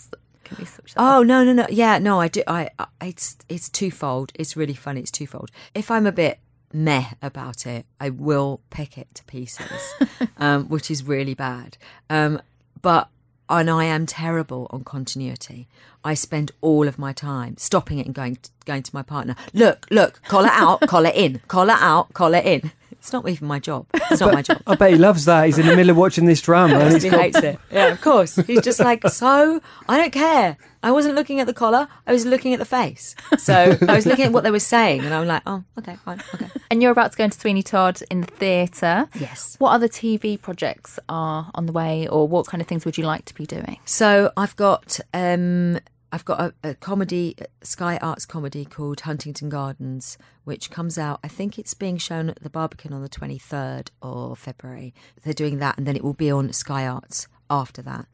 Can 0.50 0.58
we 0.60 0.66
switch 0.66 0.94
that? 0.94 1.02
Oh 1.02 1.24
no 1.24 1.44
no 1.44 1.54
no. 1.54 1.68
Yeah 1.70 2.00
no 2.00 2.20
I 2.20 2.28
do 2.28 2.44
I, 2.48 2.70
I 2.78 2.88
it's 3.02 3.38
it's 3.48 3.70
twofold. 3.70 4.32
It's 4.36 4.58
really 4.58 4.74
funny. 4.74 5.02
It's 5.02 5.12
twofold. 5.12 5.52
If 5.74 5.90
I'm 5.90 6.06
a 6.06 6.12
bit 6.12 6.40
meh 6.72 7.06
about 7.22 7.66
it 7.66 7.86
I 8.00 8.10
will 8.12 8.62
pick 8.70 8.98
it 8.98 9.08
to 9.16 9.24
pieces 9.24 9.94
um, 10.38 10.68
which 10.70 10.92
is 10.92 11.04
really 11.04 11.34
bad. 11.34 11.78
Um, 12.10 12.42
but 12.82 13.10
and 13.50 13.70
I 13.70 13.86
am 13.86 14.06
terrible 14.06 14.68
on 14.70 14.84
continuity. 14.84 15.68
I 16.04 16.14
spend 16.14 16.52
all 16.62 16.88
of 16.88 17.00
my 17.00 17.14
time 17.14 17.58
stopping 17.58 17.98
it 18.00 18.06
and 18.06 18.14
going 18.16 18.38
going 18.66 18.84
to 18.84 18.96
my 18.96 19.02
partner 19.02 19.36
look 19.54 19.88
look 19.90 20.22
collar 20.24 20.50
out 20.52 20.82
collar 20.82 21.12
in 21.14 21.42
collar 21.48 21.76
out 21.78 22.14
collar 22.14 22.38
in 22.38 22.72
it's 23.00 23.12
not 23.12 23.28
even 23.28 23.48
my 23.48 23.60
job 23.60 23.88
it's 24.12 24.22
not 24.22 24.34
my 24.34 24.42
job 24.42 24.62
I 24.68 24.76
bet 24.76 24.92
he 24.92 24.98
loves 24.98 25.26
that. 25.26 25.46
He's 25.46 25.58
in 25.58 25.66
the 25.66 25.76
middle 25.76 25.92
of 25.92 25.98
watching 25.98 26.26
this 26.26 26.42
drama. 26.42 26.80
And 26.80 26.94
he's 26.94 27.04
he 27.04 27.10
got, 27.10 27.22
hates 27.22 27.40
it. 27.40 27.60
Yeah, 27.72 27.88
of 27.88 28.02
course. 28.02 28.36
He's 28.36 28.62
just 28.62 28.80
like, 28.80 29.08
so 29.10 29.62
I 29.88 29.98
don't 29.98 30.12
care. 30.12 30.58
I 30.82 30.92
wasn't 30.92 31.16
looking 31.16 31.40
at 31.40 31.48
the 31.48 31.54
collar. 31.54 31.88
I 32.08 32.14
was 32.14 32.26
looking 32.26 32.54
at 32.54 32.60
the 32.60 32.66
face. 32.66 33.16
So 33.38 33.78
I 33.88 33.96
was 33.96 34.06
looking 34.06 34.26
at 34.26 34.32
what 34.32 34.44
they 34.44 34.52
were 34.52 34.60
saying, 34.60 35.02
and 35.02 35.14
I'm 35.14 35.28
like, 35.28 35.42
oh, 35.46 35.64
okay, 35.78 35.98
fine, 36.06 36.22
okay. 36.34 36.48
And 36.72 36.82
you're 36.82 36.92
about 36.92 37.12
to 37.12 37.18
go 37.18 37.26
into 37.26 37.38
Sweeney 37.38 37.64
Todd 37.64 38.02
in 38.10 38.22
the 38.22 38.28
theatre. 38.28 39.10
Yes. 39.20 39.56
What 39.60 39.72
other 39.72 39.90
TV 39.90 40.40
projects 40.42 40.98
are 41.10 41.52
on 41.54 41.66
the 41.66 41.74
way, 41.74 42.08
or 42.08 42.28
what 42.28 42.48
kind 42.48 42.62
of 42.62 42.68
things 42.68 42.86
would 42.86 42.98
you 42.98 43.04
like 43.04 43.26
to 43.26 43.34
be 43.34 43.46
doing? 43.46 43.78
So 43.84 44.32
I've 44.38 44.56
got 44.56 45.00
um, 45.14 45.80
I've 46.12 46.26
got 46.26 46.42
a, 46.42 46.54
a 46.64 46.74
comedy, 46.76 47.36
Sky 47.62 47.98
Arts 48.02 48.26
comedy 48.26 48.66
called 48.66 49.02
Huntington 49.02 49.50
Gardens, 49.50 50.18
which 50.44 50.72
comes 50.72 50.98
out. 50.98 51.20
I 51.24 51.28
think 51.28 51.60
it's 51.60 51.74
being 51.74 51.98
shown 51.98 52.30
at 52.30 52.42
the 52.42 52.50
Barbican 52.50 52.94
on 52.94 53.02
the 53.02 53.10
23rd 53.10 53.90
of 54.02 54.40
February. 54.40 54.94
They're 55.24 55.34
doing 55.34 55.60
that, 55.60 55.78
and 55.78 55.86
then 55.86 55.96
it 55.96 56.04
will 56.04 56.14
be 56.14 56.32
on 56.32 56.52
Sky 56.52 56.88
Arts 56.88 57.28
after 57.50 57.82
that. 57.84 58.08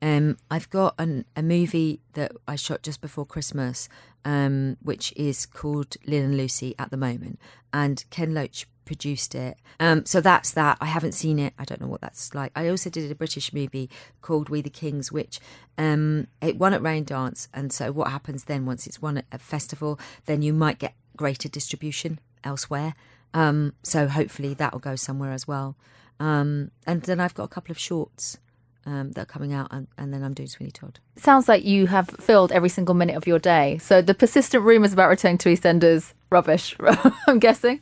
Um, 0.00 0.36
I've 0.50 0.70
got 0.70 0.94
an, 0.98 1.24
a 1.34 1.42
movie 1.42 2.00
that 2.12 2.32
I 2.46 2.56
shot 2.56 2.82
just 2.82 3.00
before 3.00 3.26
Christmas, 3.26 3.88
um, 4.24 4.76
which 4.82 5.12
is 5.16 5.46
called 5.46 5.96
Lynn 6.06 6.24
and 6.24 6.36
Lucy 6.36 6.74
at 6.78 6.90
the 6.90 6.96
moment, 6.96 7.38
and 7.72 8.04
Ken 8.10 8.34
Loach 8.34 8.66
produced 8.88 9.34
it. 9.34 9.58
Um, 9.78 10.06
so 10.06 10.20
that's 10.22 10.50
that. 10.52 10.78
I 10.80 10.86
haven't 10.86 11.12
seen 11.12 11.38
it. 11.38 11.52
I 11.58 11.64
don't 11.66 11.80
know 11.80 11.86
what 11.86 12.00
that's 12.00 12.34
like. 12.34 12.50
I 12.56 12.68
also 12.68 12.88
did 12.88 13.10
a 13.10 13.14
British 13.14 13.52
movie 13.52 13.90
called 14.22 14.48
We 14.48 14.62
the 14.62 14.70
Kings, 14.70 15.12
which 15.12 15.38
um, 15.76 16.26
it 16.40 16.56
won 16.56 16.72
at 16.72 16.80
Raindance. 16.80 17.48
And 17.52 17.70
so 17.70 17.92
what 17.92 18.10
happens 18.10 18.44
then 18.44 18.64
once 18.64 18.86
it's 18.86 19.02
won 19.02 19.18
at 19.18 19.26
a 19.30 19.38
festival, 19.38 20.00
then 20.24 20.40
you 20.40 20.54
might 20.54 20.78
get 20.78 20.94
greater 21.16 21.50
distribution 21.50 22.18
elsewhere. 22.42 22.94
Um, 23.34 23.74
so 23.82 24.08
hopefully 24.08 24.54
that 24.54 24.72
will 24.72 24.80
go 24.80 24.96
somewhere 24.96 25.32
as 25.32 25.46
well. 25.46 25.76
Um, 26.18 26.70
and 26.86 27.02
then 27.02 27.20
I've 27.20 27.34
got 27.34 27.44
a 27.44 27.48
couple 27.48 27.70
of 27.70 27.78
shorts 27.78 28.38
um, 28.86 29.12
that 29.12 29.22
are 29.22 29.26
coming 29.26 29.52
out, 29.52 29.68
and, 29.70 29.86
and 29.98 30.14
then 30.14 30.24
I'm 30.24 30.32
doing 30.32 30.48
Sweeney 30.48 30.72
Todd. 30.72 30.98
Sounds 31.16 31.46
like 31.46 31.62
you 31.62 31.88
have 31.88 32.08
filled 32.08 32.50
every 32.52 32.70
single 32.70 32.94
minute 32.94 33.16
of 33.16 33.26
your 33.26 33.38
day. 33.38 33.76
So 33.78 34.00
the 34.00 34.14
persistent 34.14 34.64
rumours 34.64 34.94
about 34.94 35.10
returning 35.10 35.36
to 35.38 35.50
EastEnders, 35.50 36.14
rubbish, 36.30 36.76
I'm 37.26 37.38
guessing. 37.38 37.80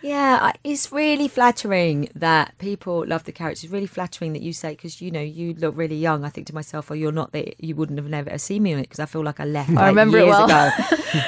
Yeah, 0.00 0.52
it's 0.62 0.92
really 0.92 1.26
flattering 1.26 2.08
that 2.14 2.56
people 2.58 3.04
love 3.06 3.24
the 3.24 3.32
characters. 3.32 3.64
It's 3.64 3.72
really 3.72 3.86
flattering 3.86 4.32
that 4.34 4.42
you 4.42 4.52
say 4.52 4.70
because 4.70 5.00
you 5.00 5.10
know 5.10 5.20
you 5.20 5.54
look 5.54 5.76
really 5.76 5.96
young. 5.96 6.24
I 6.24 6.28
think 6.28 6.46
to 6.48 6.54
myself, 6.54 6.90
oh, 6.90 6.94
you're 6.94 7.12
not 7.12 7.32
that 7.32 7.62
you 7.62 7.74
wouldn't 7.74 7.98
have 7.98 8.08
never 8.08 8.38
seen 8.38 8.62
me 8.62 8.74
on 8.74 8.80
it 8.80 8.82
because 8.82 9.00
I 9.00 9.06
feel 9.06 9.24
like 9.24 9.40
I 9.40 9.44
left. 9.44 9.70
like, 9.72 9.86
remember 9.86 10.18
it 10.18 10.26
well. 10.26 10.44
ago. 10.44 10.70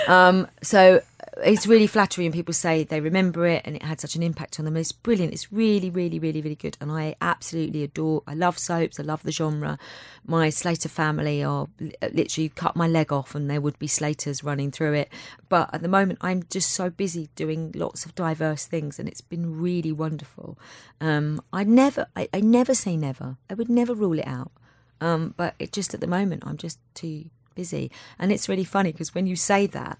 um, 0.12 0.46
so 0.62 1.02
it's 1.38 1.66
really 1.66 1.86
flattering 1.86 2.26
when 2.26 2.32
people 2.32 2.54
say 2.54 2.82
they 2.82 3.00
remember 3.00 3.46
it 3.46 3.62
and 3.64 3.76
it 3.76 3.82
had 3.82 4.00
such 4.00 4.16
an 4.16 4.22
impact 4.22 4.58
on 4.58 4.64
them. 4.64 4.76
It's 4.76 4.92
brilliant. 4.92 5.32
It's 5.32 5.52
really, 5.52 5.88
really, 5.88 6.18
really, 6.18 6.40
really 6.40 6.56
good. 6.56 6.76
And 6.80 6.90
I 6.90 7.14
absolutely 7.20 7.82
adore. 7.82 8.22
I 8.26 8.34
love 8.34 8.58
soaps. 8.58 8.98
I 8.98 9.04
love 9.04 9.22
the 9.22 9.32
genre. 9.32 9.78
My 10.26 10.50
Slater 10.50 10.88
family 10.88 11.42
are 11.42 11.68
literally 12.12 12.48
cut 12.50 12.76
my 12.76 12.88
leg 12.88 13.12
off, 13.12 13.34
and 13.34 13.48
there 13.48 13.60
would 13.60 13.78
be 13.78 13.86
Slaters 13.86 14.42
running 14.42 14.70
through 14.70 14.94
it. 14.94 15.12
But 15.48 15.72
at 15.72 15.82
the 15.82 15.88
moment, 15.88 16.18
I'm 16.20 16.44
just 16.50 16.72
so 16.72 16.90
busy 16.90 17.28
doing 17.36 17.72
lots 17.74 18.04
of 18.04 18.14
diverse 18.14 18.66
things, 18.66 18.98
and 18.98 19.08
it's 19.08 19.20
been 19.20 19.60
really 19.60 19.92
wonderful. 19.92 20.58
Um, 21.00 21.40
I 21.52 21.64
never, 21.64 22.06
I, 22.16 22.28
I 22.34 22.40
never 22.40 22.74
say 22.74 22.96
never. 22.96 23.36
I 23.48 23.54
would 23.54 23.68
never 23.68 23.94
rule 23.94 24.18
it 24.18 24.26
out. 24.26 24.52
Um, 25.00 25.34
but 25.36 25.54
it 25.58 25.72
just 25.72 25.94
at 25.94 26.00
the 26.00 26.06
moment, 26.06 26.42
I'm 26.46 26.56
just 26.56 26.78
too 26.94 27.26
busy, 27.54 27.90
and 28.18 28.32
it's 28.32 28.48
really 28.48 28.64
funny 28.64 28.92
because 28.92 29.14
when 29.14 29.26
you 29.26 29.36
say 29.36 29.66
that 29.68 29.98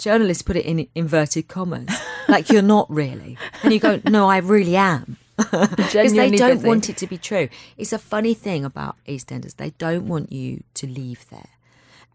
journalists 0.00 0.42
put 0.42 0.56
it 0.56 0.64
in 0.64 0.88
inverted 0.94 1.46
commas, 1.46 1.88
like 2.28 2.50
you're 2.50 2.62
not 2.62 2.90
really, 2.90 3.38
and 3.62 3.72
you 3.72 3.78
go, 3.78 4.00
no, 4.08 4.28
I 4.28 4.38
really 4.38 4.76
am. 4.76 5.18
Because 5.36 6.12
they 6.12 6.30
don't 6.30 6.56
busy. 6.56 6.68
want 6.68 6.90
it 6.90 6.96
to 6.98 7.06
be 7.06 7.16
true. 7.16 7.48
It's 7.78 7.92
a 7.92 7.98
funny 7.98 8.34
thing 8.34 8.64
about 8.64 8.96
EastEnders; 9.06 9.56
they 9.56 9.70
don't 9.78 10.06
want 10.06 10.32
you 10.32 10.64
to 10.74 10.86
leave 10.86 11.28
there. 11.30 11.50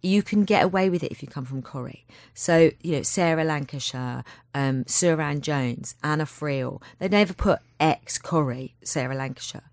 You 0.01 0.21
can 0.21 0.43
get 0.43 0.63
away 0.63 0.89
with 0.89 1.03
it 1.03 1.11
if 1.11 1.23
you 1.23 1.27
come 1.27 1.45
from 1.45 1.63
Corrie. 1.63 2.05
So 2.33 2.71
you 2.81 2.91
know 2.91 3.01
Sarah 3.01 3.43
Lancashire, 3.43 4.23
um, 4.53 4.83
Suranne 4.83 5.41
Jones, 5.41 5.95
Anna 6.03 6.25
Friel. 6.25 6.81
They 6.99 7.07
never 7.07 7.33
put 7.33 7.59
ex 7.79 8.17
Corrie 8.19 8.75
Sarah 8.83 9.15
Lancashire, 9.15 9.69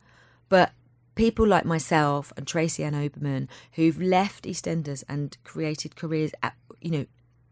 but 0.48 0.72
people 1.14 1.46
like 1.46 1.64
myself 1.64 2.32
and 2.36 2.46
Tracy 2.46 2.84
Ann 2.84 2.94
Oberman 2.94 3.48
who've 3.72 4.00
left 4.00 4.44
EastEnders 4.44 5.04
and 5.08 5.36
created 5.44 5.96
careers, 5.96 6.32
at, 6.42 6.54
you 6.80 6.90
know, 6.90 7.06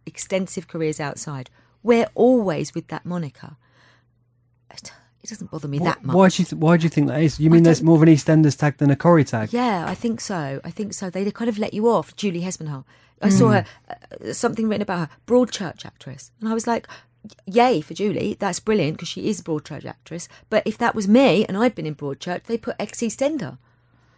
extensive 0.07 0.69
careers 0.69 1.01
outside, 1.01 1.51
we're 1.83 2.09
always 2.15 2.75
with 2.75 2.89
that 2.89 3.05
moniker. 3.05 3.57
It, 4.71 4.93
it 5.23 5.29
doesn't 5.29 5.51
bother 5.51 5.69
me 5.69 5.79
that 5.81 6.05
much. 6.05 6.15
Why 6.15 6.29
do 6.29 6.43
you 6.43 6.47
th- 6.47 6.61
why 6.61 6.77
do 6.77 6.85
you 6.85 6.89
think 6.89 7.09
that 7.09 7.23
is? 7.23 7.39
You 7.41 7.51
mean 7.51 7.63
there's 7.63 7.83
more 7.83 7.97
of 7.97 8.03
an 8.03 8.09
EastEnders 8.09 8.59
tag 8.59 8.79
than 8.79 8.91
a 8.91 8.97
Corrie 8.97 9.25
tag? 9.25 9.53
Yeah, 9.53 9.85
I 9.87 9.95
think 9.95 10.21
so. 10.21 10.61
I 10.65 10.71
think 10.71 10.95
so. 10.95 11.11
They 11.11 11.31
kind 11.31 11.49
of 11.49 11.59
let 11.59 11.75
you 11.75 11.89
off. 11.89 12.17
Julie 12.17 12.43
Hesmondhalgh. 12.43 12.85
I 13.23 13.29
saw 13.29 13.51
her 13.51 13.65
uh, 13.89 14.33
something 14.33 14.67
written 14.67 14.83
about 14.83 14.99
her 14.99 15.09
Broadchurch 15.27 15.85
actress, 15.85 16.31
and 16.41 16.49
I 16.49 16.55
was 16.55 16.67
like, 16.67 16.89
"Yay 17.47 17.83
for 17.83 17.93
Julie! 17.93 18.37
That's 18.39 18.61
brilliant 18.61 18.97
because 18.97 19.09
she 19.09 19.29
is 19.29 19.41
a 19.41 19.43
Broadchurch 19.43 19.85
actress." 19.85 20.27
But 20.49 20.67
if 20.67 20.79
that 20.79 20.95
was 20.95 21.07
me 21.07 21.45
and 21.45 21.57
I'd 21.57 21.75
been 21.75 21.87
in 21.87 21.95
Broadchurch, 21.95 22.45
they 22.45 22.57
put 22.57 22.77
ex 22.79 23.01
EastEnder. 23.01 23.59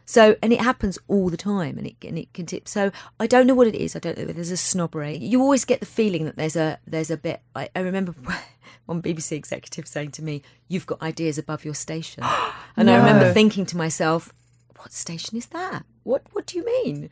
So, 0.05 0.37
and 0.43 0.53
it 0.53 0.61
happens 0.61 0.99
all 1.09 1.29
the 1.29 1.37
time, 1.37 1.79
and 1.79 1.87
it 1.87 1.97
and 2.03 2.19
it 2.19 2.33
can 2.33 2.47
tip. 2.47 2.69
So, 2.69 2.91
I 3.21 3.27
don't 3.27 3.47
know 3.47 3.55
what 3.55 3.67
it 3.67 3.75
is. 3.75 3.95
I 3.97 3.99
don't 3.99 4.19
know. 4.19 4.25
if 4.25 4.35
There's 4.35 4.51
a 4.51 4.57
snobbery. 4.57 5.17
You 5.17 5.41
always 5.41 5.65
get 5.65 5.81
the 5.81 5.87
feeling 5.87 6.25
that 6.25 6.37
there's 6.37 6.57
a 6.57 6.79
there's 6.87 7.11
a 7.11 7.17
bit. 7.17 7.41
I, 7.55 7.69
I 7.75 7.81
remember 7.81 8.15
one 8.87 9.03
BBC 9.03 9.33
executive 9.33 9.87
saying 9.87 10.11
to 10.13 10.23
me, 10.23 10.43
"You've 10.69 10.87
got 10.87 11.03
ideas 11.03 11.39
above 11.39 11.65
your 11.65 11.75
station," 11.75 12.25
and 12.77 12.91
I 12.91 12.97
remember 12.97 13.33
thinking 13.33 13.67
to 13.67 13.77
myself, 13.77 14.33
"What 14.77 14.93
station 14.93 15.37
is 15.39 15.47
that? 15.47 15.85
What 16.03 16.23
What 16.33 16.47
do 16.47 16.59
you 16.59 16.65
mean?" 16.65 17.11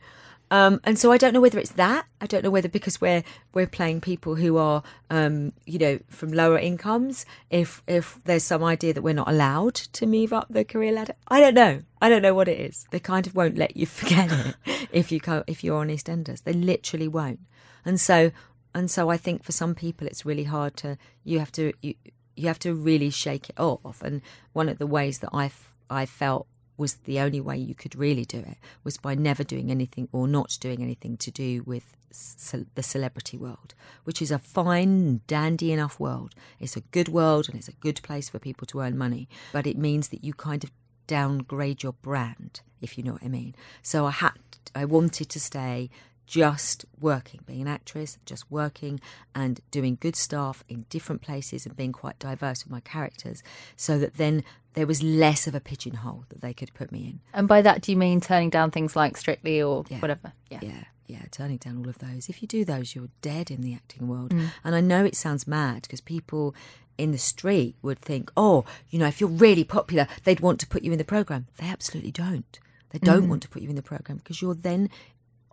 Um, 0.51 0.81
and 0.83 0.99
so 0.99 1.13
I 1.13 1.17
don't 1.17 1.33
know 1.33 1.39
whether 1.39 1.57
it's 1.57 1.71
that. 1.71 2.05
I 2.19 2.25
don't 2.27 2.43
know 2.43 2.51
whether 2.51 2.67
because 2.67 2.99
we're 2.99 3.23
we're 3.53 3.67
playing 3.67 4.01
people 4.01 4.35
who 4.35 4.57
are, 4.57 4.83
um, 5.09 5.53
you 5.65 5.79
know, 5.79 5.99
from 6.09 6.33
lower 6.33 6.59
incomes. 6.59 7.25
If 7.49 7.81
if 7.87 8.19
there's 8.25 8.43
some 8.43 8.61
idea 8.61 8.93
that 8.93 9.01
we're 9.01 9.13
not 9.13 9.29
allowed 9.29 9.75
to 9.75 10.05
move 10.05 10.33
up 10.33 10.47
the 10.49 10.65
career 10.65 10.91
ladder, 10.91 11.13
I 11.29 11.39
don't 11.39 11.53
know. 11.53 11.83
I 12.01 12.09
don't 12.09 12.21
know 12.21 12.33
what 12.33 12.49
it 12.49 12.59
is. 12.59 12.85
They 12.91 12.99
kind 12.99 13.25
of 13.25 13.33
won't 13.33 13.57
let 13.57 13.77
you 13.77 13.85
forget 13.99 14.29
it 14.29 14.87
if 14.91 15.09
you 15.09 15.19
go 15.19 15.45
if 15.47 15.63
you're 15.63 15.77
on 15.77 15.87
EastEnders. 15.87 16.43
They 16.43 16.53
literally 16.53 17.07
won't. 17.07 17.39
And 17.85 17.99
so 17.99 18.31
and 18.75 18.91
so 18.91 19.09
I 19.09 19.15
think 19.15 19.45
for 19.45 19.53
some 19.53 19.73
people 19.73 20.05
it's 20.05 20.25
really 20.25 20.43
hard 20.43 20.75
to 20.77 20.97
you 21.23 21.39
have 21.39 21.53
to 21.53 21.71
you 21.81 21.95
you 22.35 22.47
have 22.47 22.59
to 22.59 22.73
really 22.73 23.09
shake 23.09 23.49
it 23.49 23.59
off. 23.59 24.01
And 24.01 24.21
one 24.51 24.67
of 24.67 24.79
the 24.79 24.87
ways 24.87 25.19
that 25.19 25.29
I 25.31 25.49
I 25.89 26.05
felt 26.05 26.47
was 26.77 26.95
the 27.05 27.19
only 27.19 27.41
way 27.41 27.57
you 27.57 27.75
could 27.75 27.95
really 27.95 28.25
do 28.25 28.39
it 28.39 28.57
was 28.83 28.97
by 28.97 29.15
never 29.15 29.43
doing 29.43 29.69
anything 29.69 30.07
or 30.11 30.27
not 30.27 30.57
doing 30.59 30.81
anything 30.81 31.17
to 31.17 31.31
do 31.31 31.63
with 31.63 31.95
ce- 32.11 32.65
the 32.75 32.83
celebrity 32.83 33.37
world, 33.37 33.73
which 34.03 34.21
is 34.21 34.31
a 34.31 34.39
fine, 34.39 35.21
dandy 35.27 35.71
enough 35.71 35.99
world. 35.99 36.33
It's 36.59 36.75
a 36.75 36.81
good 36.81 37.09
world 37.09 37.47
and 37.47 37.57
it's 37.57 37.67
a 37.67 37.73
good 37.73 38.01
place 38.03 38.29
for 38.29 38.39
people 38.39 38.65
to 38.67 38.81
earn 38.81 38.97
money, 38.97 39.27
but 39.51 39.67
it 39.67 39.77
means 39.77 40.09
that 40.09 40.23
you 40.23 40.33
kind 40.33 40.63
of 40.63 40.71
downgrade 41.07 41.83
your 41.83 41.93
brand, 41.93 42.61
if 42.81 42.97
you 42.97 43.03
know 43.03 43.13
what 43.13 43.23
I 43.23 43.27
mean. 43.27 43.55
So 43.81 44.05
I 44.05 44.11
had, 44.11 44.39
I 44.73 44.85
wanted 44.85 45.29
to 45.29 45.39
stay 45.39 45.89
just 46.31 46.85
working, 46.97 47.41
being 47.45 47.59
an 47.59 47.67
actress, 47.67 48.17
just 48.25 48.49
working 48.49 49.01
and 49.35 49.59
doing 49.69 49.97
good 49.99 50.15
stuff 50.15 50.63
in 50.69 50.85
different 50.89 51.21
places 51.21 51.65
and 51.65 51.75
being 51.75 51.91
quite 51.91 52.17
diverse 52.19 52.63
with 52.63 52.71
my 52.71 52.79
characters 52.79 53.43
so 53.75 53.99
that 53.99 54.15
then 54.15 54.41
there 54.73 54.87
was 54.87 55.03
less 55.03 55.45
of 55.45 55.53
a 55.53 55.59
pigeonhole 55.59 56.23
that 56.29 56.39
they 56.39 56.53
could 56.53 56.73
put 56.73 56.89
me 56.89 56.99
in. 57.01 57.19
And 57.33 57.49
by 57.49 57.61
that, 57.63 57.81
do 57.81 57.91
you 57.91 57.97
mean 57.97 58.21
turning 58.21 58.49
down 58.49 58.71
things 58.71 58.95
like 58.95 59.17
Strictly 59.17 59.61
or 59.61 59.83
Yeah. 59.89 59.99
whatever? 59.99 60.31
Yeah. 60.49 60.59
Yeah, 60.61 60.83
yeah, 61.05 61.23
turning 61.31 61.57
down 61.57 61.79
all 61.79 61.89
of 61.89 61.99
those. 61.99 62.29
If 62.29 62.41
you 62.41 62.47
do 62.47 62.63
those, 62.63 62.95
you're 62.95 63.09
dead 63.21 63.51
in 63.51 63.59
the 63.59 63.73
acting 63.73 64.07
world. 64.07 64.29
Mm. 64.29 64.51
And 64.63 64.73
I 64.73 64.79
know 64.79 65.03
it 65.03 65.17
sounds 65.17 65.45
mad 65.45 65.81
because 65.81 65.99
people 65.99 66.55
in 66.97 67.11
the 67.11 67.17
street 67.17 67.75
would 67.81 67.99
think, 67.99 68.31
oh, 68.37 68.63
you 68.89 68.99
know, 68.99 69.07
if 69.07 69.19
you're 69.19 69.29
really 69.29 69.65
popular, 69.65 70.07
they'd 70.23 70.39
want 70.39 70.61
to 70.61 70.67
put 70.67 70.83
you 70.83 70.93
in 70.93 70.97
the 70.97 71.03
program. 71.03 71.47
They 71.57 71.67
absolutely 71.67 72.11
don't. 72.11 72.57
They 72.91 72.99
don't 72.99 73.25
mm. 73.25 73.29
want 73.29 73.41
to 73.41 73.49
put 73.49 73.61
you 73.61 73.69
in 73.69 73.75
the 73.75 73.81
program 73.81 74.19
because 74.19 74.41
you're 74.41 74.53
then 74.53 74.89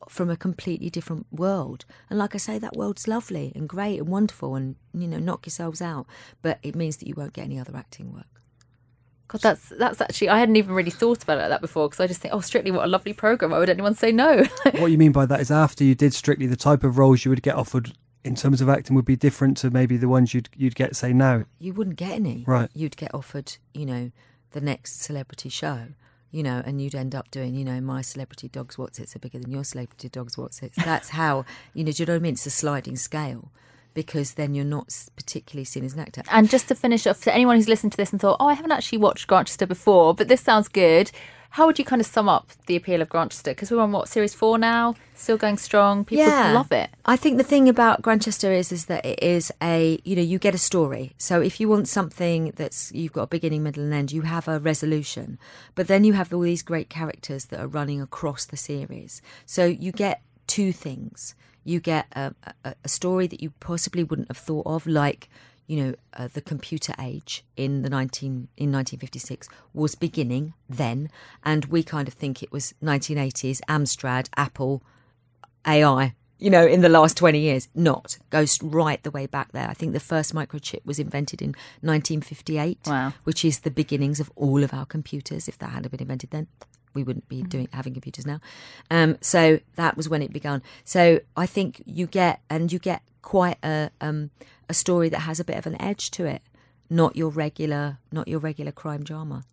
from 0.09 0.31
a 0.31 0.37
completely 0.37 0.91
different 0.91 1.27
world. 1.31 1.85
And 2.09 2.19
like 2.19 2.35
I 2.35 2.39
say, 2.39 2.59
that 2.59 2.77
world's 2.77 3.09
lovely 3.09 3.53
and 3.55 3.69
great 3.69 3.99
and 3.99 4.09
wonderful 4.09 4.55
and, 4.55 4.77
you 4.93 5.09
know, 5.09 5.19
knock 5.19 5.47
yourselves 5.47 5.83
out. 5.83 6.07
But 6.43 6.59
it 6.63 6.75
means 6.75 6.99
that 6.99 7.09
you 7.09 7.15
won't 7.17 7.33
get 7.33 7.45
any 7.45 7.59
other 7.59 7.77
acting 7.77 8.13
work. 8.13 8.39
God, 9.29 9.43
that's 9.43 9.69
that's 9.69 10.01
actually 10.01 10.31
I 10.31 10.39
hadn't 10.39 10.57
even 10.57 10.75
really 10.75 10.91
thought 10.91 11.23
about 11.23 11.37
it 11.37 11.43
like 11.43 11.51
that 11.51 11.61
before 11.61 11.87
because 11.87 12.01
I 12.01 12.07
just 12.07 12.23
think, 12.23 12.33
oh, 12.33 12.41
Strictly, 12.41 12.71
what 12.71 12.85
a 12.85 12.89
lovely 12.89 13.13
program. 13.13 13.51
Why 13.51 13.59
would 13.59 13.69
anyone 13.69 13.95
say 13.95 14.11
no? 14.11 14.45
what 14.79 14.91
you 14.91 14.97
mean 14.97 15.13
by 15.13 15.27
that 15.27 15.41
is 15.41 15.51
after 15.51 15.85
you 15.85 15.95
did 15.95 16.15
strictly 16.15 16.47
the 16.47 16.57
type 16.57 16.83
of 16.83 16.97
roles 16.97 17.27
you 17.27 17.31
would 17.31 17.43
get 17.43 17.55
offered 17.55 17.93
in 18.25 18.35
terms 18.35 18.63
of 18.63 18.71
acting 18.71 18.97
would 18.97 19.05
be 19.05 19.17
different 19.17 19.59
to 19.59 19.71
maybe 19.71 19.99
the 19.99 20.09
ones 20.09 20.33
you'd 20.33 20.49
you'd 20.57 20.75
get 20.75 20.97
say 20.97 21.13
now. 21.13 21.45
you 21.59 21.75
wouldn't 21.75 21.97
get 21.97 22.13
any. 22.13 22.45
Right. 22.47 22.71
You'd 22.73 22.97
get 22.97 23.15
offered, 23.15 23.57
you 23.75 23.85
know, 23.85 24.13
the 24.53 24.63
next 24.63 25.03
celebrity 25.03 25.51
show, 25.51 25.89
you 26.31 26.43
know, 26.43 26.63
and 26.65 26.81
you'd 26.81 26.95
end 26.95 27.15
up 27.15 27.31
doing, 27.31 27.55
you 27.55 27.65
know, 27.65 27.81
my 27.81 28.03
celebrity 28.03 28.49
dogs 28.49 28.77
what's 28.77 28.99
it's 28.99 29.17
are 29.17 29.19
bigger 29.19 29.39
than 29.39 29.51
your 29.51 29.65
celebrity 29.65 30.09
dogs 30.09 30.37
what's 30.37 30.63
it's. 30.63 30.77
That's 30.77 31.11
how, 31.11 31.45
you 31.75 31.85
know, 31.85 31.93
do 31.93 32.03
you 32.03 32.07
know 32.07 32.15
what 32.15 32.21
I 32.21 32.23
mean? 32.23 32.35
It's 32.35 32.47
a 32.47 32.51
sliding 32.51 32.97
scale 32.97 33.51
because 33.95 34.35
then 34.35 34.55
you're 34.55 34.65
not 34.65 34.95
particularly 35.17 35.65
seen 35.65 35.85
as 35.85 35.95
an 35.95 36.01
actor. 36.01 36.23
and 36.31 36.49
just 36.49 36.69
to 36.69 36.75
finish 36.75 37.07
off, 37.07 37.21
to 37.23 37.35
anyone 37.35 37.57
who's 37.57 37.69
listened 37.69 37.93
to 37.93 37.97
this 37.97 38.13
and 38.13 38.21
thought, 38.21 38.37
oh, 38.39 38.47
I 38.47 38.55
haven't 38.55 38.73
actually 38.73 38.99
watched 38.99 39.27
Grantchester 39.27 39.67
before, 39.67 40.15
but 40.15 40.29
this 40.29 40.41
sounds 40.41 40.69
good. 40.69 41.11
How 41.59 41.67
would 41.67 41.77
you 41.77 41.85
kind 41.85 41.99
of 41.99 42.07
sum 42.07 42.29
up 42.29 42.53
the 42.67 42.77
appeal 42.77 43.03
of 43.03 43.09
Grantchester? 43.09 43.51
Because 43.51 43.73
we're 43.73 43.81
on 43.81 43.91
what 43.91 44.09
series 44.09 44.33
four 44.33 44.59
now, 44.59 44.95
still 45.17 45.37
going 45.37 45.57
strong. 45.57 46.05
People 46.05 46.25
love 46.55 46.71
it. 46.71 46.89
I 47.05 47.17
think 47.17 47.37
the 47.37 47.43
thing 47.43 47.69
about 47.69 48.01
Grantchester 48.01 48.53
is 48.53 48.71
is 48.71 48.87
that 48.87 49.05
it 49.05 49.21
is 49.21 49.51
a 49.61 49.99
you 50.05 50.15
know 50.15 50.23
you 50.23 50.39
get 50.39 50.55
a 50.55 50.59
story. 50.59 51.15
So 51.19 51.41
if 51.41 51.59
you 51.59 51.69
want 51.69 51.89
something 51.89 52.53
that's 52.55 52.93
you've 52.93 53.13
got 53.13 53.23
a 53.23 53.27
beginning, 53.27 53.65
middle, 53.65 53.83
and 53.83 53.93
end, 53.93 54.13
you 54.13 54.23
have 54.23 54.47
a 54.47 54.61
resolution. 54.61 55.37
But 55.75 55.89
then 55.89 56.05
you 56.05 56.13
have 56.13 56.33
all 56.33 56.43
these 56.43 56.63
great 56.63 56.89
characters 56.89 57.47
that 57.47 57.59
are 57.59 57.67
running 57.67 58.01
across 58.01 58.45
the 58.45 58.57
series. 58.57 59.21
So 59.45 59.67
you 59.67 59.91
get 59.91 60.23
two 60.47 60.73
things. 60.73 61.35
You 61.65 61.81
get 61.81 62.07
a, 62.13 62.37
a, 62.65 62.77
a 62.85 62.89
story 62.89 63.27
that 63.27 63.43
you 63.43 63.51
possibly 63.59 64.05
wouldn't 64.05 64.29
have 64.29 64.39
thought 64.39 64.65
of, 64.65 64.87
like 64.87 65.29
you 65.69 65.77
know, 65.85 65.95
uh, 66.15 66.29
the 66.33 66.41
computer 66.41 66.95
age 66.99 67.45
in 67.57 67.83
the 67.83 67.91
19 67.91 68.49
in 68.57 68.73
1956 68.73 69.49
was 69.73 69.95
beginning 69.95 70.55
then, 70.69 71.11
and 71.45 71.67
we 71.67 71.83
kind 71.85 72.09
of 72.09 72.15
think 72.15 72.43
it 72.43 72.51
was 72.51 72.75
1980s, 72.83 73.61
Amstrad, 73.69 74.29
Apple, 74.37 74.83
AI. 75.67 76.15
You 76.41 76.51
know, 76.51 76.65
in 76.65 76.81
the 76.83 76.89
last 76.89 77.17
20 77.17 77.39
years, 77.39 77.69
not 77.75 78.17
goes 78.31 78.63
right 78.63 79.03
the 79.03 79.11
way 79.11 79.27
back 79.27 79.53
there. 79.53 79.69
I 79.69 79.75
think 79.75 79.93
the 79.93 80.01
first 80.01 80.33
microchip 80.35 80.85
was 80.87 80.99
invented 81.01 81.43
in 81.43 81.49
1958, 81.81 82.79
Wow. 82.87 83.13
which 83.25 83.45
is 83.45 83.61
the 83.61 83.71
beginnings 83.71 84.21
of 84.21 84.31
all 84.37 84.63
of 84.63 84.73
our 84.73 84.87
computers. 84.87 85.49
If 85.49 85.59
that 85.59 85.71
hadn't 85.71 85.91
been 85.91 86.01
invented 86.01 86.31
then, 86.31 86.47
we 86.99 87.05
wouldn't 87.05 87.29
be 87.29 87.43
doing 87.43 87.69
having 87.73 87.93
computers 87.93 88.27
now. 88.27 88.41
Um, 88.91 89.17
so 89.21 89.61
that 89.77 89.97
was 89.97 90.09
when 90.09 90.21
it 90.21 90.33
began. 90.33 90.63
So 90.85 91.21
I 91.37 91.47
think 91.47 91.83
you 91.87 92.07
get 92.07 92.41
and 92.51 92.73
you 92.73 92.79
get 92.79 93.03
quite 93.23 93.59
a 93.63 93.91
um, 94.01 94.31
a 94.69 94.75
story 94.75 95.09
that 95.11 95.21
has 95.21 95.39
a 95.41 95.45
bit 95.45 95.57
of 95.57 95.67
an 95.67 95.81
edge 95.81 96.11
to 96.13 96.27
it, 96.27 96.43
not 96.91 97.17
your 97.17 97.31
regular 97.31 97.99
not 98.11 98.27
your 98.27 98.41
regular 98.41 98.73
crime 98.73 99.05
drama. 99.05 99.45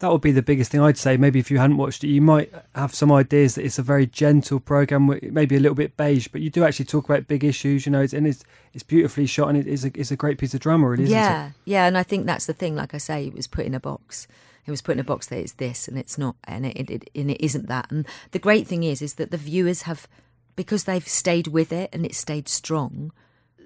That 0.00 0.10
would 0.10 0.22
be 0.22 0.32
the 0.32 0.42
biggest 0.42 0.70
thing 0.70 0.80
I'd 0.80 0.98
say. 0.98 1.16
Maybe 1.16 1.38
if 1.38 1.50
you 1.50 1.58
hadn't 1.58 1.76
watched 1.76 2.02
it, 2.04 2.08
you 2.08 2.20
might 2.20 2.52
have 2.74 2.92
some 2.94 3.12
ideas 3.12 3.54
that 3.54 3.64
it's 3.64 3.78
a 3.78 3.82
very 3.82 4.06
gentle 4.06 4.58
program, 4.58 5.06
maybe 5.22 5.56
a 5.56 5.60
little 5.60 5.76
bit 5.76 5.96
beige, 5.96 6.28
but 6.28 6.40
you 6.40 6.50
do 6.50 6.64
actually 6.64 6.86
talk 6.86 7.08
about 7.08 7.28
big 7.28 7.44
issues, 7.44 7.86
you 7.86 7.92
know, 7.92 8.02
it's, 8.02 8.12
and 8.12 8.26
it's 8.26 8.44
it's 8.72 8.82
beautifully 8.82 9.26
shot 9.26 9.48
and 9.50 9.56
it 9.56 9.66
is 9.66 9.84
a, 9.84 9.92
it's 9.94 10.10
a 10.10 10.16
great 10.16 10.36
piece 10.36 10.52
of 10.52 10.60
drama, 10.60 10.88
really, 10.88 11.04
isn't 11.04 11.14
yeah, 11.14 11.52
yeah, 11.64 11.86
and 11.86 11.96
I 11.96 12.02
think 12.02 12.26
that's 12.26 12.46
the 12.46 12.52
thing. 12.52 12.74
Like 12.74 12.92
I 12.92 12.98
say, 12.98 13.26
it 13.26 13.34
was 13.34 13.46
put 13.46 13.66
in 13.66 13.74
a 13.74 13.80
box. 13.80 14.26
It 14.66 14.70
was 14.70 14.82
put 14.82 14.92
in 14.92 15.00
a 15.00 15.04
box 15.04 15.26
that 15.26 15.38
it's 15.38 15.52
this 15.52 15.88
and 15.88 15.98
it's 15.98 16.16
not, 16.16 16.36
and 16.44 16.64
it, 16.64 16.90
it, 16.90 17.10
and 17.14 17.30
it 17.30 17.44
isn't 17.44 17.68
that. 17.68 17.90
And 17.90 18.06
the 18.30 18.38
great 18.38 18.66
thing 18.66 18.82
is, 18.82 19.02
is 19.02 19.14
that 19.14 19.30
the 19.30 19.36
viewers 19.36 19.82
have, 19.82 20.08
because 20.56 20.84
they've 20.84 21.06
stayed 21.06 21.48
with 21.48 21.72
it 21.72 21.90
and 21.92 22.04
it 22.06 22.14
stayed 22.14 22.48
strong. 22.48 23.12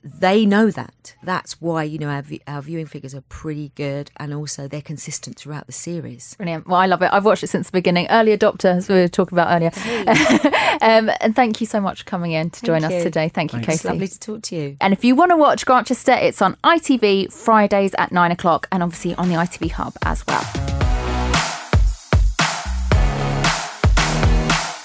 They 0.05 0.47
know 0.47 0.71
that. 0.71 1.17
That's 1.25 1.61
why 1.61 1.83
you 1.83 1.99
know 1.99 2.09
our, 2.09 2.23
our 2.47 2.63
viewing 2.63 2.87
figures 2.87 3.17
are 3.17 3.21
pretty 3.23 3.73
good, 3.75 4.11
and 4.17 4.33
also 4.33 4.69
they're 4.69 4.81
consistent 4.81 5.37
throughout 5.37 5.67
the 5.67 5.73
series. 5.73 6.35
Brilliant. 6.37 6.69
Well, 6.69 6.79
I 6.79 6.87
love 6.87 7.03
it. 7.03 7.11
I've 7.13 7.25
watched 7.25 7.43
it 7.43 7.49
since 7.49 7.67
the 7.67 7.73
beginning. 7.73 8.07
Early 8.09 8.37
adopter, 8.37 8.77
as 8.77 8.89
we 8.89 8.95
were 8.95 9.09
talking 9.09 9.37
about 9.37 9.55
earlier. 9.55 9.73
um, 10.81 11.11
and 11.21 11.35
thank 11.35 11.61
you 11.61 11.67
so 11.67 11.81
much 11.81 12.05
for 12.05 12.05
coming 12.05 12.31
in 12.31 12.51
to 12.51 12.65
join 12.65 12.83
Thank 12.83 12.95
us 12.95 13.03
today. 13.03 13.29
Thank 13.29 13.53
you, 13.53 13.59
It's 13.59 13.67
Kacey. 13.67 13.85
lovely 13.87 14.09
to 14.09 14.21
talk 14.21 14.43
to 14.43 14.57
you. 14.57 14.77
And 14.81 14.93
if 14.93 15.05
you 15.05 15.17
want 15.17 15.33
to 15.33 15.37
watch 15.37 15.67
Grantchester, 15.67 16.13
it's 16.13 16.41
on 16.41 16.55
ITV 16.63 17.33
Fridays 17.33 17.93
at 17.99 18.13
nine 18.13 18.31
o'clock 18.31 18.69
and 18.71 18.85
obviously 18.85 19.17
on 19.17 19.29
the 19.29 19.35
ITV 19.35 19.73
Hub 19.73 19.95
as 20.05 20.25
well. 20.29 20.78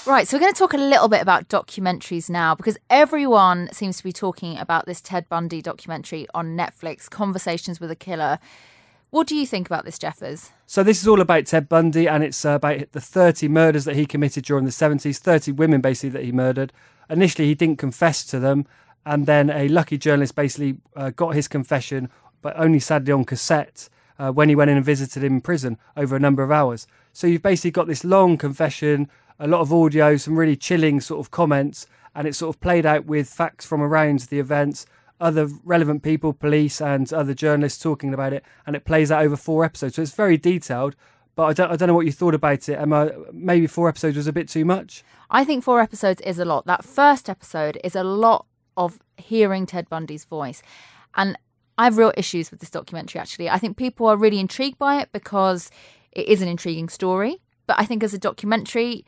Right, 0.06 0.28
so 0.28 0.36
we're 0.36 0.42
going 0.42 0.52
to 0.52 0.58
talk 0.58 0.74
a 0.74 0.76
little 0.76 1.08
bit 1.08 1.22
about 1.22 1.48
documentaries 1.48 2.28
now 2.28 2.54
because 2.54 2.76
everyone 2.90 3.70
seems 3.72 3.96
to 3.96 4.04
be 4.04 4.12
talking 4.12 4.58
about 4.58 4.84
this 4.84 5.00
Ted 5.00 5.26
Bundy 5.30 5.62
documentary 5.62 6.26
on 6.34 6.58
Netflix, 6.58 7.08
Conversations 7.08 7.80
with 7.80 7.90
a 7.90 7.96
Killer. 7.96 8.38
What 9.08 9.26
do 9.26 9.34
you 9.34 9.46
think 9.46 9.66
about 9.66 9.86
this, 9.86 9.98
Jeffers? 9.98 10.50
So 10.66 10.82
this 10.82 11.00
is 11.00 11.08
all 11.08 11.22
about 11.22 11.46
Ted 11.46 11.70
Bundy, 11.70 12.06
and 12.06 12.22
it's 12.22 12.44
uh, 12.44 12.50
about 12.50 12.92
the 12.92 13.00
30 13.00 13.48
murders 13.48 13.86
that 13.86 13.96
he 13.96 14.04
committed 14.04 14.44
during 14.44 14.66
the 14.66 14.70
70s, 14.70 15.16
30 15.16 15.52
women 15.52 15.80
basically 15.80 16.10
that 16.10 16.24
he 16.24 16.32
murdered. 16.32 16.74
Initially, 17.08 17.48
he 17.48 17.54
didn't 17.54 17.78
confess 17.78 18.24
to 18.26 18.38
them, 18.38 18.66
and 19.06 19.24
then 19.24 19.48
a 19.48 19.68
lucky 19.68 19.96
journalist 19.96 20.34
basically 20.34 20.76
uh, 20.96 21.10
got 21.16 21.34
his 21.34 21.48
confession, 21.48 22.10
but 22.42 22.54
only 22.58 22.78
sadly 22.78 23.14
on 23.14 23.24
cassette 23.24 23.88
uh, 24.18 24.30
when 24.30 24.50
he 24.50 24.54
went 24.54 24.70
in 24.70 24.76
and 24.76 24.84
visited 24.84 25.24
him 25.24 25.36
in 25.36 25.40
prison 25.40 25.78
over 25.96 26.14
a 26.14 26.20
number 26.20 26.42
of 26.42 26.52
hours. 26.52 26.86
So 27.14 27.26
you've 27.26 27.42
basically 27.42 27.70
got 27.70 27.86
this 27.86 28.04
long 28.04 28.36
confession, 28.36 29.08
a 29.38 29.48
lot 29.48 29.60
of 29.60 29.72
audio, 29.72 30.16
some 30.16 30.38
really 30.38 30.56
chilling 30.56 31.00
sort 31.00 31.20
of 31.20 31.30
comments, 31.30 31.86
and 32.14 32.28
it's 32.28 32.38
sort 32.38 32.54
of 32.54 32.60
played 32.60 32.86
out 32.86 33.06
with 33.06 33.28
facts 33.28 33.66
from 33.66 33.82
around 33.82 34.20
the 34.20 34.38
events 34.38 34.86
other 35.20 35.48
relevant 35.64 36.02
people, 36.02 36.32
police 36.32 36.80
and 36.80 37.12
other 37.12 37.34
journalists 37.34 37.82
talking 37.82 38.12
about 38.12 38.32
it, 38.32 38.44
and 38.66 38.76
it 38.76 38.84
plays 38.84 39.10
out 39.10 39.24
over 39.24 39.36
four 39.36 39.64
episodes. 39.64 39.96
So 39.96 40.02
it's 40.02 40.12
very 40.12 40.36
detailed. 40.36 40.96
But 41.36 41.44
I 41.46 41.52
don't, 41.52 41.72
I 41.72 41.76
don't 41.76 41.88
know 41.88 41.94
what 41.94 42.06
you 42.06 42.12
thought 42.12 42.34
about 42.34 42.68
it. 42.68 42.74
Emma, 42.74 43.10
maybe 43.32 43.66
four 43.66 43.88
episodes 43.88 44.16
was 44.16 44.28
a 44.28 44.32
bit 44.32 44.48
too 44.48 44.64
much. 44.64 45.02
I 45.30 45.44
think 45.44 45.64
four 45.64 45.80
episodes 45.80 46.20
is 46.20 46.38
a 46.38 46.44
lot. 46.44 46.66
That 46.66 46.84
first 46.84 47.28
episode 47.28 47.78
is 47.82 47.96
a 47.96 48.04
lot 48.04 48.46
of 48.76 49.00
hearing 49.16 49.66
Ted 49.66 49.88
Bundy's 49.88 50.24
voice. 50.24 50.62
And 51.16 51.36
I 51.76 51.84
have 51.84 51.98
real 51.98 52.12
issues 52.16 52.52
with 52.52 52.60
this 52.60 52.70
documentary, 52.70 53.20
actually. 53.20 53.50
I 53.50 53.58
think 53.58 53.76
people 53.76 54.06
are 54.06 54.16
really 54.16 54.38
intrigued 54.38 54.78
by 54.78 55.00
it 55.00 55.08
because 55.10 55.70
it 56.12 56.28
is 56.28 56.40
an 56.40 56.46
intriguing 56.46 56.88
story. 56.88 57.40
But 57.66 57.80
I 57.80 57.84
think 57.84 58.04
as 58.04 58.14
a 58.14 58.18
documentary, 58.18 59.04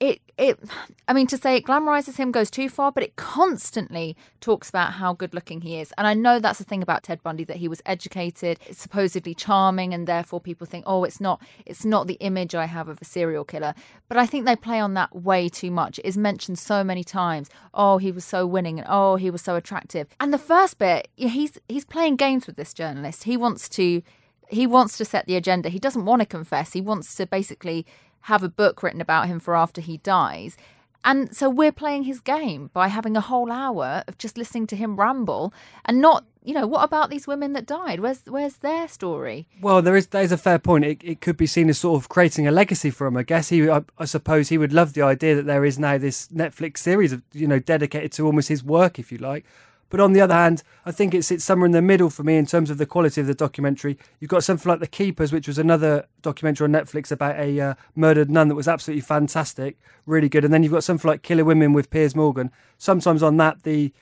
it 0.00 0.22
it 0.38 0.58
I 1.06 1.12
mean 1.12 1.26
to 1.26 1.36
say 1.36 1.56
it 1.56 1.66
glamorizes 1.66 2.16
him 2.16 2.32
goes 2.32 2.50
too 2.50 2.70
far, 2.70 2.90
but 2.90 3.02
it 3.02 3.16
constantly 3.16 4.16
talks 4.40 4.70
about 4.70 4.94
how 4.94 5.12
good 5.12 5.34
looking 5.34 5.60
he 5.60 5.78
is. 5.78 5.92
And 5.98 6.06
I 6.06 6.14
know 6.14 6.38
that's 6.38 6.58
the 6.58 6.64
thing 6.64 6.82
about 6.82 7.02
Ted 7.02 7.22
Bundy 7.22 7.44
that 7.44 7.58
he 7.58 7.68
was 7.68 7.82
educated, 7.84 8.58
supposedly 8.72 9.34
charming, 9.34 9.92
and 9.92 10.08
therefore 10.08 10.40
people 10.40 10.66
think, 10.66 10.84
oh, 10.86 11.04
it's 11.04 11.20
not 11.20 11.42
it's 11.66 11.84
not 11.84 12.06
the 12.06 12.14
image 12.14 12.54
I 12.54 12.64
have 12.64 12.88
of 12.88 13.00
a 13.02 13.04
serial 13.04 13.44
killer. 13.44 13.74
But 14.08 14.16
I 14.16 14.26
think 14.26 14.46
they 14.46 14.56
play 14.56 14.80
on 14.80 14.94
that 14.94 15.14
way 15.14 15.50
too 15.50 15.70
much. 15.70 15.98
It 15.98 16.06
is 16.06 16.16
mentioned 16.16 16.58
so 16.58 16.82
many 16.82 17.04
times. 17.04 17.50
Oh, 17.74 17.98
he 17.98 18.10
was 18.10 18.24
so 18.24 18.46
winning, 18.46 18.78
and 18.78 18.88
oh, 18.90 19.16
he 19.16 19.30
was 19.30 19.42
so 19.42 19.54
attractive. 19.54 20.08
And 20.18 20.32
the 20.32 20.38
first 20.38 20.78
bit, 20.78 21.08
he's 21.14 21.58
he's 21.68 21.84
playing 21.84 22.16
games 22.16 22.46
with 22.46 22.56
this 22.56 22.72
journalist. 22.72 23.24
He 23.24 23.36
wants 23.36 23.68
to 23.70 24.02
he 24.48 24.66
wants 24.66 24.96
to 24.98 25.04
set 25.04 25.26
the 25.26 25.36
agenda. 25.36 25.68
He 25.68 25.78
doesn't 25.78 26.06
want 26.06 26.20
to 26.20 26.26
confess. 26.26 26.72
He 26.72 26.80
wants 26.80 27.14
to 27.16 27.26
basically 27.26 27.86
have 28.22 28.42
a 28.42 28.48
book 28.48 28.82
written 28.82 29.00
about 29.00 29.26
him 29.26 29.40
for 29.40 29.54
after 29.54 29.80
he 29.80 29.98
dies. 29.98 30.56
And 31.04 31.34
so 31.34 31.48
we're 31.48 31.72
playing 31.72 32.02
his 32.02 32.20
game 32.20 32.70
by 32.74 32.88
having 32.88 33.16
a 33.16 33.22
whole 33.22 33.50
hour 33.50 34.04
of 34.06 34.18
just 34.18 34.36
listening 34.36 34.66
to 34.68 34.76
him 34.76 34.96
ramble 34.96 35.54
and 35.86 35.98
not, 35.98 36.26
you 36.44 36.52
know, 36.52 36.66
what 36.66 36.84
about 36.84 37.08
these 37.08 37.26
women 37.26 37.54
that 37.54 37.64
died? 37.64 38.00
Where's 38.00 38.20
where's 38.26 38.58
their 38.58 38.86
story? 38.86 39.48
Well, 39.62 39.80
there 39.80 39.96
is 39.96 40.08
there 40.08 40.22
is 40.22 40.32
a 40.32 40.36
fair 40.36 40.58
point. 40.58 40.84
It, 40.84 41.02
it 41.02 41.20
could 41.22 41.38
be 41.38 41.46
seen 41.46 41.70
as 41.70 41.78
sort 41.78 42.02
of 42.02 42.10
creating 42.10 42.46
a 42.46 42.50
legacy 42.50 42.90
for 42.90 43.06
him. 43.06 43.16
I 43.16 43.22
guess 43.22 43.48
he, 43.48 43.68
I, 43.70 43.82
I 43.98 44.04
suppose, 44.04 44.50
he 44.50 44.58
would 44.58 44.74
love 44.74 44.92
the 44.92 45.02
idea 45.02 45.34
that 45.36 45.46
there 45.46 45.64
is 45.64 45.78
now 45.78 45.96
this 45.96 46.28
Netflix 46.28 46.78
series 46.78 47.12
of 47.12 47.22
you 47.32 47.46
know 47.46 47.58
dedicated 47.58 48.12
to 48.12 48.26
almost 48.26 48.48
his 48.48 48.62
work, 48.62 48.98
if 48.98 49.10
you 49.10 49.16
like. 49.16 49.46
But 49.90 50.00
on 50.00 50.12
the 50.12 50.20
other 50.20 50.34
hand, 50.34 50.62
I 50.86 50.92
think 50.92 51.12
it 51.12 51.24
sits 51.24 51.44
somewhere 51.44 51.66
in 51.66 51.72
the 51.72 51.82
middle 51.82 52.08
for 52.08 52.22
me 52.22 52.36
in 52.36 52.46
terms 52.46 52.70
of 52.70 52.78
the 52.78 52.86
quality 52.86 53.20
of 53.20 53.26
the 53.26 53.34
documentary. 53.34 53.98
You've 54.20 54.30
got 54.30 54.44
something 54.44 54.68
like 54.68 54.80
The 54.80 54.86
Keepers, 54.86 55.32
which 55.32 55.48
was 55.48 55.58
another 55.58 56.06
documentary 56.22 56.64
on 56.64 56.72
Netflix 56.72 57.10
about 57.12 57.38
a 57.38 57.60
uh, 57.60 57.74
murdered 57.94 58.30
nun 58.30 58.48
that 58.48 58.54
was 58.54 58.68
absolutely 58.68 59.02
fantastic, 59.02 59.76
really 60.06 60.28
good. 60.28 60.44
And 60.44 60.54
then 60.54 60.62
you've 60.62 60.72
got 60.72 60.84
something 60.84 61.08
like 61.08 61.22
Killer 61.22 61.44
Women 61.44 61.72
with 61.72 61.90
Piers 61.90 62.14
Morgan. 62.14 62.50
Sometimes 62.78 63.22
on 63.22 63.36
that, 63.38 63.64
the 63.64 63.92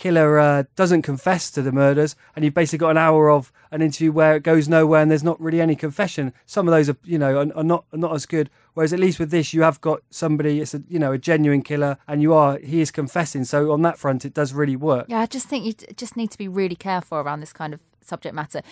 killer 0.00 0.38
uh, 0.40 0.64
doesn't 0.74 1.02
confess 1.02 1.50
to 1.52 1.62
the 1.62 1.70
murders, 1.70 2.16
and 2.34 2.44
you've 2.44 2.54
basically 2.54 2.78
got 2.78 2.90
an 2.90 2.98
hour 2.98 3.30
of 3.30 3.52
an 3.70 3.82
interview 3.82 4.10
where 4.10 4.34
it 4.34 4.42
goes 4.42 4.68
nowhere 4.68 5.02
and 5.02 5.10
there's 5.10 5.22
not 5.22 5.40
really 5.40 5.60
any 5.60 5.76
confession. 5.76 6.32
Some 6.46 6.66
of 6.66 6.72
those 6.72 6.88
are, 6.88 6.96
you 7.04 7.18
know, 7.18 7.36
are, 7.36 7.52
are 7.54 7.62
not 7.62 7.84
are 7.92 7.98
not 7.98 8.14
as 8.14 8.26
good. 8.26 8.50
Whereas 8.74 8.92
at 8.92 8.98
least 8.98 9.18
with 9.18 9.30
this, 9.30 9.52
you 9.52 9.62
have 9.62 9.80
got 9.80 10.00
somebody, 10.10 10.60
it's 10.60 10.74
a 10.74 10.82
you 10.88 10.98
know 10.98 11.12
a 11.12 11.18
genuine 11.18 11.62
killer, 11.62 11.98
and 12.08 12.22
you 12.22 12.32
are 12.32 12.58
he 12.58 12.80
is 12.80 12.90
confessing. 12.90 13.44
So 13.44 13.70
on 13.72 13.82
that 13.82 13.98
front, 13.98 14.24
it 14.24 14.34
does 14.34 14.52
really 14.52 14.76
work. 14.76 15.06
Yeah, 15.08 15.20
I 15.20 15.26
just 15.26 15.46
think 15.46 15.64
you 15.64 15.74
just 15.94 16.16
need 16.16 16.30
to 16.30 16.38
be 16.38 16.48
really 16.48 16.76
careful 16.76 17.18
around 17.18 17.40
this 17.40 17.52
kind 17.52 17.74
of 17.74 17.80
subject 18.00 18.34
matter. 18.34 18.62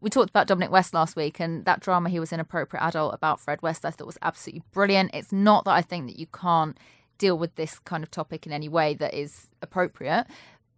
We 0.00 0.10
talked 0.10 0.30
about 0.30 0.48
Dominic 0.48 0.72
West 0.72 0.92
last 0.92 1.14
week, 1.14 1.40
and 1.40 1.64
that 1.64 1.80
drama 1.80 2.08
he 2.10 2.18
was 2.18 2.32
inappropriate 2.32 2.82
adult 2.82 3.14
about 3.14 3.40
Fred 3.40 3.62
West, 3.62 3.84
I 3.84 3.90
thought 3.90 4.06
was 4.06 4.18
absolutely 4.20 4.64
brilliant. 4.72 5.12
It's 5.14 5.32
not 5.32 5.64
that 5.64 5.72
I 5.72 5.82
think 5.82 6.08
that 6.08 6.18
you 6.18 6.26
can't 6.26 6.76
deal 7.22 7.38
with 7.38 7.54
this 7.54 7.78
kind 7.78 8.02
of 8.02 8.10
topic 8.10 8.46
in 8.46 8.52
any 8.52 8.68
way 8.68 8.94
that 8.94 9.14
is 9.14 9.46
appropriate, 9.62 10.26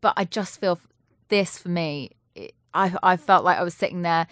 but 0.05 0.13
I 0.19 0.27
just 0.27 0.61
feel 0.61 0.79
this 1.29 1.57
for 1.57 1.71
me. 1.71 2.11
I, 2.75 2.95
I 3.03 3.17
felt 3.17 3.43
like 3.43 3.57
I 3.57 3.63
was 3.63 3.73
sitting 3.73 4.03
there, 4.03 4.27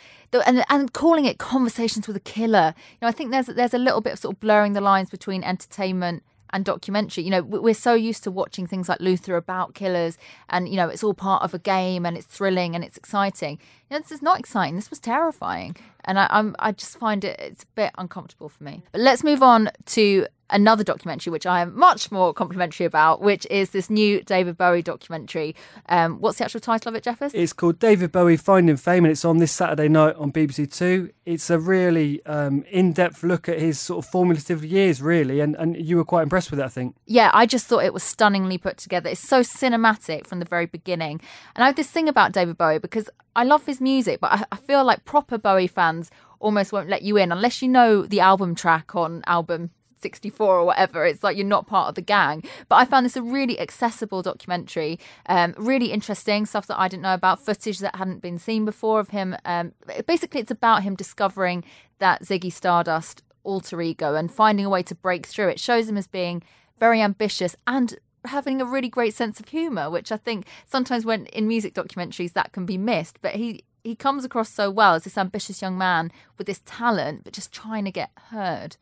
and 0.47 0.63
and 0.69 0.93
calling 0.93 1.25
it 1.25 1.39
conversations 1.39 2.07
with 2.07 2.15
a 2.15 2.21
killer. 2.21 2.75
You 2.77 2.99
know, 3.01 3.09
I 3.09 3.13
think 3.13 3.31
there's 3.31 3.47
there's 3.47 3.73
a 3.73 3.79
little 3.79 4.03
bit 4.03 4.13
of 4.13 4.19
sort 4.19 4.35
of 4.35 4.41
blurring 4.41 4.75
the 4.75 4.83
lines 4.83 5.09
between 5.09 5.43
entertainment 5.43 6.25
and 6.51 6.63
documentary. 6.63 7.25
You 7.25 7.31
know, 7.31 7.43
we're 7.43 7.73
so 7.73 7.95
used 7.95 8.23
to 8.25 8.31
watching 8.31 8.67
things 8.67 8.87
like 8.87 9.01
Luther 9.01 9.35
about 9.37 9.73
killers, 9.73 10.19
and 10.51 10.69
you 10.69 10.77
know, 10.77 10.91
it's 10.91 11.03
all 11.03 11.15
part 11.15 11.43
of 11.43 11.55
a 11.55 11.59
game, 11.59 12.05
and 12.05 12.19
it's 12.19 12.27
thrilling 12.27 12.75
and 12.75 12.85
it's 12.85 12.99
exciting. 12.99 13.59
You 13.89 13.97
know, 13.97 14.03
this 14.03 14.13
is 14.13 14.21
not 14.21 14.39
exciting. 14.39 14.77
This 14.77 14.91
was 14.91 15.01
terrifying, 15.01 15.75
and 16.05 16.19
I, 16.19 16.27
I'm 16.29 16.55
I 16.59 16.73
just 16.73 16.99
find 16.99 17.25
it 17.25 17.41
it's 17.41 17.63
a 17.63 17.73
bit 17.77 17.93
uncomfortable 17.97 18.51
for 18.51 18.63
me. 18.63 18.83
But 18.93 19.01
let's 19.01 19.25
move 19.25 19.43
on 19.43 19.71
to 19.87 20.27
another 20.53 20.85
documentary, 20.85 21.31
which 21.31 21.47
I 21.47 21.61
am 21.61 21.77
much 21.77 22.13
more 22.13 22.33
complimentary 22.33 22.87
about, 22.87 23.21
which 23.21 23.47
is 23.51 23.71
this 23.71 23.91
new 23.91 24.23
David 24.23 24.57
Bowie 24.57 24.83
documentary. 24.83 25.57
Um, 25.89 26.21
what's 26.21 26.39
the 26.39 26.45
actual 26.45 26.61
title 26.61 26.91
of 26.91 26.95
it, 26.95 27.03
Jeffers? 27.03 27.35
It's 27.35 27.53
called 27.53 27.79
David 27.79 28.13
Bowie 28.13 28.37
Finding 28.37 28.77
Fame, 28.77 29.05
and 29.05 29.13
it's 29.13 29.25
on 29.25 29.39
this 29.39 29.53
Saturday 29.53 29.89
night 29.89 30.15
on 30.17 30.31
BBC 30.33 30.73
Two. 30.73 31.11
It's 31.25 31.51
a 31.51 31.59
really 31.59 32.25
um, 32.27 32.65
in-depth 32.71 33.23
look 33.23 33.49
at 33.49 33.59
his 33.59 33.81
sort 33.81 34.05
of 34.05 34.11
formative 34.11 34.65
years, 34.65 35.01
really, 35.01 35.41
and, 35.41 35.57
and 35.57 35.77
you 35.77 35.97
were 35.97 36.05
quite 36.05 36.23
impressed 36.23 36.51
with 36.51 36.61
it, 36.61 36.65
I 36.65 36.69
think. 36.69 36.95
Yeah, 37.07 37.31
I 37.33 37.47
just 37.47 37.67
thought 37.67 37.85
it 37.85 37.95
was 37.95 38.03
stunningly 38.03 38.59
put 38.59 38.77
together. 38.77 39.11
It's 39.11 39.21
so 39.21 39.41
cinematic 39.41 40.27
from 40.27 40.39
the 40.39 40.45
very 40.45 40.67
beginning. 40.67 41.21
And 41.57 41.65
I 41.65 41.67
have 41.67 41.77
this 41.77 41.91
thing 41.91 42.09
about 42.09 42.33
David 42.33 42.59
Bowie 42.59 42.79
because 42.79 43.09
I 43.35 43.45
love 43.45 43.67
his 43.67 43.81
music, 43.81 44.21
but 44.21 44.33
I, 44.33 44.45
I 44.53 44.57
feel 44.57 44.85
like 44.85 45.05
proper 45.05 45.39
Bowie 45.39 45.67
fans 45.67 46.11
almost 46.43 46.73
won't 46.73 46.89
let 46.89 47.03
you 47.03 47.17
in 47.17 47.33
unless 47.33 47.63
you 47.63 47.69
know 47.69 48.03
the 48.03 48.21
album 48.21 48.55
track 48.55 48.95
on 48.97 49.23
album 49.27 49.71
64 50.03 50.59
or 50.59 50.65
whatever. 50.65 51.07
It's 51.07 51.23
like 51.23 51.37
you're 51.37 51.47
not 51.47 51.67
part 51.67 51.89
of 51.89 51.95
the 51.95 52.03
gang. 52.03 52.43
But 52.69 52.77
I 52.77 52.85
found 52.85 53.07
this 53.07 53.17
a 53.17 53.23
really 53.23 53.59
accessible 53.59 54.23
documentary, 54.23 54.99
um, 55.27 55.55
really 55.57 55.93
interesting 55.93 56.47
stuff 56.47 56.67
that 56.67 56.79
I 56.79 56.89
didn't 56.89 57.03
know 57.03 57.15
about, 57.15 57.45
footage 57.45 57.79
that 57.79 57.97
hadn't 57.97 58.21
been 58.21 58.39
seen 58.39 58.65
before 58.65 59.01
of 59.01 59.11
him. 59.11 59.37
Um, 59.45 59.73
basically, 60.07 60.41
it's 60.41 60.51
about 60.51 60.83
him 60.83 60.95
discovering 60.95 61.65
that 61.99 62.23
Ziggy 62.23 62.53
Stardust 62.53 63.23
alter 63.45 63.81
ego 63.81 64.15
and 64.15 64.33
finding 64.33 64.65
a 64.65 64.71
way 64.71 64.83
to 64.83 64.95
break 64.95 65.27
through. 65.27 65.49
It 65.49 65.61
shows 65.61 65.89
him 65.89 65.97
as 65.97 66.07
being 66.07 66.43
very 66.79 67.01
ambitious 67.01 67.57
and 67.67 67.97
having 68.25 68.61
a 68.61 68.65
really 68.65 68.89
great 68.89 69.15
sense 69.15 69.41
of 69.41 69.49
humor, 69.49 69.91
which 69.91 70.13
I 70.13 70.17
think 70.17 70.47
sometimes 70.65 71.05
when 71.05 71.27
in 71.27 71.49
music 71.49 71.75
documentaries 71.75 72.33
that 72.35 72.53
can 72.53 72.67
be 72.67 72.79
missed. 72.79 73.19
But 73.21 73.35
he 73.35 73.65
he 73.85 73.97
comes 73.97 74.25
across 74.25 74.49
so 74.49 74.71
well 74.71 74.95
as 74.95 75.05
this 75.05 75.19
ambitious 75.19 75.61
young 75.61 75.77
man 75.77 76.13
with 76.39 76.47
this 76.47 76.63
talent, 76.65 77.25
but 77.25 77.33
just 77.33 77.53
trying 77.53 77.85
to 77.85 77.91
get 77.91 78.11
heard. 78.31 78.77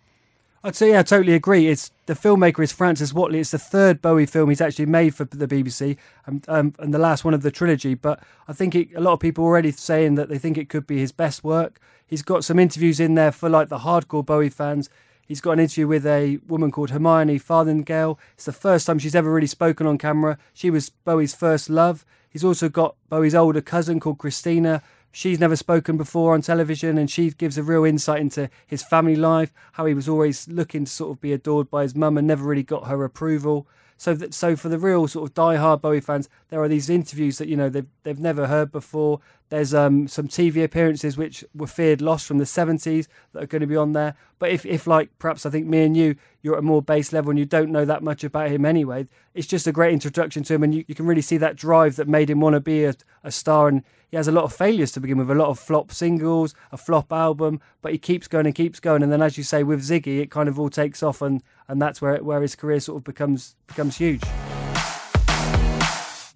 I'd 0.62 0.76
say, 0.76 0.90
yeah, 0.90 1.00
I 1.00 1.02
totally 1.04 1.32
agree. 1.32 1.68
It's 1.68 1.90
the 2.04 2.12
filmmaker 2.12 2.62
is 2.62 2.70
Francis 2.70 3.14
Whately. 3.14 3.40
It's 3.40 3.52
the 3.52 3.58
third 3.58 4.02
Bowie 4.02 4.26
film 4.26 4.50
he's 4.50 4.60
actually 4.60 4.86
made 4.86 5.14
for 5.14 5.24
the 5.24 5.48
BBC, 5.48 5.96
and, 6.26 6.44
um, 6.48 6.74
and 6.78 6.92
the 6.92 6.98
last 6.98 7.24
one 7.24 7.32
of 7.32 7.40
the 7.40 7.50
trilogy. 7.50 7.94
But 7.94 8.22
I 8.46 8.52
think 8.52 8.74
it, 8.74 8.88
a 8.94 9.00
lot 9.00 9.14
of 9.14 9.20
people 9.20 9.44
are 9.44 9.48
already 9.48 9.70
saying 9.70 10.16
that 10.16 10.28
they 10.28 10.36
think 10.36 10.58
it 10.58 10.68
could 10.68 10.86
be 10.86 10.98
his 10.98 11.12
best 11.12 11.42
work. 11.42 11.80
He's 12.06 12.22
got 12.22 12.44
some 12.44 12.58
interviews 12.58 13.00
in 13.00 13.14
there 13.14 13.32
for 13.32 13.48
like 13.48 13.70
the 13.70 13.78
hardcore 13.78 14.26
Bowie 14.26 14.50
fans. 14.50 14.90
He's 15.26 15.40
got 15.40 15.52
an 15.52 15.60
interview 15.60 15.86
with 15.86 16.04
a 16.04 16.40
woman 16.46 16.70
called 16.72 16.90
Hermione 16.90 17.38
Farthingale. 17.38 18.18
It's 18.34 18.44
the 18.44 18.52
first 18.52 18.86
time 18.86 18.98
she's 18.98 19.14
ever 19.14 19.32
really 19.32 19.46
spoken 19.46 19.86
on 19.86 19.96
camera. 19.96 20.36
She 20.52 20.68
was 20.68 20.90
Bowie's 20.90 21.34
first 21.34 21.70
love. 21.70 22.04
He's 22.28 22.44
also 22.44 22.68
got 22.68 22.96
Bowie's 23.08 23.34
older 23.34 23.60
cousin 23.60 23.98
called 23.98 24.18
Christina, 24.18 24.82
She's 25.12 25.40
never 25.40 25.56
spoken 25.56 25.96
before 25.96 26.34
on 26.34 26.42
television, 26.42 26.96
and 26.96 27.10
she 27.10 27.30
gives 27.30 27.58
a 27.58 27.62
real 27.62 27.84
insight 27.84 28.20
into 28.20 28.48
his 28.66 28.82
family 28.82 29.16
life, 29.16 29.52
how 29.72 29.86
he 29.86 29.94
was 29.94 30.08
always 30.08 30.46
looking 30.48 30.84
to 30.84 30.90
sort 30.90 31.10
of 31.10 31.20
be 31.20 31.32
adored 31.32 31.70
by 31.70 31.82
his 31.82 31.96
mum 31.96 32.16
and 32.16 32.26
never 32.26 32.44
really 32.44 32.62
got 32.62 32.86
her 32.86 33.04
approval. 33.04 33.66
So 33.96 34.14
that 34.14 34.32
so 34.32 34.56
for 34.56 34.68
the 34.70 34.78
real 34.78 35.06
sort 35.08 35.28
of 35.28 35.34
die-hard 35.34 35.82
Bowie 35.82 36.00
fans, 36.00 36.28
there 36.48 36.62
are 36.62 36.68
these 36.68 36.88
interviews 36.88 37.38
that 37.38 37.48
you 37.48 37.56
know 37.56 37.68
they've 37.68 37.88
they've 38.02 38.18
never 38.18 38.46
heard 38.46 38.72
before. 38.72 39.20
There's 39.50 39.74
um, 39.74 40.06
some 40.06 40.28
TV 40.28 40.62
appearances 40.62 41.16
which 41.16 41.44
were 41.54 41.66
feared 41.66 42.00
lost 42.00 42.24
from 42.24 42.38
the 42.38 42.44
70s 42.44 43.08
that 43.32 43.42
are 43.42 43.46
going 43.46 43.60
to 43.60 43.66
be 43.66 43.76
on 43.76 43.92
there. 43.94 44.14
But 44.38 44.50
if, 44.50 44.64
if 44.64 44.86
like 44.86 45.10
perhaps 45.18 45.44
I 45.44 45.50
think 45.50 45.66
me 45.66 45.82
and 45.82 45.96
you, 45.96 46.14
you're 46.40 46.54
at 46.54 46.60
a 46.60 46.62
more 46.62 46.80
base 46.80 47.12
level 47.12 47.30
and 47.30 47.38
you 47.38 47.44
don't 47.44 47.72
know 47.72 47.84
that 47.84 48.02
much 48.02 48.22
about 48.22 48.50
him 48.50 48.64
anyway, 48.64 49.08
it's 49.34 49.48
just 49.48 49.66
a 49.66 49.72
great 49.72 49.92
introduction 49.92 50.44
to 50.44 50.54
him, 50.54 50.62
and 50.62 50.74
you, 50.74 50.84
you 50.86 50.94
can 50.94 51.04
really 51.04 51.20
see 51.20 51.36
that 51.36 51.56
drive 51.56 51.96
that 51.96 52.06
made 52.06 52.30
him 52.30 52.40
want 52.40 52.54
to 52.54 52.60
be 52.60 52.84
a, 52.84 52.94
a 53.24 53.32
star. 53.32 53.66
And 53.66 53.82
he 54.08 54.16
has 54.16 54.28
a 54.28 54.32
lot 54.32 54.44
of 54.44 54.52
failures 54.52 54.92
to 54.92 55.00
begin 55.00 55.18
with, 55.18 55.30
a 55.30 55.34
lot 55.34 55.48
of 55.48 55.58
flop 55.58 55.90
singles, 55.90 56.54
a 56.70 56.76
flop 56.76 57.12
album, 57.12 57.60
but 57.82 57.90
he 57.90 57.98
keeps 57.98 58.28
going 58.28 58.46
and 58.46 58.54
keeps 58.54 58.78
going. 58.78 59.02
And 59.02 59.10
then, 59.10 59.20
as 59.20 59.36
you 59.36 59.42
say, 59.42 59.64
with 59.64 59.82
Ziggy, 59.82 60.20
it 60.20 60.30
kind 60.30 60.48
of 60.48 60.60
all 60.60 60.70
takes 60.70 61.02
off, 61.02 61.20
and, 61.20 61.42
and 61.66 61.82
that's 61.82 62.00
where 62.00 62.22
where 62.22 62.40
his 62.40 62.54
career 62.54 62.78
sort 62.78 62.98
of 62.98 63.04
becomes 63.04 63.56
becomes 63.66 63.96
huge. 63.98 64.22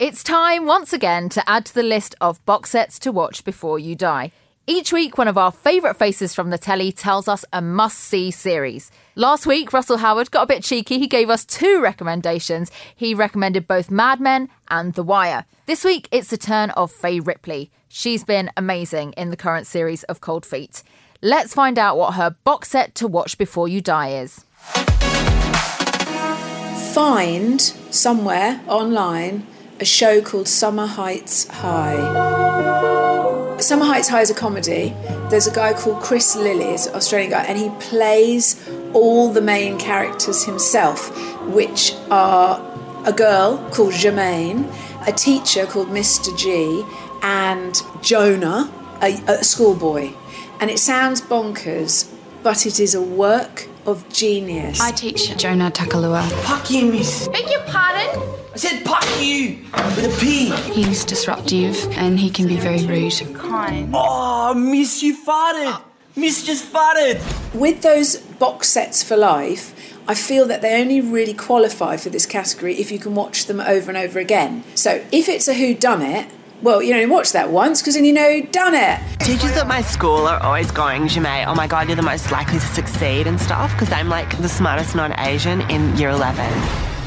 It's 0.01 0.25
time 0.25 0.67
once 0.67 0.93
again 0.93 1.29
to 1.29 1.49
add 1.49 1.67
to 1.67 1.75
the 1.75 1.85
list 1.85 2.17
of 2.21 2.45
box 2.45 2.71
sets 2.71 2.99
to 2.99 3.13
watch 3.13 3.45
before 3.45 3.79
you 3.79 3.95
die. 3.95 4.33
Each 4.67 4.93
week, 4.93 5.17
one 5.17 5.29
of 5.29 5.39
our 5.39 5.53
favourite 5.53 5.97
faces 5.97 6.35
from 6.35 6.51
the 6.51 6.59
telly 6.59 6.91
tells 6.91 7.29
us 7.29 7.45
a 7.53 7.63
must 7.63 8.01
see 8.01 8.33
series. 8.33 8.91
Last 9.15 9.47
week, 9.47 9.73
Russell 9.73 9.99
Howard 9.99 10.33
got 10.33 10.43
a 10.43 10.47
bit 10.47 10.65
cheeky. 10.65 10.99
He 10.99 11.07
gave 11.07 11.31
us 11.31 11.45
two 11.45 11.81
recommendations. 11.81 12.73
He 12.97 13.15
recommended 13.15 13.69
both 13.69 13.89
Mad 13.89 14.19
Men 14.19 14.49
and 14.67 14.95
The 14.95 15.05
Wire. 15.05 15.45
This 15.67 15.85
week, 15.85 16.09
it's 16.11 16.31
the 16.31 16.39
turn 16.39 16.71
of 16.71 16.91
Fay 16.91 17.21
Ripley. 17.21 17.71
She's 17.89 18.25
been 18.25 18.51
amazing 18.57 19.13
in 19.13 19.31
the 19.31 19.37
current 19.37 19.69
series 19.69 20.03
of 20.05 20.21
Cold 20.21 20.45
Feet. 20.45 20.83
Let's 21.23 21.55
find 21.55 21.79
out 21.79 21.97
what 21.97 22.15
her 22.15 22.35
box 22.43 22.71
set 22.71 22.97
to 22.97 23.07
watch 23.07 23.39
before 23.39 23.69
you 23.69 23.81
die 23.81 24.09
is. 24.09 24.45
Find 26.93 27.61
somewhere 27.61 28.61
online 28.67 29.47
a 29.81 29.85
show 29.85 30.21
called 30.21 30.47
Summer 30.47 30.87
Heights 30.87 31.49
High. 31.49 31.97
Summer 33.59 33.85
Heights 33.85 34.09
High 34.09 34.21
is 34.21 34.31
a 34.31 34.35
comedy. 34.35 34.95
There's 35.31 35.47
a 35.47 35.55
guy 35.55 35.73
called 35.73 36.03
Chris 36.03 36.37
Lilley, 36.37 36.75
an 36.75 36.95
Australian 36.95 37.31
guy, 37.31 37.45
and 37.45 37.59
he 37.59 37.71
plays 37.81 38.69
all 38.93 39.33
the 39.33 39.41
main 39.41 39.79
characters 39.79 40.45
himself, 40.45 41.11
which 41.49 41.95
are 42.11 42.61
a 43.05 43.13
girl 43.13 43.59
called 43.73 43.93
Germaine, 43.93 44.71
a 45.07 45.13
teacher 45.13 45.67
called 45.67 45.89
Mr. 45.89 46.37
G, 46.39 46.85
and 47.23 47.81
Jonah, 48.03 48.71
a, 49.03 49.15
a 49.27 49.43
schoolboy. 49.43 50.13
And 50.61 50.71
it 50.71 50.79
sounds 50.79 51.21
bonkers, 51.21 52.09
but 52.43 52.65
it 52.65 52.79
is 52.79 52.95
a 52.95 53.03
work 53.03 53.69
of 53.87 54.09
genius. 54.13 54.81
I 54.81 54.91
teach 54.91 55.37
Jonah 55.37 55.71
Takalua. 55.71 56.23
Fuck 56.45 56.71
you, 56.71 56.91
miss. 56.91 57.29
Beg 57.29 57.51
your 57.51 57.63
pardon? 57.63 58.21
I 58.53 58.57
said 58.57 58.83
fuck 58.85 59.05
you 59.21 59.65
with 59.75 60.15
a 60.15 60.21
P. 60.21 60.51
He's 60.73 61.05
disruptive 61.05 61.77
and 61.97 62.19
he 62.19 62.31
can 62.31 62.47
be 62.47 62.57
very 62.57 62.87
rude. 62.87 63.13
Kind. 63.35 63.93
Oh, 63.95 64.55
miss, 64.55 65.03
you 65.03 65.17
farted. 65.17 65.83
Miss 66.17 66.45
just 66.47 66.73
farted. 66.73 67.21
With 67.55 67.83
those 67.83 68.17
box 68.17 68.69
sets 68.69 69.03
for 69.03 69.17
life, 69.17 69.75
I 70.07 70.15
feel 70.15 70.47
that 70.47 70.63
they 70.63 70.81
only 70.81 71.01
really 71.01 71.35
qualify 71.35 71.97
for 71.97 72.11
this 72.11 72.27
category 72.27 72.75
if 72.77 72.93
you 72.93 72.99
can 72.99 73.15
watch 73.15 73.47
them 73.47 73.59
over 73.59 73.91
and 73.91 73.99
over 73.99 74.19
again. 74.19 74.63
So 74.75 75.05
if 75.11 75.29
it's 75.29 75.49
a 75.49 75.55
who 75.55 75.75
done 75.75 76.03
it, 76.03 76.29
well, 76.65 76.83
you 76.83 76.95
only 76.95 77.07
watch 77.07 77.33
that 77.33 77.51
once 77.51 77.83
because 77.83 77.95
then 77.95 78.07
you 78.07 78.13
know 78.15 78.41
who 78.41 78.43
done 78.47 78.75
it. 78.75 78.99
Teachers 79.21 79.53
at 79.53 79.69
my 79.69 79.83
school 79.83 80.27
are 80.27 80.43
always 80.43 80.71
going, 80.71 81.03
Ja'mie, 81.03 81.47
oh 81.47 81.55
my 81.55 81.67
god, 81.67 81.89
you're 81.89 81.97
the 81.97 82.03
most 82.03 82.33
likely 82.33 82.59
to 82.59 82.67
succeed 82.67 83.27
and 83.27 83.39
stuff 83.39 83.71
because 83.73 83.93
I'm 83.93 84.09
like 84.09 84.37
the 84.39 84.49
smartest 84.49 84.97
non 84.97 85.13
Asian 85.21 85.61
in 85.71 85.95
year 85.97 86.09
11. 86.09 86.51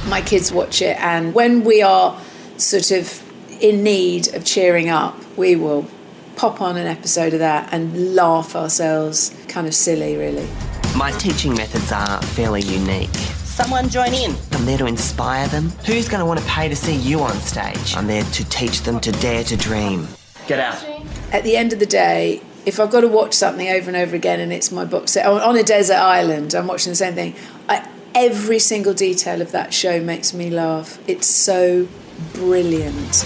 My 0.10 0.22
kids 0.22 0.52
watch 0.52 0.82
it, 0.84 0.96
and 1.02 1.34
when 1.34 1.64
we 1.64 1.82
are 1.82 2.22
sort 2.58 2.92
of 2.92 3.24
in 3.60 3.84
need 3.84 4.34
of 4.36 4.46
cheering 4.46 4.90
up, 4.90 5.20
we 5.38 5.56
will 5.56 5.88
pop 6.36 6.62
on 6.62 6.78
an 6.78 6.86
episode 6.86 7.34
of 7.34 7.40
that 7.40 7.74
and 7.74 8.14
laugh 8.14 8.56
ourselves 8.56 9.36
kind 9.48 9.66
of 9.66 9.74
silly, 9.74 10.16
really. 10.16 10.48
My 10.96 11.12
teaching 11.14 11.56
methods 11.56 11.92
are 11.92 12.22
fairly 12.22 12.62
unique. 12.62 13.37
Someone 13.58 13.90
join 13.90 14.14
in. 14.14 14.36
I'm 14.52 14.68
there 14.68 14.78
to 14.78 14.86
inspire 14.86 15.48
them. 15.48 15.70
Who's 15.88 16.08
going 16.08 16.20
to 16.20 16.28
want 16.28 16.40
to 16.40 16.46
pay 16.46 16.70
to 16.70 16.76
see 16.76 16.96
you 16.96 17.22
on 17.22 17.34
stage? 17.40 17.96
I'm 17.96 18.06
there 18.06 18.22
to 18.22 18.50
teach 18.50 18.82
them 18.82 19.00
to 19.00 19.12
dare 19.14 19.44
to 19.46 19.58
dream. 19.58 20.08
Get 20.46 20.60
out. 20.60 20.86
At 21.34 21.44
the 21.44 21.58
end 21.58 21.74
of 21.74 21.80
the 21.80 21.88
day, 21.88 22.44
if 22.68 22.80
I've 22.80 22.92
got 22.92 23.02
to 23.02 23.08
watch 23.08 23.34
something 23.34 23.68
over 23.68 23.90
and 23.90 23.98
over 23.98 24.16
again 24.16 24.40
and 24.42 24.54
it's 24.54 24.72
my 24.72 24.86
box 24.86 25.14
set 25.14 25.26
on 25.26 25.58
a 25.58 25.64
desert 25.64 25.98
island, 25.98 26.54
I'm 26.54 26.68
watching 26.68 26.92
the 26.92 26.96
same 26.98 27.16
thing. 27.16 27.34
I, 27.68 27.90
every 28.14 28.60
single 28.60 28.94
detail 28.94 29.42
of 29.42 29.52
that 29.54 29.74
show 29.74 30.00
makes 30.04 30.36
me 30.36 30.52
laugh. 30.52 31.00
It's 31.08 31.26
so 31.26 31.88
brilliant. 32.34 33.26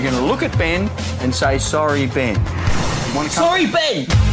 You're 0.00 0.12
going 0.12 0.14
to 0.14 0.24
look 0.24 0.42
at 0.42 0.56
Ben 0.56 0.88
and 1.20 1.34
say, 1.34 1.58
sorry, 1.58 2.06
Ben. 2.06 2.36
You 2.36 3.14
want 3.14 3.30
to 3.30 3.36
come? 3.36 3.44
Sorry, 3.44 3.66
Ben! 3.66 4.31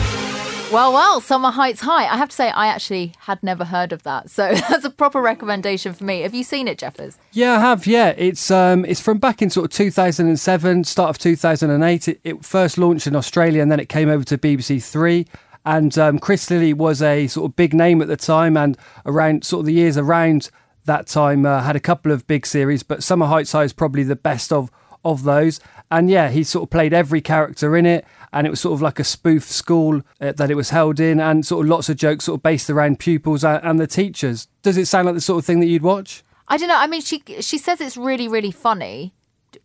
Well, 0.71 0.93
well, 0.93 1.19
Summer 1.19 1.49
Heights 1.49 1.81
High. 1.81 2.05
I 2.05 2.15
have 2.15 2.29
to 2.29 2.35
say, 2.35 2.51
I 2.51 2.67
actually 2.67 3.13
had 3.21 3.41
never 3.41 3.65
heard 3.65 3.91
of 3.91 4.03
that. 4.03 4.29
So 4.29 4.53
that's 4.69 4.85
a 4.85 4.91
proper 4.91 5.19
recommendation 5.19 5.93
for 5.93 6.03
me. 6.03 6.21
Have 6.21 6.35
you 6.35 6.43
seen 6.43 6.67
it, 6.67 6.77
Jeffers? 6.77 7.17
Yeah, 7.31 7.53
I 7.53 7.59
have. 7.59 7.87
Yeah, 7.87 8.13
it's 8.15 8.51
um, 8.51 8.85
it's 8.85 9.01
from 9.01 9.17
back 9.17 9.41
in 9.41 9.49
sort 9.49 9.65
of 9.65 9.71
2007, 9.71 10.83
start 10.83 11.09
of 11.09 11.17
2008. 11.17 12.07
It, 12.07 12.19
it 12.23 12.45
first 12.45 12.77
launched 12.77 13.07
in 13.07 13.15
Australia 13.15 13.63
and 13.63 13.71
then 13.71 13.79
it 13.79 13.89
came 13.89 14.09
over 14.09 14.23
to 14.25 14.37
BBC 14.37 14.83
Three. 14.83 15.25
And 15.65 15.97
um, 15.97 16.19
Chris 16.19 16.49
Lilley 16.51 16.73
was 16.73 17.01
a 17.01 17.25
sort 17.27 17.49
of 17.49 17.55
big 17.55 17.73
name 17.73 18.01
at 18.01 18.07
the 18.07 18.15
time, 18.15 18.55
and 18.55 18.77
around 19.07 19.43
sort 19.43 19.61
of 19.61 19.65
the 19.65 19.73
years 19.73 19.97
around 19.97 20.51
that 20.85 21.07
time 21.07 21.45
uh, 21.45 21.61
had 21.61 21.75
a 21.75 21.79
couple 21.79 22.11
of 22.11 22.27
big 22.27 22.45
series, 22.45 22.83
but 22.83 23.03
Summer 23.03 23.25
Heights 23.25 23.51
High 23.51 23.63
is 23.63 23.73
probably 23.73 24.03
the 24.03 24.15
best 24.15 24.51
of 24.51 24.71
of 25.03 25.23
those. 25.23 25.59
And 25.91 26.09
yeah, 26.09 26.29
he 26.29 26.43
sort 26.43 26.63
of 26.63 26.69
played 26.69 26.93
every 26.93 27.21
character 27.21 27.75
in 27.75 27.85
it, 27.85 28.05
and 28.31 28.45
it 28.45 28.49
was 28.49 28.61
sort 28.61 28.73
of 28.73 28.81
like 28.81 28.99
a 28.99 29.03
spoof 29.03 29.43
school 29.43 30.01
uh, 30.21 30.31
that 30.33 30.51
it 30.51 30.55
was 30.55 30.69
held 30.69 30.99
in, 30.99 31.19
and 31.19 31.45
sort 31.45 31.65
of 31.65 31.69
lots 31.69 31.89
of 31.89 31.97
jokes 31.97 32.25
sort 32.25 32.39
of 32.39 32.43
based 32.43 32.69
around 32.69 32.99
pupils 32.99 33.43
and, 33.43 33.63
and 33.63 33.79
the 33.79 33.87
teachers. 33.87 34.47
Does 34.61 34.77
it 34.77 34.85
sound 34.85 35.05
like 35.05 35.15
the 35.15 35.21
sort 35.21 35.39
of 35.39 35.45
thing 35.45 35.59
that 35.61 35.67
you'd 35.67 35.81
watch? 35.81 36.23
I 36.47 36.57
don't 36.57 36.67
know. 36.67 36.77
I 36.77 36.87
mean, 36.87 37.01
she 37.01 37.23
she 37.41 37.57
says 37.57 37.81
it's 37.81 37.97
really 37.97 38.27
really 38.27 38.51
funny. 38.51 39.13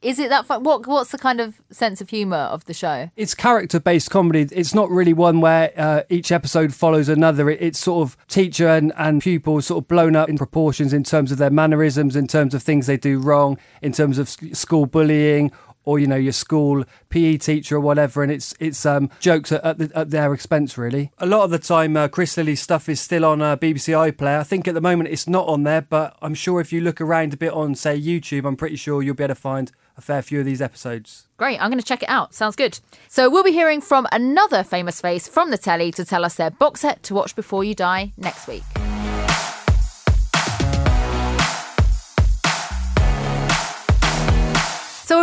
Is 0.02 0.18
it 0.18 0.28
that 0.30 0.46
fun? 0.46 0.62
What 0.62 0.86
what's 0.86 1.10
the 1.10 1.18
kind 1.18 1.40
of 1.40 1.60
sense 1.70 2.00
of 2.00 2.10
humour 2.10 2.36
of 2.36 2.64
the 2.64 2.74
show? 2.74 3.10
It's 3.16 3.34
character 3.34 3.80
based 3.80 4.10
comedy. 4.10 4.48
It's 4.52 4.74
not 4.74 4.90
really 4.90 5.12
one 5.12 5.40
where 5.40 5.72
uh, 5.76 6.02
each 6.08 6.32
episode 6.32 6.74
follows 6.74 7.08
another. 7.08 7.50
It, 7.50 7.60
it's 7.60 7.78
sort 7.78 8.08
of 8.08 8.16
teacher 8.28 8.68
and, 8.68 8.92
and 8.96 9.22
pupil 9.22 9.60
sort 9.62 9.84
of 9.84 9.88
blown 9.88 10.16
up 10.16 10.28
in 10.28 10.38
proportions 10.38 10.92
in 10.92 11.04
terms 11.04 11.32
of 11.32 11.38
their 11.38 11.50
mannerisms, 11.50 12.16
in 12.16 12.26
terms 12.26 12.54
of 12.54 12.62
things 12.62 12.86
they 12.86 12.96
do 12.96 13.18
wrong, 13.18 13.58
in 13.82 13.92
terms 13.92 14.18
of 14.18 14.28
sc- 14.28 14.54
school 14.54 14.86
bullying 14.86 15.52
or 15.84 15.98
you 15.98 16.06
know 16.06 16.16
your 16.16 16.32
school 16.32 16.84
PE 17.10 17.38
teacher 17.38 17.76
or 17.76 17.80
whatever, 17.80 18.22
and 18.22 18.32
it's 18.32 18.54
it's 18.58 18.84
um, 18.86 19.10
jokes 19.20 19.52
at, 19.52 19.64
at, 19.64 19.78
the, 19.78 19.90
at, 19.94 20.10
their 20.10 20.34
expense 20.34 20.76
really. 20.78 21.10
A 21.18 21.26
lot 21.26 21.44
of 21.44 21.50
the 21.50 21.58
time, 21.58 21.96
uh, 21.96 22.08
Chris 22.08 22.36
Lilley's 22.36 22.60
stuff 22.60 22.88
is 22.88 23.00
still 23.00 23.24
on 23.24 23.42
uh, 23.42 23.56
BBC 23.56 24.12
iPlayer. 24.12 24.40
I 24.40 24.44
think 24.44 24.68
at 24.68 24.74
the 24.74 24.80
moment 24.80 25.10
it's 25.10 25.28
not 25.28 25.46
on 25.48 25.62
there, 25.64 25.82
but 25.82 26.16
I'm 26.22 26.34
sure 26.34 26.60
if 26.60 26.72
you 26.72 26.80
look 26.80 27.00
around 27.00 27.34
a 27.34 27.36
bit 27.36 27.52
on 27.52 27.74
say 27.74 28.00
YouTube, 28.00 28.44
I'm 28.44 28.56
pretty 28.56 28.76
sure 28.76 29.02
you'll 29.02 29.14
be 29.14 29.24
able 29.24 29.34
to 29.34 29.40
find 29.40 29.70
a 29.96 30.00
fair 30.00 30.22
few 30.22 30.40
of 30.40 30.46
these 30.46 30.60
episodes. 30.60 31.28
Great, 31.36 31.60
I'm 31.60 31.70
going 31.70 31.80
to 31.80 31.86
check 31.86 32.02
it 32.02 32.08
out. 32.08 32.34
Sounds 32.34 32.56
good. 32.56 32.80
So 33.08 33.30
we'll 33.30 33.44
be 33.44 33.52
hearing 33.52 33.80
from 33.80 34.06
another 34.12 34.64
famous 34.64 35.00
face 35.00 35.28
from 35.28 35.50
the 35.50 35.58
telly 35.58 35.92
to 35.92 36.04
tell 36.04 36.24
us 36.24 36.34
their 36.34 36.50
box 36.50 36.80
set 36.80 37.02
to 37.04 37.14
watch 37.14 37.36
before 37.36 37.64
you 37.64 37.74
die 37.74 38.12
next 38.16 38.48
week. 38.48 38.62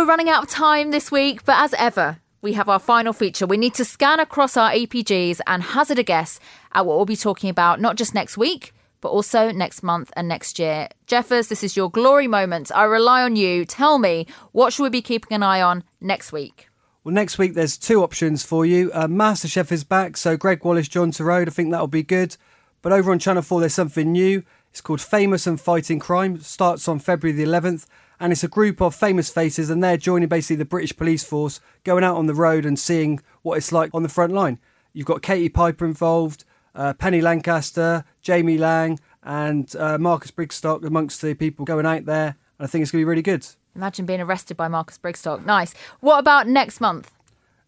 We're 0.02 0.08
running 0.08 0.30
out 0.30 0.42
of 0.42 0.50
time 0.50 0.90
this 0.90 1.12
week, 1.12 1.44
but 1.44 1.58
as 1.58 1.74
ever, 1.74 2.18
we 2.40 2.54
have 2.54 2.68
our 2.68 2.80
final 2.80 3.12
feature. 3.12 3.46
We 3.46 3.56
need 3.56 3.74
to 3.74 3.84
scan 3.84 4.18
across 4.18 4.56
our 4.56 4.72
EPGs 4.72 5.38
and 5.46 5.62
hazard 5.62 6.00
a 6.00 6.02
guess 6.02 6.40
at 6.72 6.84
what 6.84 6.96
we'll 6.96 7.06
be 7.06 7.14
talking 7.14 7.48
about, 7.48 7.80
not 7.80 7.94
just 7.94 8.12
next 8.12 8.36
week, 8.36 8.74
but 9.00 9.10
also 9.10 9.52
next 9.52 9.84
month 9.84 10.12
and 10.16 10.26
next 10.26 10.58
year. 10.58 10.88
Jeffers, 11.06 11.46
this 11.46 11.62
is 11.62 11.76
your 11.76 11.88
glory 11.88 12.26
moment. 12.26 12.72
I 12.74 12.82
rely 12.82 13.22
on 13.22 13.36
you. 13.36 13.64
Tell 13.64 14.00
me, 14.00 14.26
what 14.50 14.72
should 14.72 14.82
we 14.82 14.88
be 14.88 15.02
keeping 15.02 15.36
an 15.36 15.44
eye 15.44 15.62
on 15.62 15.84
next 16.00 16.32
week? 16.32 16.68
Well, 17.04 17.14
next 17.14 17.38
week 17.38 17.54
there's 17.54 17.78
two 17.78 18.02
options 18.02 18.44
for 18.44 18.66
you. 18.66 18.90
Uh, 18.92 19.06
MasterChef 19.06 19.70
is 19.70 19.84
back, 19.84 20.16
so 20.16 20.36
Gregg 20.36 20.64
Wallace, 20.64 20.88
John 20.88 21.12
Torode, 21.12 21.46
I 21.46 21.52
think 21.52 21.70
that'll 21.70 21.86
be 21.86 22.02
good. 22.02 22.36
But 22.82 22.92
over 22.92 23.12
on 23.12 23.20
Channel 23.20 23.42
4, 23.42 23.60
there's 23.60 23.74
something 23.74 24.10
new. 24.10 24.42
It's 24.72 24.80
called 24.80 25.00
Famous 25.00 25.46
and 25.46 25.60
Fighting 25.60 26.00
Crime. 26.00 26.40
Starts 26.40 26.88
on 26.88 26.98
February 26.98 27.36
the 27.36 27.48
11th 27.48 27.86
and 28.22 28.30
it's 28.30 28.44
a 28.44 28.48
group 28.48 28.80
of 28.80 28.94
famous 28.94 29.30
faces, 29.30 29.68
and 29.68 29.82
they're 29.82 29.96
joining 29.96 30.28
basically 30.28 30.54
the 30.54 30.64
British 30.64 30.96
police 30.96 31.24
force, 31.24 31.60
going 31.82 32.04
out 32.04 32.16
on 32.16 32.26
the 32.26 32.34
road 32.34 32.64
and 32.64 32.78
seeing 32.78 33.20
what 33.42 33.58
it's 33.58 33.72
like 33.72 33.90
on 33.92 34.04
the 34.04 34.08
front 34.08 34.32
line. 34.32 34.60
You've 34.92 35.08
got 35.08 35.22
Katie 35.22 35.48
Piper 35.48 35.84
involved, 35.84 36.44
uh, 36.76 36.92
Penny 36.92 37.20
Lancaster, 37.20 38.04
Jamie 38.20 38.58
Laing, 38.58 39.00
and 39.24 39.74
uh, 39.74 39.98
Marcus 39.98 40.30
Brigstocke 40.30 40.86
amongst 40.86 41.20
the 41.20 41.34
people 41.34 41.64
going 41.64 41.84
out 41.84 42.04
there. 42.04 42.36
And 42.58 42.64
I 42.64 42.66
think 42.68 42.82
it's 42.82 42.92
going 42.92 43.00
to 43.00 43.06
be 43.06 43.08
really 43.08 43.22
good. 43.22 43.44
Imagine 43.74 44.06
being 44.06 44.20
arrested 44.20 44.56
by 44.56 44.68
Marcus 44.68 44.98
Brigstocke. 44.98 45.44
Nice. 45.44 45.74
What 45.98 46.20
about 46.20 46.46
next 46.46 46.80
month? 46.80 47.10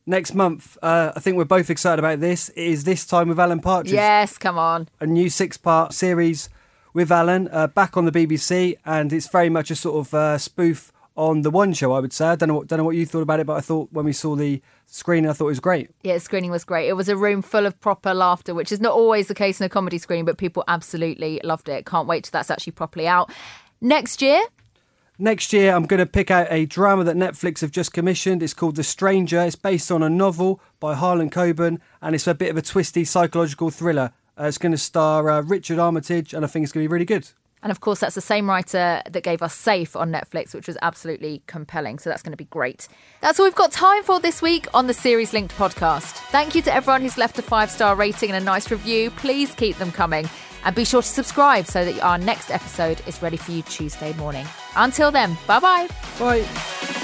Next 0.07 0.35
month, 0.35 0.79
uh, 0.83 1.13
I 1.17 1.21
think 1.21 1.37
we're 1.37 1.47
both 1.47 1.69
excited 1.69 1.99
about 1.99 2.21
this. 2.21 2.51
It 2.51 2.63
is 2.63 2.85
this 2.85 3.05
time 3.07 3.29
with 3.29 3.41
Alan 3.41 3.61
Partridge. 3.61 3.95
Yes, 3.95 4.39
come 4.39 4.59
on. 4.59 4.89
A 5.01 5.07
new 5.07 5.29
six-part 5.31 5.95
series 5.95 6.49
with 6.95 7.13
Alan 7.13 7.49
uh, 7.53 7.67
back 7.67 7.97
on 7.99 8.07
the 8.07 8.13
BBC, 8.13 8.77
and 8.87 9.13
it's 9.13 9.29
very 9.29 9.51
much 9.51 9.71
a 9.71 9.77
sort 9.77 10.07
of 10.07 10.15
uh, 10.15 10.39
spoof 10.39 10.93
on 11.17 11.43
the 11.43 11.51
One 11.51 11.75
Show. 11.75 11.93
I 11.93 12.01
would 12.01 12.13
say. 12.13 12.27
I 12.29 12.37
don't 12.37 12.49
know. 12.49 12.55
What, 12.55 12.69
don't 12.69 12.79
know 12.79 12.85
what 12.85 12.97
you 12.97 13.05
thought 13.05 13.21
about 13.21 13.41
it, 13.41 13.47
but 13.47 13.57
I 13.57 13.61
thought 13.61 13.93
when 13.93 14.07
we 14.07 14.13
saw 14.13 14.35
the 14.37 14.63
screening, 14.87 15.29
I 15.29 15.35
thought 15.35 15.47
it 15.47 15.49
was 15.49 15.61
great. 15.61 15.91
Yeah, 16.03 16.15
the 16.15 16.21
screening 16.21 16.51
was 16.51 16.65
great. 16.65 16.89
It 16.89 16.95
was 16.95 17.09
a 17.09 17.17
room 17.17 17.43
full 17.43 17.67
of 17.67 17.79
proper 17.81 18.15
laughter, 18.15 18.55
which 18.55 18.73
is 18.73 18.81
not 18.81 18.95
always 18.95 19.29
the 19.29 19.35
case 19.35 19.61
in 19.61 19.67
a 19.67 19.69
comedy 19.69 19.99
screen, 19.99 20.25
but 20.25 20.39
people 20.39 20.65
absolutely 20.69 21.41
loved 21.45 21.69
it. 21.69 21.85
Can't 21.85 22.09
wait 22.09 22.25
till 22.25 22.33
that's 22.33 22.51
actually 22.51 22.73
properly 22.73 23.07
out 23.07 23.31
next 23.81 24.23
year. 24.23 24.41
Next 25.17 25.53
year, 25.53 25.73
I'm 25.73 25.87
going 25.87 26.01
to 26.01 26.07
pick 26.07 26.33
out 26.33 26.49
a 26.51 26.67
drama 26.67 27.05
that 27.05 27.15
Netflix 27.15 27.61
have 27.61 27.71
just 27.71 27.93
commissioned. 27.93 28.43
It's 28.43 28.53
called 28.53 28.75
The 28.75 28.83
Stranger. 28.83 29.41
It's 29.43 29.55
based 29.55 29.93
on 29.93 30.03
a 30.03 30.11
novel 30.11 30.61
by 30.81 30.97
Harlan 30.97 31.31
Coben, 31.31 31.79
and 32.03 32.17
it's 32.17 32.27
a 32.27 32.35
bit 32.35 32.51
of 32.51 32.57
a 32.57 32.63
twisty 32.63 33.05
psychological 33.05 33.71
thriller. 33.71 34.11
Uh, 34.39 34.45
it's 34.45 34.59
going 34.59 34.73
to 34.73 34.79
star 34.79 35.31
uh, 35.31 35.43
Richard 35.43 35.79
Armitage, 35.79 36.35
and 36.35 36.45
I 36.45 36.49
think 36.49 36.65
it's 36.65 36.73
going 36.73 36.85
to 36.85 36.89
be 36.89 36.93
really 36.93 37.05
good. 37.05 37.29
And 37.63 37.71
of 37.71 37.81
course, 37.81 38.01
that's 38.01 38.15
the 38.15 38.21
same 38.21 38.49
writer 38.49 39.01
that 39.11 39.23
gave 39.23 39.41
us 39.43 39.55
Safe 39.55 39.97
on 39.97 40.13
Netflix, 40.13 40.55
which 40.55 40.67
was 40.67 40.77
absolutely 40.83 41.43
compelling. 41.47 41.99
So 41.99 42.11
that's 42.11 42.21
going 42.21 42.33
to 42.33 42.37
be 42.37 42.45
great. 42.45 42.89
That's 43.23 43.41
all 43.41 43.47
we've 43.47 43.55
got 43.55 43.73
time 43.73 44.03
for 44.03 44.21
this 44.21 44.43
week 44.43 44.67
on 44.75 44.87
the 44.87 44.93
Series 44.93 45.33
Linked 45.33 45.57
podcast. 45.57 46.13
Thank 46.31 46.55
you 46.55 46.61
to 46.61 46.75
everyone 46.75 47.01
who's 47.01 47.17
left 47.17 47.39
a 47.39 47.43
five 47.43 47.71
star 47.71 47.97
rating 47.97 48.31
and 48.31 48.43
a 48.43 48.45
nice 48.45 48.71
review. 48.71 49.11
Please 49.13 49.55
keep 49.55 49.79
them 49.79 49.93
coming. 49.93 50.29
And 50.67 50.75
be 50.75 50.85
sure 50.85 51.03
to 51.03 51.09
subscribe 51.09 51.67
so 51.67 51.85
that 51.85 52.03
our 52.03 52.19
next 52.19 52.51
episode 52.51 53.01
is 53.07 53.21
ready 53.23 53.37
for 53.37 53.53
you 53.53 53.63
Tuesday 53.63 54.13
morning. 54.15 54.47
Until 54.77 55.11
then, 55.11 55.37
bye-bye. 55.47 55.89
Bye. 56.19 57.04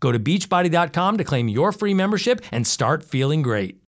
Go 0.00 0.12
to 0.12 0.18
beachbody.com 0.18 1.16
to 1.16 1.24
claim 1.24 1.48
your 1.48 1.72
free 1.72 1.94
membership 1.94 2.40
and 2.52 2.66
start 2.66 3.02
feeling 3.02 3.42
great. 3.42 3.82